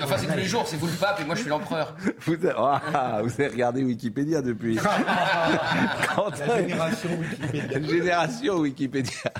[0.01, 1.95] Enfin, c'est tous les jours, c'est vous le pape et moi je suis l'empereur.
[2.19, 4.75] Vous, ah, vous avez regardé Wikipédia depuis.
[6.39, 7.81] La génération Wikipédia.
[7.81, 9.33] Génération Wikipédia.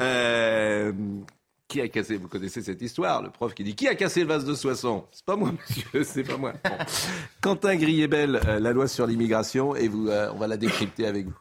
[0.00, 0.92] Euh,
[1.68, 4.26] qui a cassé Vous connaissez cette histoire, le prof qui dit Qui a cassé le
[4.26, 5.04] vase de Soissons?
[5.10, 6.52] C'est pas moi, monsieur, c'est pas moi.
[7.40, 11.26] Quentin Griebel, euh, la loi sur l'immigration, et vous, euh, on va la décrypter avec
[11.26, 11.38] vous.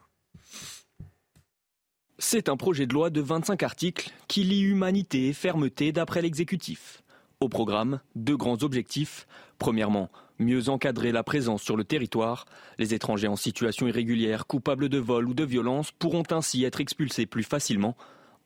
[2.17, 7.03] C'est un projet de loi de 25 articles qui lie humanité et fermeté d'après l'exécutif.
[7.41, 9.27] Au programme, deux grands objectifs.
[9.59, 10.09] Premièrement,
[10.39, 12.45] mieux encadrer la présence sur le territoire.
[12.79, 17.25] Les étrangers en situation irrégulière, coupables de vol ou de violence, pourront ainsi être expulsés
[17.25, 17.97] plus facilement.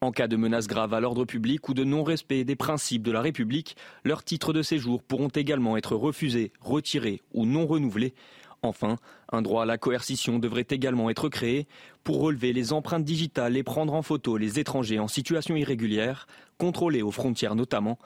[0.02, 3.20] En cas de menace grave à l'ordre public ou de non-respect des principes de la
[3.20, 3.76] République,
[4.06, 8.14] leurs titres de séjour pourront également être refusés, retirés ou non renouvelés.
[8.62, 8.96] Enfin,
[9.30, 11.68] un droit à la coercition devrait également être créé
[12.06, 16.28] pour relever les empreintes digitales et prendre en photo les étrangers en situation irrégulière,
[16.58, 18.00] contrôlés aux frontières notamment.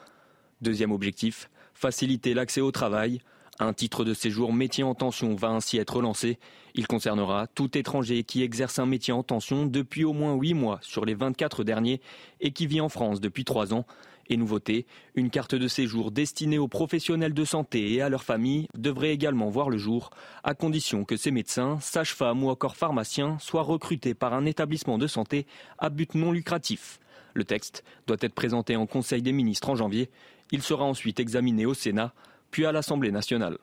[0.62, 3.20] Deuxième objectif, faciliter l'accès au travail.
[3.60, 6.38] Un titre de séjour métier en tension va ainsi être lancé.
[6.74, 10.80] Il concernera tout étranger qui exerce un métier en tension depuis au moins 8 mois
[10.82, 12.00] sur les 24 derniers
[12.40, 13.86] et qui vit en France depuis 3 ans.
[14.28, 18.66] Et nouveauté, une carte de séjour destinée aux professionnels de santé et à leurs familles
[18.76, 20.10] devrait également voir le jour,
[20.42, 25.06] à condition que ces médecins, sages-femmes ou encore pharmaciens soient recrutés par un établissement de
[25.06, 25.46] santé
[25.78, 26.98] à but non lucratif.
[27.34, 30.10] Le texte doit être présenté en Conseil des ministres en janvier.
[30.50, 32.14] Il sera ensuite examiné au Sénat,
[32.54, 33.58] puis à l'Assemblée nationale.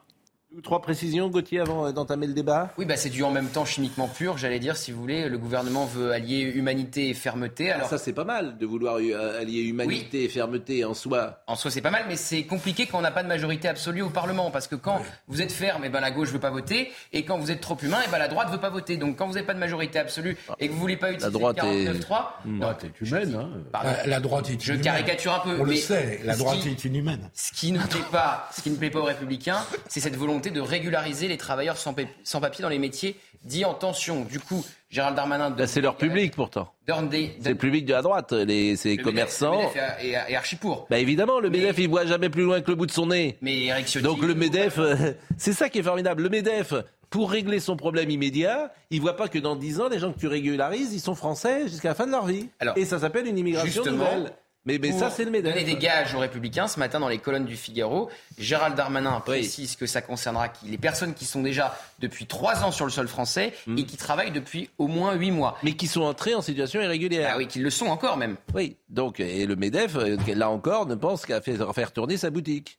[0.63, 2.73] Trois précisions, Gauthier, avant euh, d'entamer le débat?
[2.77, 5.29] Oui, bah, c'est du en même temps chimiquement pur, j'allais dire, si vous voulez.
[5.29, 7.71] Le gouvernement veut allier humanité et fermeté.
[7.71, 7.87] Alors...
[7.87, 11.41] Ça, c'est pas mal de vouloir euh, allier humanité et fermeté en soi.
[11.47, 14.01] En soi, c'est pas mal, mais c'est compliqué quand on n'a pas de majorité absolue
[14.01, 14.51] au Parlement.
[14.51, 16.91] Parce que quand vous êtes ferme, et eh ben, la gauche veut pas voter.
[17.13, 18.97] Et quand vous êtes trop humain, et eh ben, la droite veut pas voter.
[18.97, 21.31] Donc quand vous n'avez pas de majorité absolue et que vous voulez pas utiliser la
[21.31, 21.63] droite 49.3.
[21.63, 21.85] Est...
[21.85, 23.35] La droite est humaine.
[23.35, 23.49] Hein.
[23.73, 25.61] La, la, droite est Je caricature un peu.
[25.61, 27.29] On mais le sait, la droite qui, est inhumaine.
[27.33, 30.40] Ce qui ne plaît pas, ce qui ne plaît pas aux républicains, c'est cette volonté
[30.49, 34.21] de régulariser les travailleurs sans, sans, papier dans les métiers dits en tension.
[34.23, 35.51] Du coup, Gérald Darmanin...
[35.51, 36.73] Bah, c'est leur public pourtant.
[36.87, 39.57] C'est le public de la droite, les, ces le commerçants.
[39.57, 40.87] MEDEF, le MEDEF est, est, archi pour.
[40.89, 43.37] Bah évidemment, le MEDEF, il voit jamais plus loin que le bout de son nez.
[43.41, 44.79] Mais Eric Ciotti, Donc le MEDEF,
[45.37, 46.23] c'est ça qui est formidable.
[46.23, 46.73] Le MEDEF,
[47.11, 50.19] pour régler son problème immédiat, il voit pas que dans 10 ans, les gens que
[50.19, 52.47] tu régularises, ils sont français jusqu'à la fin de leur vie.
[52.59, 54.31] Alors, Et ça s'appelle une immigration nouvelle.
[54.65, 55.55] Mais, mais ça, c'est le MEDEF.
[55.55, 59.71] donner des gages aux Républicains, ce matin dans les colonnes du Figaro, Gérald Darmanin précise
[59.71, 59.77] oui.
[59.77, 63.53] que ça concernera les personnes qui sont déjà depuis trois ans sur le sol français
[63.65, 63.77] mmh.
[63.79, 65.57] et qui travaillent depuis au moins huit mois.
[65.63, 67.31] Mais qui sont entrés en situation irrégulière.
[67.33, 68.37] Ah oui, qui le sont encore même.
[68.53, 69.95] Oui, donc, et le MEDEF,
[70.27, 72.77] là encore, ne pense qu'à faire tourner sa boutique.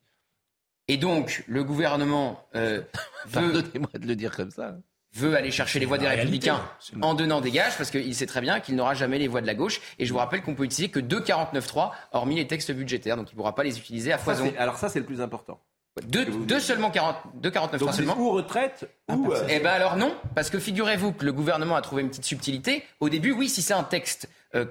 [0.86, 2.82] Et donc, le gouvernement euh,
[3.26, 3.52] veut...
[3.52, 4.76] Pardonnez-moi de le dire comme ça
[5.14, 6.62] veut aller chercher les voix des républicains
[7.00, 9.46] en donnant des gages, parce qu'il sait très bien qu'il n'aura jamais les voix de
[9.46, 9.80] la gauche.
[9.98, 13.34] Et je vous rappelle qu'on peut utiliser que 2,49,3, hormis les textes budgétaires, donc il
[13.34, 14.52] ne pourra pas les utiliser à foison.
[14.58, 15.60] Alors ça, c'est le plus important.
[16.06, 18.18] Deux, deux seulement 2,49,3 seulement.
[18.18, 19.30] Ou retraite ou...
[19.50, 22.82] Eh ben alors non, parce que figurez-vous que le gouvernement a trouvé une petite subtilité.
[23.00, 24.28] Au début, oui, si c'est un texte...
[24.54, 24.64] Euh,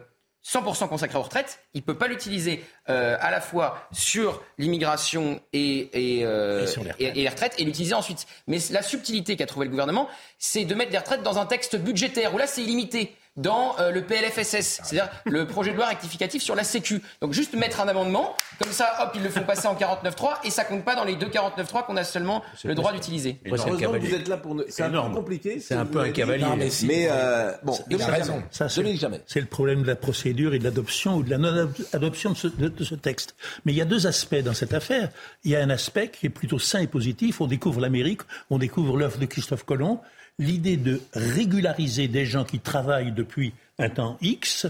[0.45, 5.39] 100% consacré aux retraites, il ne peut pas l'utiliser euh, à la fois sur l'immigration
[5.53, 8.25] et, et, euh, et, sur les et, et les retraites et l'utiliser ensuite.
[8.47, 11.75] Mais la subtilité qu'a trouvé le gouvernement, c'est de mettre les retraites dans un texte
[11.75, 16.43] budgétaire où là c'est illimité dans euh, le PLFSS, c'est-à-dire le projet de loi rectificatif
[16.43, 17.01] sur la Sécu.
[17.21, 20.49] Donc juste mettre un amendement, comme ça, hop, ils le font passer en 49.3 et
[20.49, 23.39] ça compte pas dans les deux 49.3 qu'on a seulement le droit d'utiliser.
[23.45, 24.63] Heureusement que vous êtes là pour nous.
[24.67, 25.59] C'est un peu compliqué.
[25.59, 26.43] C'est un peu un cavalier.
[26.43, 28.43] Non, mais, si, mais euh, bon, il a raison.
[28.51, 29.21] Ça, c'est, jamais.
[29.25, 32.47] C'est le problème de la procédure et de l'adoption ou de la non-adoption de, ce,
[32.47, 33.35] de, de ce texte.
[33.65, 35.09] Mais il y a deux aspects dans cette affaire.
[35.43, 37.39] Il y a un aspect qui est plutôt sain et positif.
[37.39, 40.01] On découvre l'Amérique, on découvre l'œuvre de Christophe Colomb
[40.41, 44.67] l'idée de régulariser des gens qui travaillent depuis un temps X,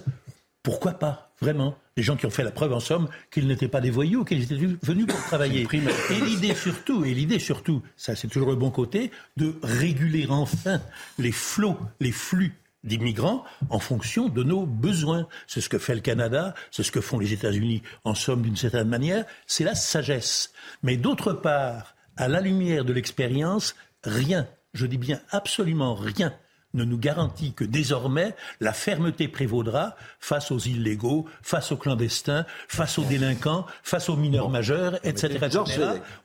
[0.63, 3.81] pourquoi pas, vraiment Des gens qui ont fait la preuve, en somme, qu'ils n'étaient pas
[3.81, 5.65] des voyous, qu'ils étaient venus pour travailler.
[5.71, 10.81] Et l'idée surtout, et l'idée surtout, ça c'est toujours le bon côté, de réguler enfin
[11.17, 12.53] les flots, les flux
[12.83, 15.27] d'immigrants en fonction de nos besoins.
[15.47, 18.57] C'est ce que fait le Canada, c'est ce que font les États-Unis, en somme, d'une
[18.57, 19.25] certaine manière.
[19.47, 20.51] C'est la sagesse.
[20.83, 26.33] Mais d'autre part, à la lumière de l'expérience, rien je dis bien absolument rien
[26.73, 32.97] ne nous garantit que désormais la fermeté prévaudra face aux illégaux, face aux clandestins, face
[32.97, 34.51] aux délinquants, face aux mineurs bon.
[34.51, 35.35] majeurs, etc.
[35.35, 35.65] etc.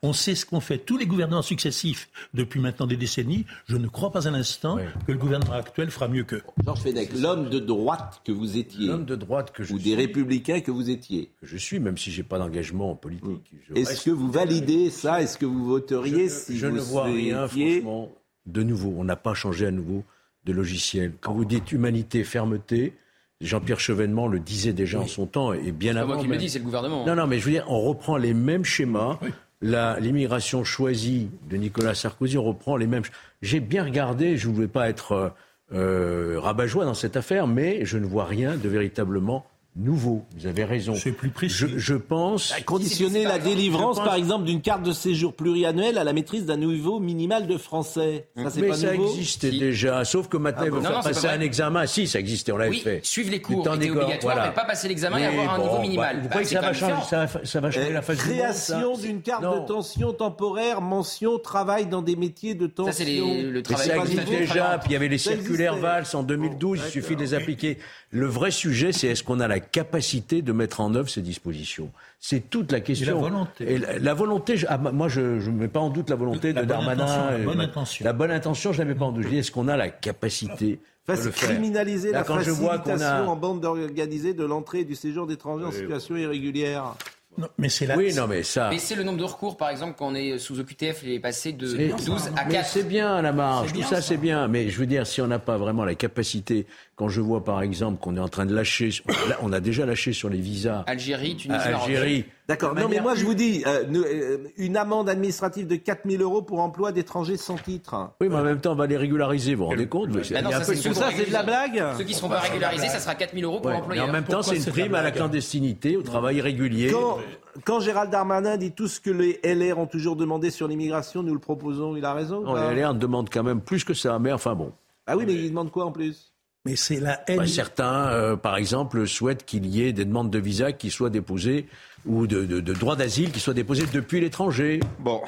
[0.02, 3.46] On sait ce qu'ont fait tous les gouvernements successifs depuis maintenant des décennies.
[3.66, 4.82] Je ne crois pas un instant oui.
[5.06, 6.42] que le gouvernement actuel fera mieux qu'eux.
[6.64, 9.90] Georges Fenech, l'homme de droite que vous étiez, l'homme de droite que je ou suis,
[9.90, 13.52] des républicains que vous étiez, que je suis, même si j'ai pas d'engagement politique.
[13.74, 15.22] Est-ce que vous validez ça?
[15.22, 18.12] Est-ce que vous voteriez je, si je vous ne vois rien, franchement
[18.46, 18.94] de nouveau.
[18.98, 20.04] On n'a pas changé à nouveau
[20.44, 21.12] de logiciel.
[21.20, 22.94] Quand vous dites humanité, fermeté,
[23.40, 26.08] Jean-Pierre Chevènement le disait déjà en son temps et bien C'est avant.
[26.14, 26.38] moi qui le même.
[26.38, 27.04] dis, c'est le gouvernement.
[27.06, 29.18] Non, non, mais je veux dire, on reprend les mêmes schémas.
[29.62, 33.02] L'immigration choisie de Nicolas Sarkozy, on reprend les mêmes.
[33.42, 35.28] J'ai bien regardé, je ne voulais pas être euh,
[35.72, 39.46] euh, rabat-joie dans cette affaire, mais je ne vois rien de véritablement
[39.76, 40.24] nouveau.
[40.38, 40.94] Vous avez raison.
[40.94, 41.54] C'est plus précis.
[41.56, 42.52] Je, je pense.
[42.64, 46.56] Conditionner la délivrance, pense- par exemple, d'une carte de séjour pluriannuelle à la maîtrise d'un
[46.56, 48.28] niveau minimal de français.
[48.36, 50.82] Ça, c'est mais pas ça nouveau existait déjà, sauf que maintenant Ah il bon veut
[50.82, 51.86] Non, faire non, passer pas un examen.
[51.86, 53.00] Si, ça existait, on l'avait Oui, fait.
[53.04, 54.48] suivre les cours était obligatoire, voilà.
[54.48, 56.16] mais pas passer l'examen et avoir un niveau bah, minimal.
[56.16, 58.18] vous Bah, croyez que c'est ça va changer, ça va, ça va changer la face
[58.18, 59.60] Création d'une carte Non.
[59.62, 62.92] de tension temporaire, mention travail dans des métiers de tension.
[62.92, 65.76] Ça, c'est les- le Mais travail ça existe déjà, puis il y avait les circulaires.
[65.76, 67.78] Valls en 2012, il suffit de les appliquer.
[68.10, 71.90] Le vrai sujet, c'est est-ce qu'on a la capacité de mettre en œuvre ces dispositions
[72.20, 73.06] C'est toute la question.
[73.06, 73.72] Et la volonté.
[73.72, 76.52] Et la, la volonté, je- ah, moi je ne mets pas en doute la volonté
[76.52, 77.04] La de Darmanin.
[77.04, 78.04] intention, la bonne intention.
[78.04, 79.24] La bonne intention, je ne la mets pas en doute.
[79.24, 80.78] Je dis, est-ce qu'on a la capacité
[81.08, 83.32] Enfin, de c'est criminaliser Là, la quand je vois qu'on facilitation a...
[83.32, 86.94] en bande organisée de l'entrée et du séjour d'étrangers en situation irrégulière.
[87.38, 87.96] Non, mais c'est la...
[87.98, 88.70] Oui, non, mais ça...
[88.70, 91.52] Baisser le nombre de recours, par exemple, quand on est sous OQTF, il est passé
[91.52, 92.66] de C'est- 12 à mais 4.
[92.66, 94.02] C'est bien la marge, tout bien, ça, ça.
[94.02, 94.48] c'est bien.
[94.48, 96.66] Mais je veux dire, si on n'a pas vraiment la capacité,
[96.96, 98.88] quand je vois par exemple qu'on est en train de lâcher,
[99.28, 101.60] là, on a déjà lâché sur les visas Algérie, Tunisie.
[101.68, 102.24] Algérie.
[102.48, 102.74] D'accord.
[102.74, 106.60] Non, mais moi, je vous dis, euh, euh, une amende administrative de 4000 euros pour
[106.60, 108.10] emploi d'étrangers sans titre.
[108.20, 110.50] Oui, mais en même temps, on va les régulariser, vous vous rendez compte Bah non,
[110.52, 111.84] ça, peu c'est de- Tout ça, c'est de la blague?
[111.98, 114.08] Ceux qui ne seront pas régularisés, ça sera 4000 euros pour Ouais, l'employeur.
[114.08, 116.90] en même temps, c'est une prime à la clandestinité, au travail irrégulier.
[116.92, 117.18] Quand,
[117.64, 121.34] quand Gérald Darmanin dit tout ce que les LR ont toujours demandé sur l'immigration, nous
[121.34, 124.32] le proposons, il a raison Non, les LR demandent quand même plus que ça, mais
[124.32, 124.72] enfin bon.
[125.08, 126.32] Ah oui, mais il demande quoi en plus?
[126.66, 127.46] Mais c'est la haine.
[127.46, 131.68] Certains, euh, par exemple, souhaitent qu'il y ait des demandes de visa qui soient déposées
[132.06, 134.80] ou de, de, de droit d'asile qui soient déposées depuis l'étranger.
[135.00, 135.20] Bon.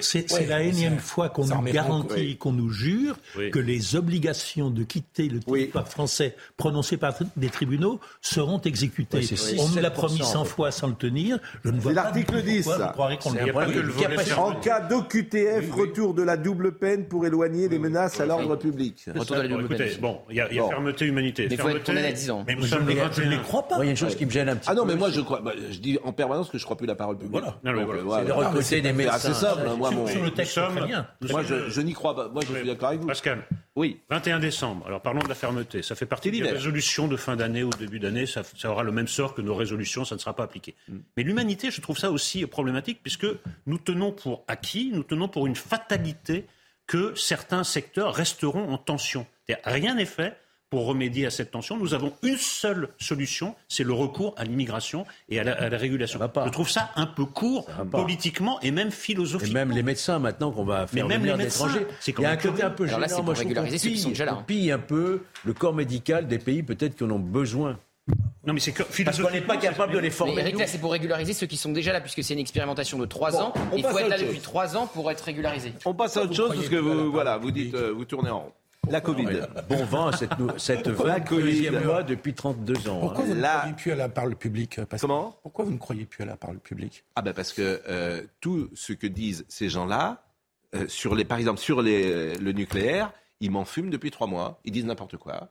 [0.00, 2.36] C'est Ouais, la énième fois qu'on nous garantit, oui.
[2.36, 3.50] qu'on nous jure Oui.
[3.50, 9.20] que les obligations de quitter le territoire français prononcées par des tribunaux seront exécutées.
[9.58, 10.50] On nous l'a 7%, promis 100 en fait.
[10.50, 11.38] fois sans le tenir.
[11.64, 13.30] Je ne vois pas l'article du tout 10, pourquoi ça.
[13.66, 14.38] vous le le.
[14.38, 19.04] En cas d'OQTF, retour de la double peine pour éloigner les menaces à l'ordre public.
[19.14, 19.88] Retour de la Bon, double peine.
[20.00, 20.68] bon, il y a, il y a Bon.
[20.70, 21.46] fermeté, humanité.
[21.48, 22.44] Mais il faut être condamné à 10 ans.
[22.46, 23.42] Mais nous Je ne le les, je ne les 21.
[23.42, 23.76] crois pas.
[23.80, 24.88] Il y a une chose qui me gêne un petit Ah non, peu.
[24.92, 26.94] mais moi je crois, bah, je dis en permanence que je crois plus à la
[26.94, 27.32] parole publique.
[27.32, 27.56] Voilà.
[27.64, 28.02] Non, mais Donc, voilà.
[28.02, 28.24] voilà.
[28.24, 29.14] de recruter des C'est médecins.
[29.14, 29.62] assez simple.
[29.66, 31.06] hein, moi, Sur, mon- sur le texte, sommes- très bien.
[31.20, 32.28] nous moi, sommes- je, je n'y crois pas.
[32.28, 33.06] Moi, je suis d'accord avec vous.
[33.06, 33.42] Pascal,
[33.76, 34.00] Oui.
[34.10, 34.84] 21 décembre.
[34.86, 35.82] Alors parlons de la fermeté.
[35.82, 38.26] Ça fait partie des résolutions de fin d'année ou de début d'année.
[38.26, 40.04] Ça, ça aura le même sort que nos résolutions.
[40.04, 40.74] Ça ne sera pas appliqué.
[41.16, 43.26] Mais l'humanité, je trouve ça aussi problématique puisque
[43.66, 46.46] nous tenons pour acquis, nous tenons pour une fatalité
[46.86, 49.26] que certains secteurs resteront en tension.
[49.64, 50.36] Rien n'est fait
[50.70, 51.76] pour remédier à cette tension.
[51.76, 55.78] Nous avons une seule solution, c'est le recours à l'immigration et à la, à la
[55.78, 56.18] régulation.
[56.28, 56.44] pas.
[56.46, 59.54] Je trouve ça un peu court politiquement et même Et philosophiquement.
[59.54, 62.32] même les médecins maintenant qu'on va faire même venir les c'est Il y a un
[62.32, 62.98] même côté un peu gênant.
[62.98, 64.44] Moi, pour je trouve qu'on régulariser ceux qui sont pille- déjà là, on hein.
[64.46, 67.78] pille un peu le corps médical des pays peut-être qui en ont besoin.
[68.46, 70.40] Non, mais c'est que Parce qu'on n'est pas capable de les Mais former.
[70.40, 70.60] Eric, nous.
[70.60, 73.32] là, c'est pour régulariser ceux qui sont déjà là, puisque c'est une expérimentation de 3
[73.32, 73.52] Bon, ans.
[73.72, 74.42] on Il passe faut à être là autre depuis chose.
[74.44, 75.72] 3 ans pour être régularisé.
[75.84, 78.40] On passe à autre chose parce que vous, voilà, vous dites, euh, vous tournez en
[78.40, 78.52] rond.
[78.90, 79.26] La Covid.
[79.68, 81.70] Bon vent à cette, cette La 23e Covid.
[81.84, 83.00] mois depuis 32 ans.
[83.00, 83.28] Pourquoi hein.
[83.28, 85.00] vous ne croyez plus à la parole publique Pascal?
[85.00, 85.38] Comment?
[85.42, 87.04] Pourquoi vous ne croyez plus à la parole publique?
[87.16, 90.24] Ah ben parce que euh, tout ce que disent ces gens-là,
[90.74, 94.60] euh, sur les, par exemple sur les, le nucléaire, ils m'en fument depuis trois mois.
[94.64, 95.50] Ils disent n'importe quoi.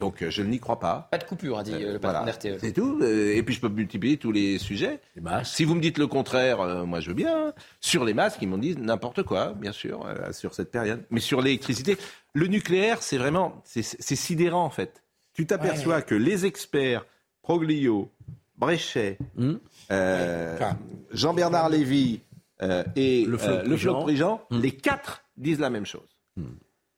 [0.00, 1.08] Donc euh, je n'y crois pas.
[1.10, 2.32] Pas de coupure, a dit euh, le patron Voilà.
[2.32, 2.58] d'RTE.
[2.60, 2.98] C'est tout.
[3.00, 5.00] Euh, Et puis je peux multiplier tous les sujets.
[5.44, 7.52] Si vous me dites le contraire, euh, moi je veux bien.
[7.80, 11.04] Sur les masques, ils m'ont dit n'importe quoi, bien sûr, euh, sur cette période.
[11.10, 11.96] Mais sur l'électricité,
[12.32, 13.82] le nucléaire, c'est vraiment, c'est
[14.16, 15.02] sidérant en fait.
[15.32, 17.06] Tu t'aperçois que les experts,
[17.42, 18.10] Proglio,
[18.56, 19.54] Bréchet, Hmm.
[19.90, 20.58] euh,
[21.12, 22.20] Jean-Bernard Lévy
[22.62, 24.00] euh, et Le Flot Prigent.
[24.02, 26.08] Prigent, les quatre disent la même chose.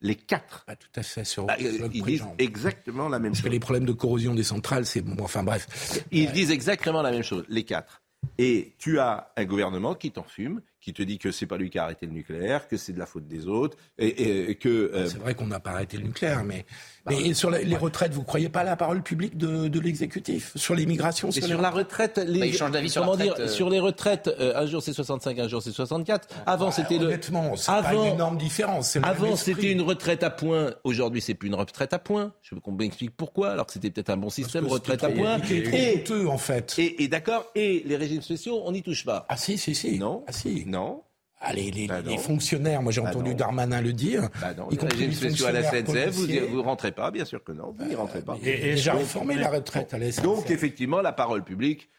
[0.02, 0.64] Les quatre.
[0.66, 3.52] Pas tout à fait sur Bah, sur ils disent exactement la même Parce que chose.
[3.52, 5.66] les problèmes de corrosion des centrales, c'est bon, enfin bref.
[6.10, 8.02] Ils disent exactement la même chose, les quatre.
[8.38, 11.70] Et tu as un gouvernement qui t'en fume, qui te dit que c'est pas lui
[11.70, 14.68] qui a arrêté le nucléaire, que c'est de la faute des autres, et, et que
[14.68, 16.66] euh, C'est vrai qu'on n'a pas arrêté le nucléaire, mais,
[17.08, 20.52] mais sur la- les retraites, vous croyez pas à la parole publique de, de l'exécutif
[20.56, 23.44] Sur l'immigration Et sur la retraite, les, Bah, il change d'avis sur la retraite, dire,
[23.44, 23.48] euh.
[23.48, 26.28] sur les retraites, euh, un jour c'est 65, un jour c'est 64.
[26.46, 27.06] Avant c'était le.
[27.06, 28.90] Honnêtement, c'est pas une énorme différence.
[28.90, 30.74] c'est le même Avant c'était une retraite à points.
[30.84, 32.32] Aujourd'hui c'est plus une retraite à points.
[32.42, 33.50] Je veux qu'on m'explique pourquoi.
[33.50, 35.38] Alors que c'était peut-être un bon système retraite à points.
[35.50, 36.74] Et, en fait.
[36.78, 37.46] et, et d'accord.
[37.54, 39.26] Et les régimes spéciaux, on n'y touche pas.
[39.28, 39.98] Ah si, si, si.
[39.98, 40.24] Non.
[40.26, 40.64] Ah si.
[40.66, 41.02] Non.
[41.40, 43.36] Ah, les, les- Bah les fonctionnaires, moi j'ai Bah entendu non.
[43.36, 44.28] Darmanin le dire.
[44.40, 47.10] Bah non, y compris régimes les spéciaux à la fonctionnaires SNCF, vous vous rentrez pas,
[47.10, 48.38] bien sûr que non, vous n'y rentrez pas.
[48.42, 50.22] Et- donc- réformé la retraite à la SNCF.
[50.24, 51.90] Donc effectivement, la parole publique.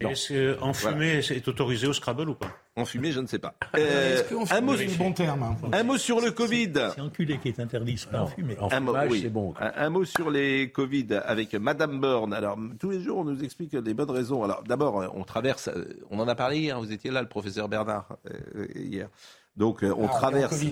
[0.00, 2.52] Est-ce qu'enfumer est autorisé au Scrabble ou pas?
[2.78, 3.54] Enfumé, je ne sais pas.
[3.78, 5.56] Euh, un, mot, le bon terme hein?
[5.72, 6.72] un mot sur le Covid.
[6.94, 8.56] C'est enculé qui est interdit, c'est pas enfumé.
[8.58, 9.20] Un mot, oui.
[9.22, 9.54] c'est bon.
[9.60, 12.32] Un, un mot sur les Covid avec Madame Borne.
[12.32, 14.42] Alors, tous les jours, on nous explique les bonnes raisons.
[14.42, 17.68] Alors, d'abord, on traverse, euh, on en a parlé hier, vous étiez là, le professeur
[17.68, 19.08] Bernard, euh, hier.
[19.56, 20.64] Donc, euh, on, Ah, traverse,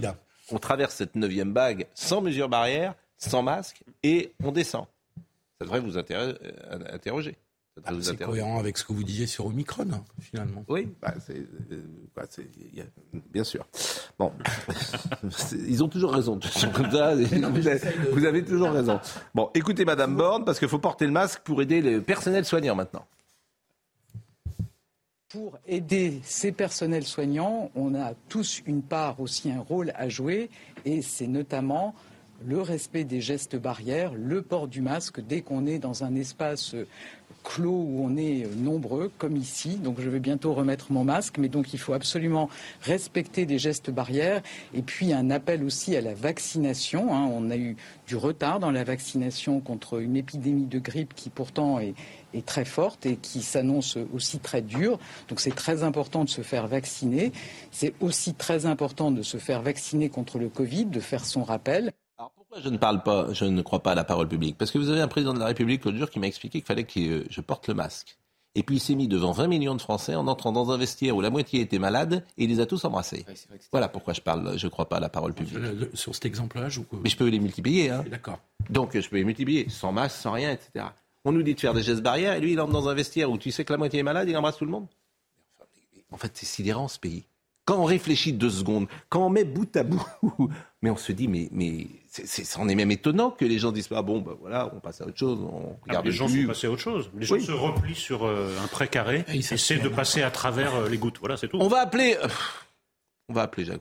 [0.51, 4.87] on traverse cette neuvième vague sans mesure barrière, sans masque, et on descend.
[5.59, 7.37] Ça devrait vous interroger.
[7.85, 9.87] Vous C'est cohérent avec ce que vous disiez sur Omicron,
[10.21, 10.65] finalement.
[10.69, 11.37] Oui, bah, c'est,
[11.73, 11.83] euh,
[12.17, 13.67] a- bien sûr.
[14.19, 14.33] Bon,
[15.69, 16.41] ils ont toujours raison.
[16.75, 17.15] Comme ça,
[17.51, 17.79] vous, avez,
[18.13, 18.99] vous avez toujours raison.
[19.35, 22.75] Bon, écoutez Madame Borne, parce qu'il faut porter le masque pour aider le personnel soignant
[22.75, 23.05] maintenant.
[25.29, 30.49] Pour aider ces personnels soignants, on a tous une part aussi un rôle à jouer
[30.85, 31.95] et c'est notamment
[32.47, 36.75] le respect des gestes barrières, le port du masque dès qu'on est dans un espace
[36.75, 36.87] euh,
[37.47, 39.77] clos où on est euh, nombreux, comme ici.
[39.77, 42.51] Donc je vais bientôt remettre mon masque, mais donc il faut absolument
[42.83, 44.43] respecter des gestes barrières.
[44.75, 47.15] Et puis un appel aussi à la vaccination.
[47.15, 47.31] hein.
[47.33, 47.77] On a eu
[48.09, 51.95] du retard dans la vaccination contre une épidémie de grippe qui pourtant est,
[52.35, 54.99] est très forte et qui s'annonce aussi très dure.
[55.29, 57.31] Donc c'est très important de se faire vacciner.
[57.71, 61.93] C'est aussi très important de se faire vacciner contre le Covid, de faire son rappel.
[62.57, 64.57] Pourquoi je ne parle pas, je ne crois pas à la parole publique?
[64.57, 66.67] Parce que vous avez un président de la République l'autre jour qui m'a expliqué qu'il
[66.67, 68.17] fallait que euh, je porte le masque.
[68.55, 71.15] Et puis il s'est mis devant 20 millions de Français en entrant dans un vestiaire
[71.15, 73.27] où la moitié était malade et il les a tous embrassés.
[73.73, 75.59] Voilà pourquoi je parle, je ne crois pas à la parole publique.
[75.59, 77.91] Le- Sur cet exemple-là, je Mais je peux les multiplier.
[77.91, 78.03] Hein.
[78.11, 78.39] D'accord.
[78.71, 80.87] Donc je peux les multiplier, sans masque, sans rien, etc.
[81.27, 83.31] On nous dit de faire des gestes barrières et lui il entre dans un vestiaire
[83.31, 84.87] où tu sais que la moitié est malade, il embrasse tout le monde.
[86.11, 87.25] En fait, c'est sidérant ce pays.
[87.67, 90.03] Quand on réfléchit deux secondes, quand on met bout à bout,
[90.83, 93.73] mais on se dit, mais, mais c'est, c'est, c'en est même étonnant que les gens
[93.73, 96.17] disent pas, bon, ben voilà, on passe à autre chose, on Ah, regarde les le
[96.17, 96.43] gens flux.
[96.43, 97.11] sont passés à autre chose.
[97.19, 97.45] Les gens Oui.
[97.45, 101.19] se replient sur euh, un précaré et essaient de passer à travers euh, les gouttes.
[101.19, 101.59] Voilà, c'est tout.
[101.61, 102.29] On va appeler, euh,
[103.29, 103.81] on va appeler Jacques.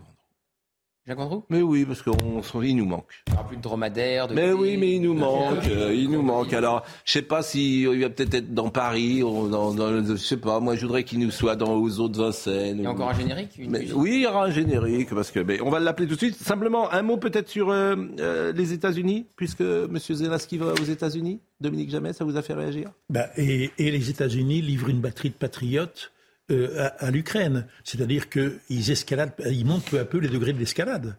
[1.08, 3.06] Jacques Vendroux Mais oui, parce qu'on s'en- il nous manque.
[3.28, 4.28] Il n'y aura plus de dromadaire.
[4.28, 6.52] De Mais oui, mais il nous manque, euh, il nous manque.
[6.54, 10.16] Alors, je sais pas si il va peut-être être dans Paris, ou dans, dans- je
[10.16, 10.60] sais pas.
[10.60, 12.78] Moi, je voudrais qu'il nous soit dans aux autres Vincennes.
[12.80, 15.14] Il y a ou- encore un générique une Mais oui, il y aura un générique
[15.14, 15.40] parce que.
[15.42, 16.36] Mais on va l'appeler tout de suite.
[16.38, 19.96] Simplement, un mot peut-être sur euh, euh, les États-Unis, puisque M.
[20.00, 21.40] Zelensky va aux États-Unis.
[21.62, 22.90] Dominique Jamais, ça vous a fait réagir?
[23.12, 26.12] Bah, et, et les États-Unis livrent une batterie de patriotes
[26.52, 27.68] euh, à, l'Ukraine.
[27.84, 31.16] C'est-à-dire qu'ils escaladent, ils montent peu à peu les degrés de l'escalade.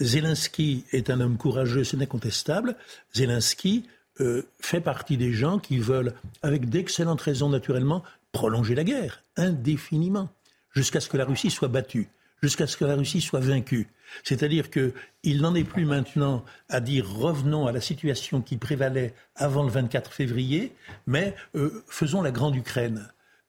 [0.00, 2.76] Zelensky est un homme courageux, c'est incontestable.
[3.14, 3.86] Zelensky
[4.20, 6.12] euh, fait partie des gens qui veulent,
[6.42, 8.02] avec d'excellentes raisons naturellement,
[8.32, 10.28] prolonger la guerre indéfiniment,
[10.74, 12.08] jusqu'à ce que la Russie soit battue,
[12.42, 13.88] jusqu'à ce que la Russie soit vaincue.
[14.24, 19.62] C'est-à-dire qu'il n'en est plus maintenant à dire revenons à la situation qui prévalait avant
[19.62, 20.74] le 24 février,
[21.06, 23.08] mais euh, faisons la grande Ukraine.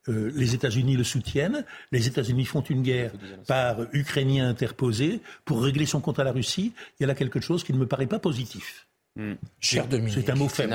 [0.10, 1.66] Euh, les États-Unis le soutiennent.
[1.92, 3.12] Les États-Unis font une guerre
[3.48, 6.74] par Ukrainiens interposés pour régler son compte à la Russie.
[7.00, 8.88] Il y a là quelque chose qui ne me paraît pas positif.
[9.60, 10.74] Cher Dominique, C'est un mot faible.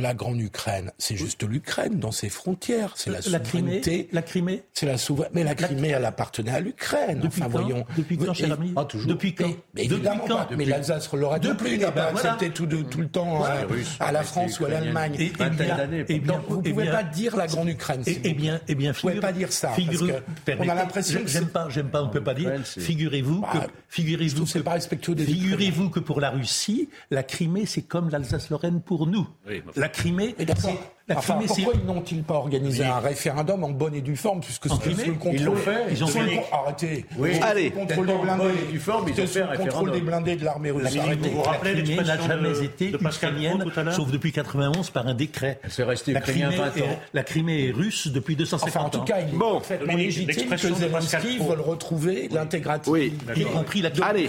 [0.00, 4.08] La grande Ukraine, c'est juste l'Ukraine dans ses frontières, c'est la, La Crimée, souveraineté.
[4.12, 4.62] la Crimée.
[4.72, 5.34] C'est la souveraineté.
[5.34, 7.20] Mais la Crimée, elle appartenait à l'Ukraine.
[7.20, 7.84] Depuis enfin, quand voyons.
[7.96, 8.72] Depuis quand, cher ami
[9.06, 10.48] Depuis quand Mais Depuis évidemment quand pas.
[10.56, 12.32] Mais l'Alsace-Lorraine non plus Depuis- n'a eh ben pas voilà.
[12.32, 15.14] accepté tout, le temps à, Les Russes, à la France ou à l'Allemagne.
[15.18, 17.68] Et- et bien- et bien- Donc, vous ne eh pouvez bien- pas dire la grande
[17.68, 18.02] Ukraine.
[18.06, 19.72] Et, eh vous bien, eh bien, vous pouvez pas dire ça.
[19.76, 22.52] que on a l'impression que j'aime pas, j'aime pas, on ne peut pas dire.
[22.64, 27.22] Figurez-vous que, Bah, figurez-vous c'est que, pas respectueux des figurez-vous que pour la Russie, la
[27.22, 29.26] Crimée, c'est comme l'Alsace-Lorraine pour nous.
[29.46, 30.56] Oui, La Crimée, d'accord.
[30.70, 34.16] c'est- la Enfin, Crimée, pourquoi ils n'ont-ils pas organisé un référendum en bonne et due
[34.16, 36.36] forme puisque En Crimée sous le contrôle Ils l'ont fait, ils ont fait.
[36.36, 37.04] con- Arrêtez.
[37.16, 37.30] Oui.
[37.42, 37.70] Allez.
[37.70, 38.44] contrôle des blindés.
[38.68, 40.88] et due forme, ils ont fait un contrôle des blindés de l'armée russe.
[40.88, 41.06] Crimée,
[41.44, 45.60] la Crimée n'a jamais été ukrainienne, sauf depuis 91 par un décret.
[45.68, 46.90] C'est resté la ukrainien Crimée, 20 ans.
[46.90, 49.04] est, la Crimée est russe depuis 250 Enfin, en tout ans.
[49.04, 49.54] cas, il est Bon.
[49.58, 53.12] parfaitement légitime que Zelensky veulent retrouver l'intégralité Oui.
[53.36, 54.28] y compris la compris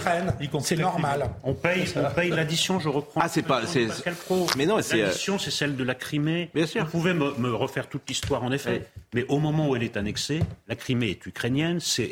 [0.62, 1.28] C'est normal.
[1.42, 3.20] On paye, on paye l'addition, je reprends.
[3.22, 3.62] Ah, c'est pas-.
[4.56, 6.50] Mais non, c'est, euh, L'addition, c'est celle de la Crimée.
[6.68, 6.84] Sûr.
[6.84, 8.88] Vous pouvez me, me refaire toute l'histoire, en effet.
[9.14, 12.10] Mais au moment où elle est annexée, la Crimée est ukrainienne, c'est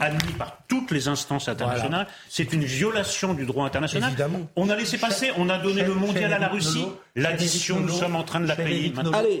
[0.00, 2.06] admis par toutes les instances internationales.
[2.28, 4.10] C'est une violation du droit international.
[4.10, 4.48] Évidemment.
[4.56, 6.86] On a laissé passer, on a donné le mondial à la Russie.
[7.14, 8.92] L'addition, nous sommes en train de la payer.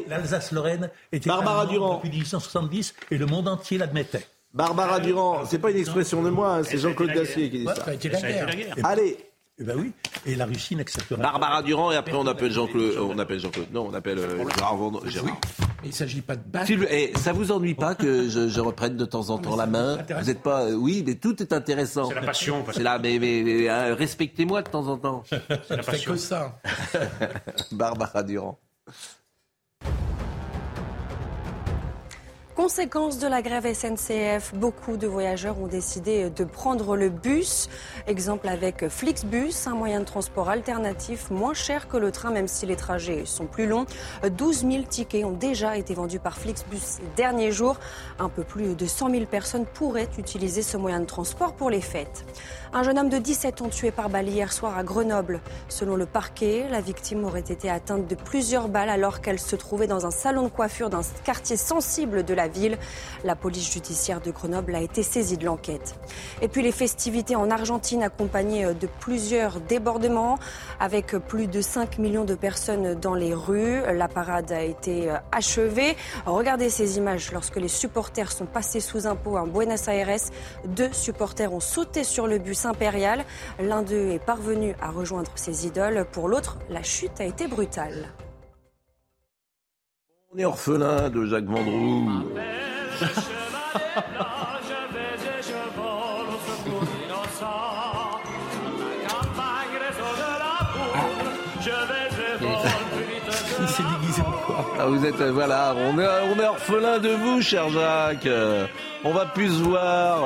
[0.08, 1.96] L'Alsace-Lorraine était Barbara Durand.
[1.96, 4.26] depuis 1870 et le monde entier l'admettait.
[4.54, 7.90] Barbara Durand, c'est pas une expression de moi, hein, c'est Jean-Claude Dacier qui dit ça.
[7.90, 8.76] a été la guerre.
[8.84, 9.18] Allez,
[9.58, 9.92] Eh ben oui.
[10.26, 12.96] Et la Russie n'acceptera Barbara Durand et après on appelle Jean-Claude.
[12.98, 13.68] On appelle Jean-Claude.
[13.72, 14.76] Non, on appelle euh, Gérard.
[15.06, 15.40] Gérard.
[15.82, 16.70] Il ne s'agit pas de battre.
[16.74, 19.66] Vous- eh, ça vous ennuie pas que je, je reprenne de temps en temps la
[19.66, 20.64] main Vous n'êtes pas.
[20.66, 22.08] euh, oui, mais tout est intéressant.
[22.08, 22.64] C'est la passion.
[22.70, 25.22] C'est là, mais, mais- mais, euh, respectez-moi de temps en temps.
[25.30, 26.12] C'est la passion.
[26.12, 26.58] que ça.
[27.72, 28.58] Barbara Durand.
[32.56, 37.68] Conséquence de la grève SNCF, beaucoup de voyageurs ont décidé de prendre le bus.
[38.06, 42.64] Exemple avec Flixbus, un moyen de transport alternatif moins cher que le train, même si
[42.64, 43.84] les trajets sont plus longs.
[44.26, 47.76] 12 000 tickets ont déjà été vendus par Flixbus ces derniers jours.
[48.18, 51.82] Un peu plus de 100 000 personnes pourraient utiliser ce moyen de transport pour les
[51.82, 52.24] fêtes.
[52.72, 55.42] Un jeune homme de 17 ans tué par balle hier soir à Grenoble.
[55.68, 59.86] Selon le parquet, la victime aurait été atteinte de plusieurs balles alors qu'elle se trouvait
[59.86, 62.45] dans un salon de coiffure d'un quartier sensible de la
[63.24, 65.94] La police judiciaire de Grenoble a été saisie de l'enquête.
[66.42, 70.38] Et puis les festivités en Argentine accompagnées de plusieurs débordements
[70.80, 73.82] avec plus de 5 millions de personnes dans les rues.
[73.94, 75.96] La parade a été achevée.
[76.24, 80.06] Regardez ces images lorsque les supporters sont passés sous impôt à Buenos Aires.
[80.64, 83.24] Deux supporters ont sauté sur le bus impérial.
[83.58, 86.06] L'un d'eux est parvenu à rejoindre ses idoles.
[86.12, 88.08] Pour l'autre, la chute a été brutale.
[90.36, 92.10] On est orphelin de Jacques Vendroux.
[103.58, 106.98] Il s'est déguisé en quoi Ah, vous êtes, euh, voilà, on est, on est orphelin
[106.98, 108.26] de vous, cher Jacques.
[108.26, 108.66] Euh,
[109.04, 110.24] On va plus se voir.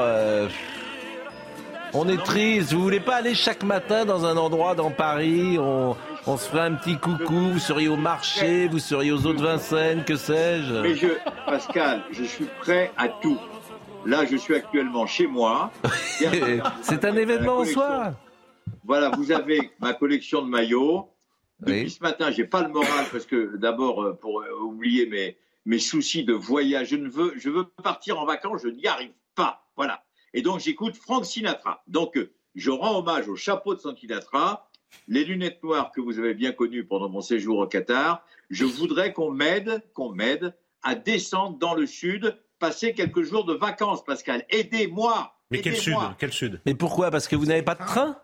[1.92, 2.72] On est triste.
[2.72, 5.58] Vous voulez pas aller chaque matin dans un endroit dans Paris?
[5.58, 5.96] On,
[6.26, 7.50] on se ferait un petit coucou.
[7.52, 10.72] Vous seriez au marché, vous seriez aux eaux de Vincennes, que sais-je?
[10.74, 11.08] Mais je,
[11.46, 13.38] Pascal, je suis prêt à tout.
[14.06, 15.70] Là, je suis actuellement chez moi.
[16.82, 18.14] C'est un événement en soi.
[18.84, 21.10] Voilà, vous avez ma collection de maillots.
[21.60, 25.36] Depuis ce matin, j'ai pas le moral parce que d'abord, euh, pour euh, oublier mes,
[25.66, 29.12] mes soucis de voyage, je ne veux, je veux partir en vacances, je n'y arrive
[29.34, 29.62] pas.
[29.76, 30.02] Voilà.
[30.34, 31.82] Et donc, j'écoute Frank Sinatra.
[31.86, 34.70] Donc, euh, je rends hommage au chapeau de Frank Sinatra,
[35.08, 38.24] les lunettes noires que vous avez bien connues pendant mon séjour au Qatar.
[38.48, 43.54] Je voudrais qu'on m'aide, qu'on m'aide à descendre dans le sud, passer quelques jours de
[43.54, 44.44] vacances, Pascal.
[44.50, 45.34] Aidez-moi.
[45.50, 46.16] Mais quel sud Aidez-moi.
[46.18, 46.60] Quel sud?
[46.66, 47.10] Mais pourquoi?
[47.10, 48.16] Parce que vous n'avez pas de train?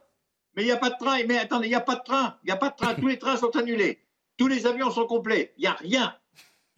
[0.57, 1.23] Mais il n'y a pas de train.
[1.29, 2.37] Mais attendez, il n'y a pas de train.
[2.43, 2.95] Il n'y a pas de train.
[2.95, 4.01] Tous les trains sont annulés.
[4.39, 5.53] Tous les avions sont complets.
[5.57, 6.15] Il n'y a rien.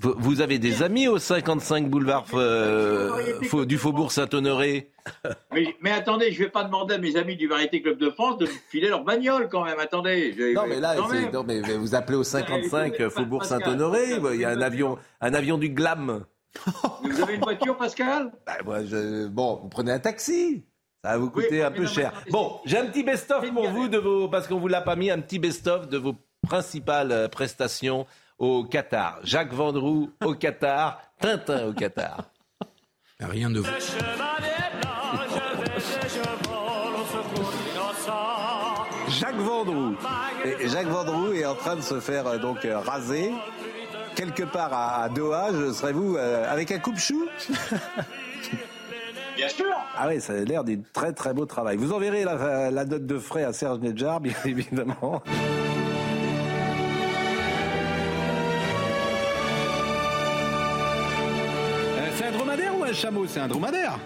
[0.01, 4.91] Vous, vous avez des amis au 55 boulevard euh, du Faubourg Saint-Honoré
[5.53, 8.11] Mais, mais attendez, je ne vais pas demander à mes amis du Variété Club de
[8.11, 9.79] France de me filer leur bagnole quand même.
[9.79, 10.35] Attendez.
[10.37, 10.95] je- Non mais là,
[11.33, 14.05] non, mais vous appelez au 55 Faubourg Saint-Honoré,
[14.35, 16.25] il y a un avion, un avion du Glam.
[17.03, 18.33] Vous avez une voiture, Pascal?
[18.47, 20.65] Bah, moi, je- Bon, vous prenez un taxi.
[21.05, 22.13] Ça va vous coûter un peu cher.
[22.31, 25.11] Bon, j'ai un petit best-of pour vous de vos, parce qu'on vous l'a pas mis,
[25.11, 26.15] un petit best-of de vos
[26.47, 28.07] principales euh, prestations
[28.39, 29.19] au Qatar.
[29.25, 32.25] Jacques Vendroux au Qatar, Tintin au Qatar.
[33.21, 33.71] Rien de vous.
[39.09, 39.97] Jacques Vendroux.
[40.61, 43.33] Et Jacques Vendroux est en train de se faire euh, donc euh, raser
[44.15, 45.49] quelque part à, à Doha.
[45.53, 47.27] Je serais-vous euh, avec un coupe-chou?
[49.37, 49.67] Bien sûr.
[49.97, 51.77] Ah oui, ça a l'air d'un très très beau travail.
[51.77, 55.23] Vous enverrez la, la note de frais à Serge Nedjar, bien évidemment.
[62.99, 63.99] Chameau C'est un dromadaire.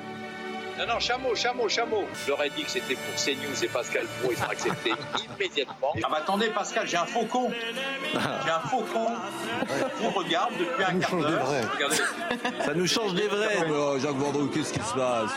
[0.79, 2.05] Non, non, chameau, chameau, chameau.
[2.25, 4.93] Je leur ai dit que c'était pour CNews et Pascal Pro, ils ont accepté
[5.37, 5.93] immédiatement.
[6.03, 7.51] Ah bah attendez, Pascal, j'ai un faucon.
[8.13, 9.09] J'ai un faucon.
[9.69, 11.47] Je vous regarde depuis un quart d'heure.
[12.65, 13.67] Ça nous change des vrais.
[13.71, 15.37] Oh, Jacques Vendroux, qu'est-ce qui se passe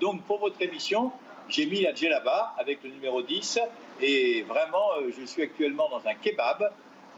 [0.00, 1.12] Donc pour votre émission,
[1.48, 3.58] j'ai mis la djellaba avec le numéro 10
[4.02, 6.70] et vraiment euh, je suis actuellement dans un kebab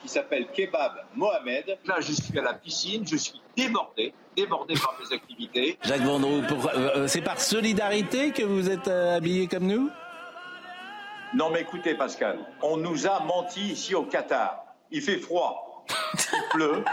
[0.02, 1.78] qui s'appelle Kebab Mohamed.
[1.86, 5.78] Là je suis à la piscine, je suis débordé, débordé par mes activités.
[5.82, 9.90] Jacques Vendroux, euh, euh, c'est par solidarité que vous êtes euh, habillé comme nous?
[11.34, 14.64] Non mais écoutez Pascal, on nous a menti ici au Qatar.
[14.90, 15.84] Il fait froid,
[16.14, 16.84] il pleut.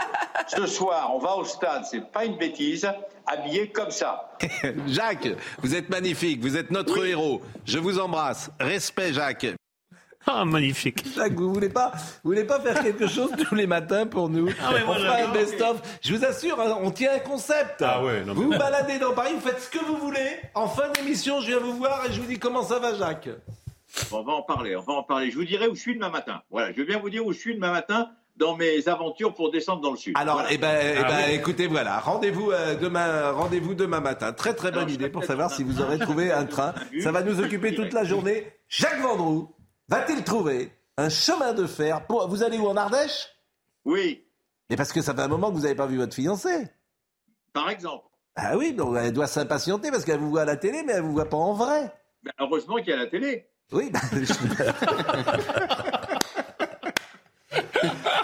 [0.48, 2.86] Ce soir on va au stade, c'est pas une bêtise,
[3.26, 4.36] habillé comme ça.
[4.86, 5.28] Jacques,
[5.62, 7.40] vous êtes magnifique, vous êtes notre héros.
[7.64, 8.50] Je vous embrasse.
[8.60, 9.46] Respect, Jacques.
[10.26, 11.04] Ah, magnifique.
[11.14, 11.92] Jacques, vous voulez pas,
[12.24, 15.00] vous voulez pas faire quelque chose tous les matins pour nous Ah ouais, moi, On
[15.00, 15.80] fera un best-of.
[16.02, 17.82] Je vous assure, hein, on tient un concept.
[17.82, 20.40] Ah ouais, non, mais- vous vous baladez dans Paris, vous faites ce que vous voulez.
[20.54, 23.28] En fin d'émission, je viens vous voir et je vous dis comment ça va, Jacques.
[24.10, 25.30] Bon, on va en parler, on va en parler.
[25.30, 26.42] Je vous dirai où je suis demain matin.
[26.50, 29.50] Voilà, je vais bien vous dire où je suis demain matin dans mes aventures pour
[29.50, 30.12] descendre dans le sud.
[30.18, 30.48] Alors, Voilà.
[30.52, 31.34] eh ben, eh Ah ben, oui.
[31.34, 34.32] écoutez, voilà, rendez-vous euh, demain, rendez-vous demain matin.
[34.32, 36.74] Très très bonne idée pour savoir si vous aurez trouvé un train.
[37.02, 38.52] Ça va nous occuper toute la journée.
[38.68, 39.52] Jacques Vendroux
[39.88, 43.28] va-t-il trouver un chemin de fer pour Vous allez où en Ardèche?
[43.84, 44.24] Oui.
[44.70, 46.68] Mais parce que ça fait un moment que vous n'avez pas vu votre fiancée.
[47.52, 48.06] Par exemple.
[48.34, 51.02] Ah oui, donc elle doit s'impatienter parce qu'elle vous voit à la télé, mais elle
[51.02, 51.92] vous voit pas en vrai.
[52.22, 53.48] Ben, heureusement qu'il y a la télé.
[53.72, 53.90] Oui.
[53.90, 54.00] bah,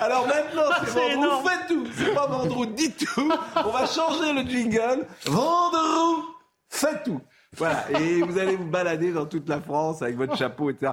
[0.00, 1.86] Alors maintenant, c'est Vendroux, faites tout.
[1.96, 3.32] C'est pas Vendroux, dites tout.
[3.56, 5.06] On va changer le jingle.
[5.26, 6.24] Vendroux,
[6.68, 7.20] faites tout.
[7.58, 10.92] Voilà, et vous allez vous balader dans toute la France avec votre chapeau, etc.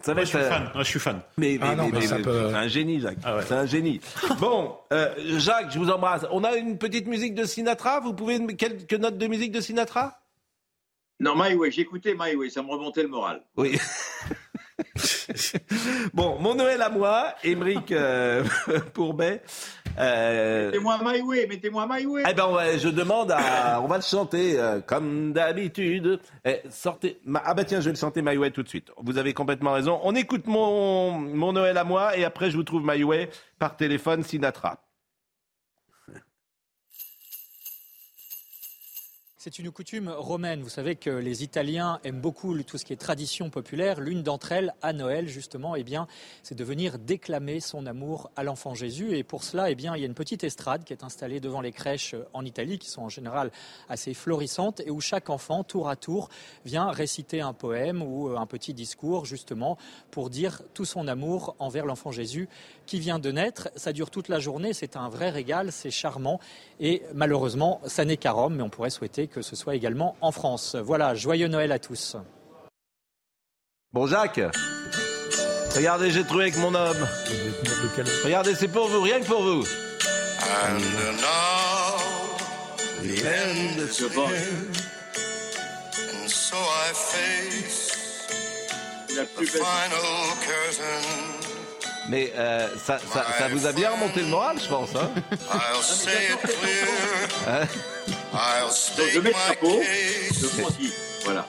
[0.00, 0.70] ça va je, suis fan.
[0.74, 1.20] je suis fan.
[1.36, 3.18] Mais, ah c'est un génie, Jacques.
[3.22, 4.00] Ah c'est un génie.
[4.40, 6.24] bon, euh, Jacques, je vous embrasse.
[6.30, 8.00] On a une petite musique de Sinatra.
[8.00, 10.18] Vous pouvez quelques notes de musique de Sinatra?
[11.20, 11.70] Non, My Way.
[11.70, 12.48] J'écoutais My Way.
[12.48, 13.42] Ça me remontait le moral.
[13.58, 13.78] Oui.
[16.14, 18.44] bon, mon Noël à moi, Émeric euh,
[18.94, 19.42] Pourbet.
[19.98, 20.66] Euh...
[20.66, 22.22] Mettez-moi My Way, mettez-moi My Way.
[22.28, 23.80] Eh ben, je demande à.
[23.82, 26.20] on va le chanter euh, comme d'habitude.
[26.44, 27.20] Eh, sortez.
[27.44, 28.90] Ah bah tiens, je vais le chanter My Way tout de suite.
[29.02, 30.00] Vous avez complètement raison.
[30.02, 33.76] On écoute mon, mon Noël à moi et après je vous trouve My Way par
[33.76, 34.78] téléphone Sinatra.
[39.44, 40.62] C'est une coutume romaine.
[40.62, 44.00] Vous savez que les Italiens aiment beaucoup tout ce qui est tradition populaire.
[44.00, 45.84] L'une d'entre elles, à Noël, justement, eh
[46.44, 49.16] c'est de venir déclamer son amour à l'enfant Jésus.
[49.16, 51.72] Et pour cela, eh il y a une petite estrade qui est installée devant les
[51.72, 53.50] crèches en Italie, qui sont en général
[53.88, 56.28] assez florissantes, et où chaque enfant, tour à tour,
[56.64, 59.76] vient réciter un poème ou un petit discours, justement,
[60.12, 62.48] pour dire tout son amour envers l'enfant Jésus
[62.92, 63.70] qui vient de naître.
[63.74, 64.74] Ça dure toute la journée.
[64.74, 65.72] C'est un vrai régal.
[65.72, 66.40] C'est charmant.
[66.78, 70.30] Et malheureusement, ça n'est qu'à Rome, mais on pourrait souhaiter que ce soit également en
[70.30, 70.76] France.
[70.76, 72.16] Voilà, joyeux Noël à tous.
[73.94, 74.42] Bon Jacques,
[75.74, 77.08] regardez, j'ai trouvé avec mon homme.
[78.24, 79.64] Regardez, c'est pour vous, rien que pour vous.
[92.08, 94.90] Mais euh, ça, ça, ça, vous a bien remonté le moral, je pense.
[94.96, 95.10] Hein,
[97.46, 97.66] hein
[98.96, 101.46] Donc je mets le chapeau, je voilà.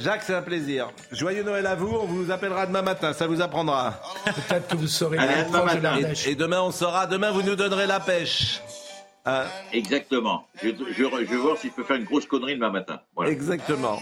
[0.00, 0.90] Jacques, c'est un plaisir.
[1.12, 1.88] Joyeux Noël à vous.
[1.88, 3.12] On vous appellera demain matin.
[3.12, 4.00] Ça vous apprendra.
[4.48, 7.06] Peut-être que vous saurez et, et, demain, on saura.
[7.06, 8.60] Demain, vous nous donnerez la pêche.
[9.24, 10.46] Hein Exactement.
[10.62, 13.00] Je, je, vais voir si je peux faire une grosse connerie demain matin.
[13.14, 13.30] Voilà.
[13.30, 14.00] Exactement.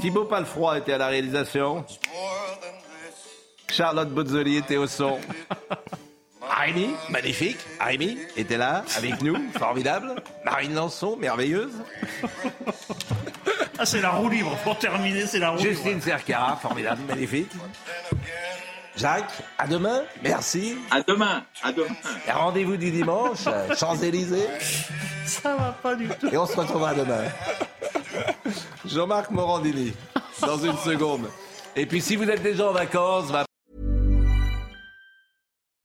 [0.00, 1.84] Thibaut Palfroy était à la réalisation.
[3.74, 5.18] Charlotte Bozzoli était au son.
[6.40, 7.58] Rémi, magnifique.
[7.80, 10.14] Rémi était là, avec nous, formidable.
[10.44, 11.72] Marine Lançon, merveilleuse.
[13.76, 14.56] Ah, c'est la roue libre.
[14.62, 15.84] Pour terminer, c'est la roue Justine libre.
[15.94, 17.50] Justine Cercara, formidable, magnifique.
[18.96, 20.02] Jacques, à demain.
[20.22, 20.78] Merci.
[20.92, 21.42] À demain.
[21.64, 21.88] À demain.
[22.28, 24.46] Et rendez-vous du dimanche, Champs-Élysées.
[25.26, 26.28] Ça va pas du tout.
[26.28, 27.24] Et on se retrouvera demain.
[28.86, 29.92] Jean-Marc Morandini,
[30.40, 31.28] dans une seconde.
[31.74, 33.44] Et puis si vous êtes déjà en vacances, va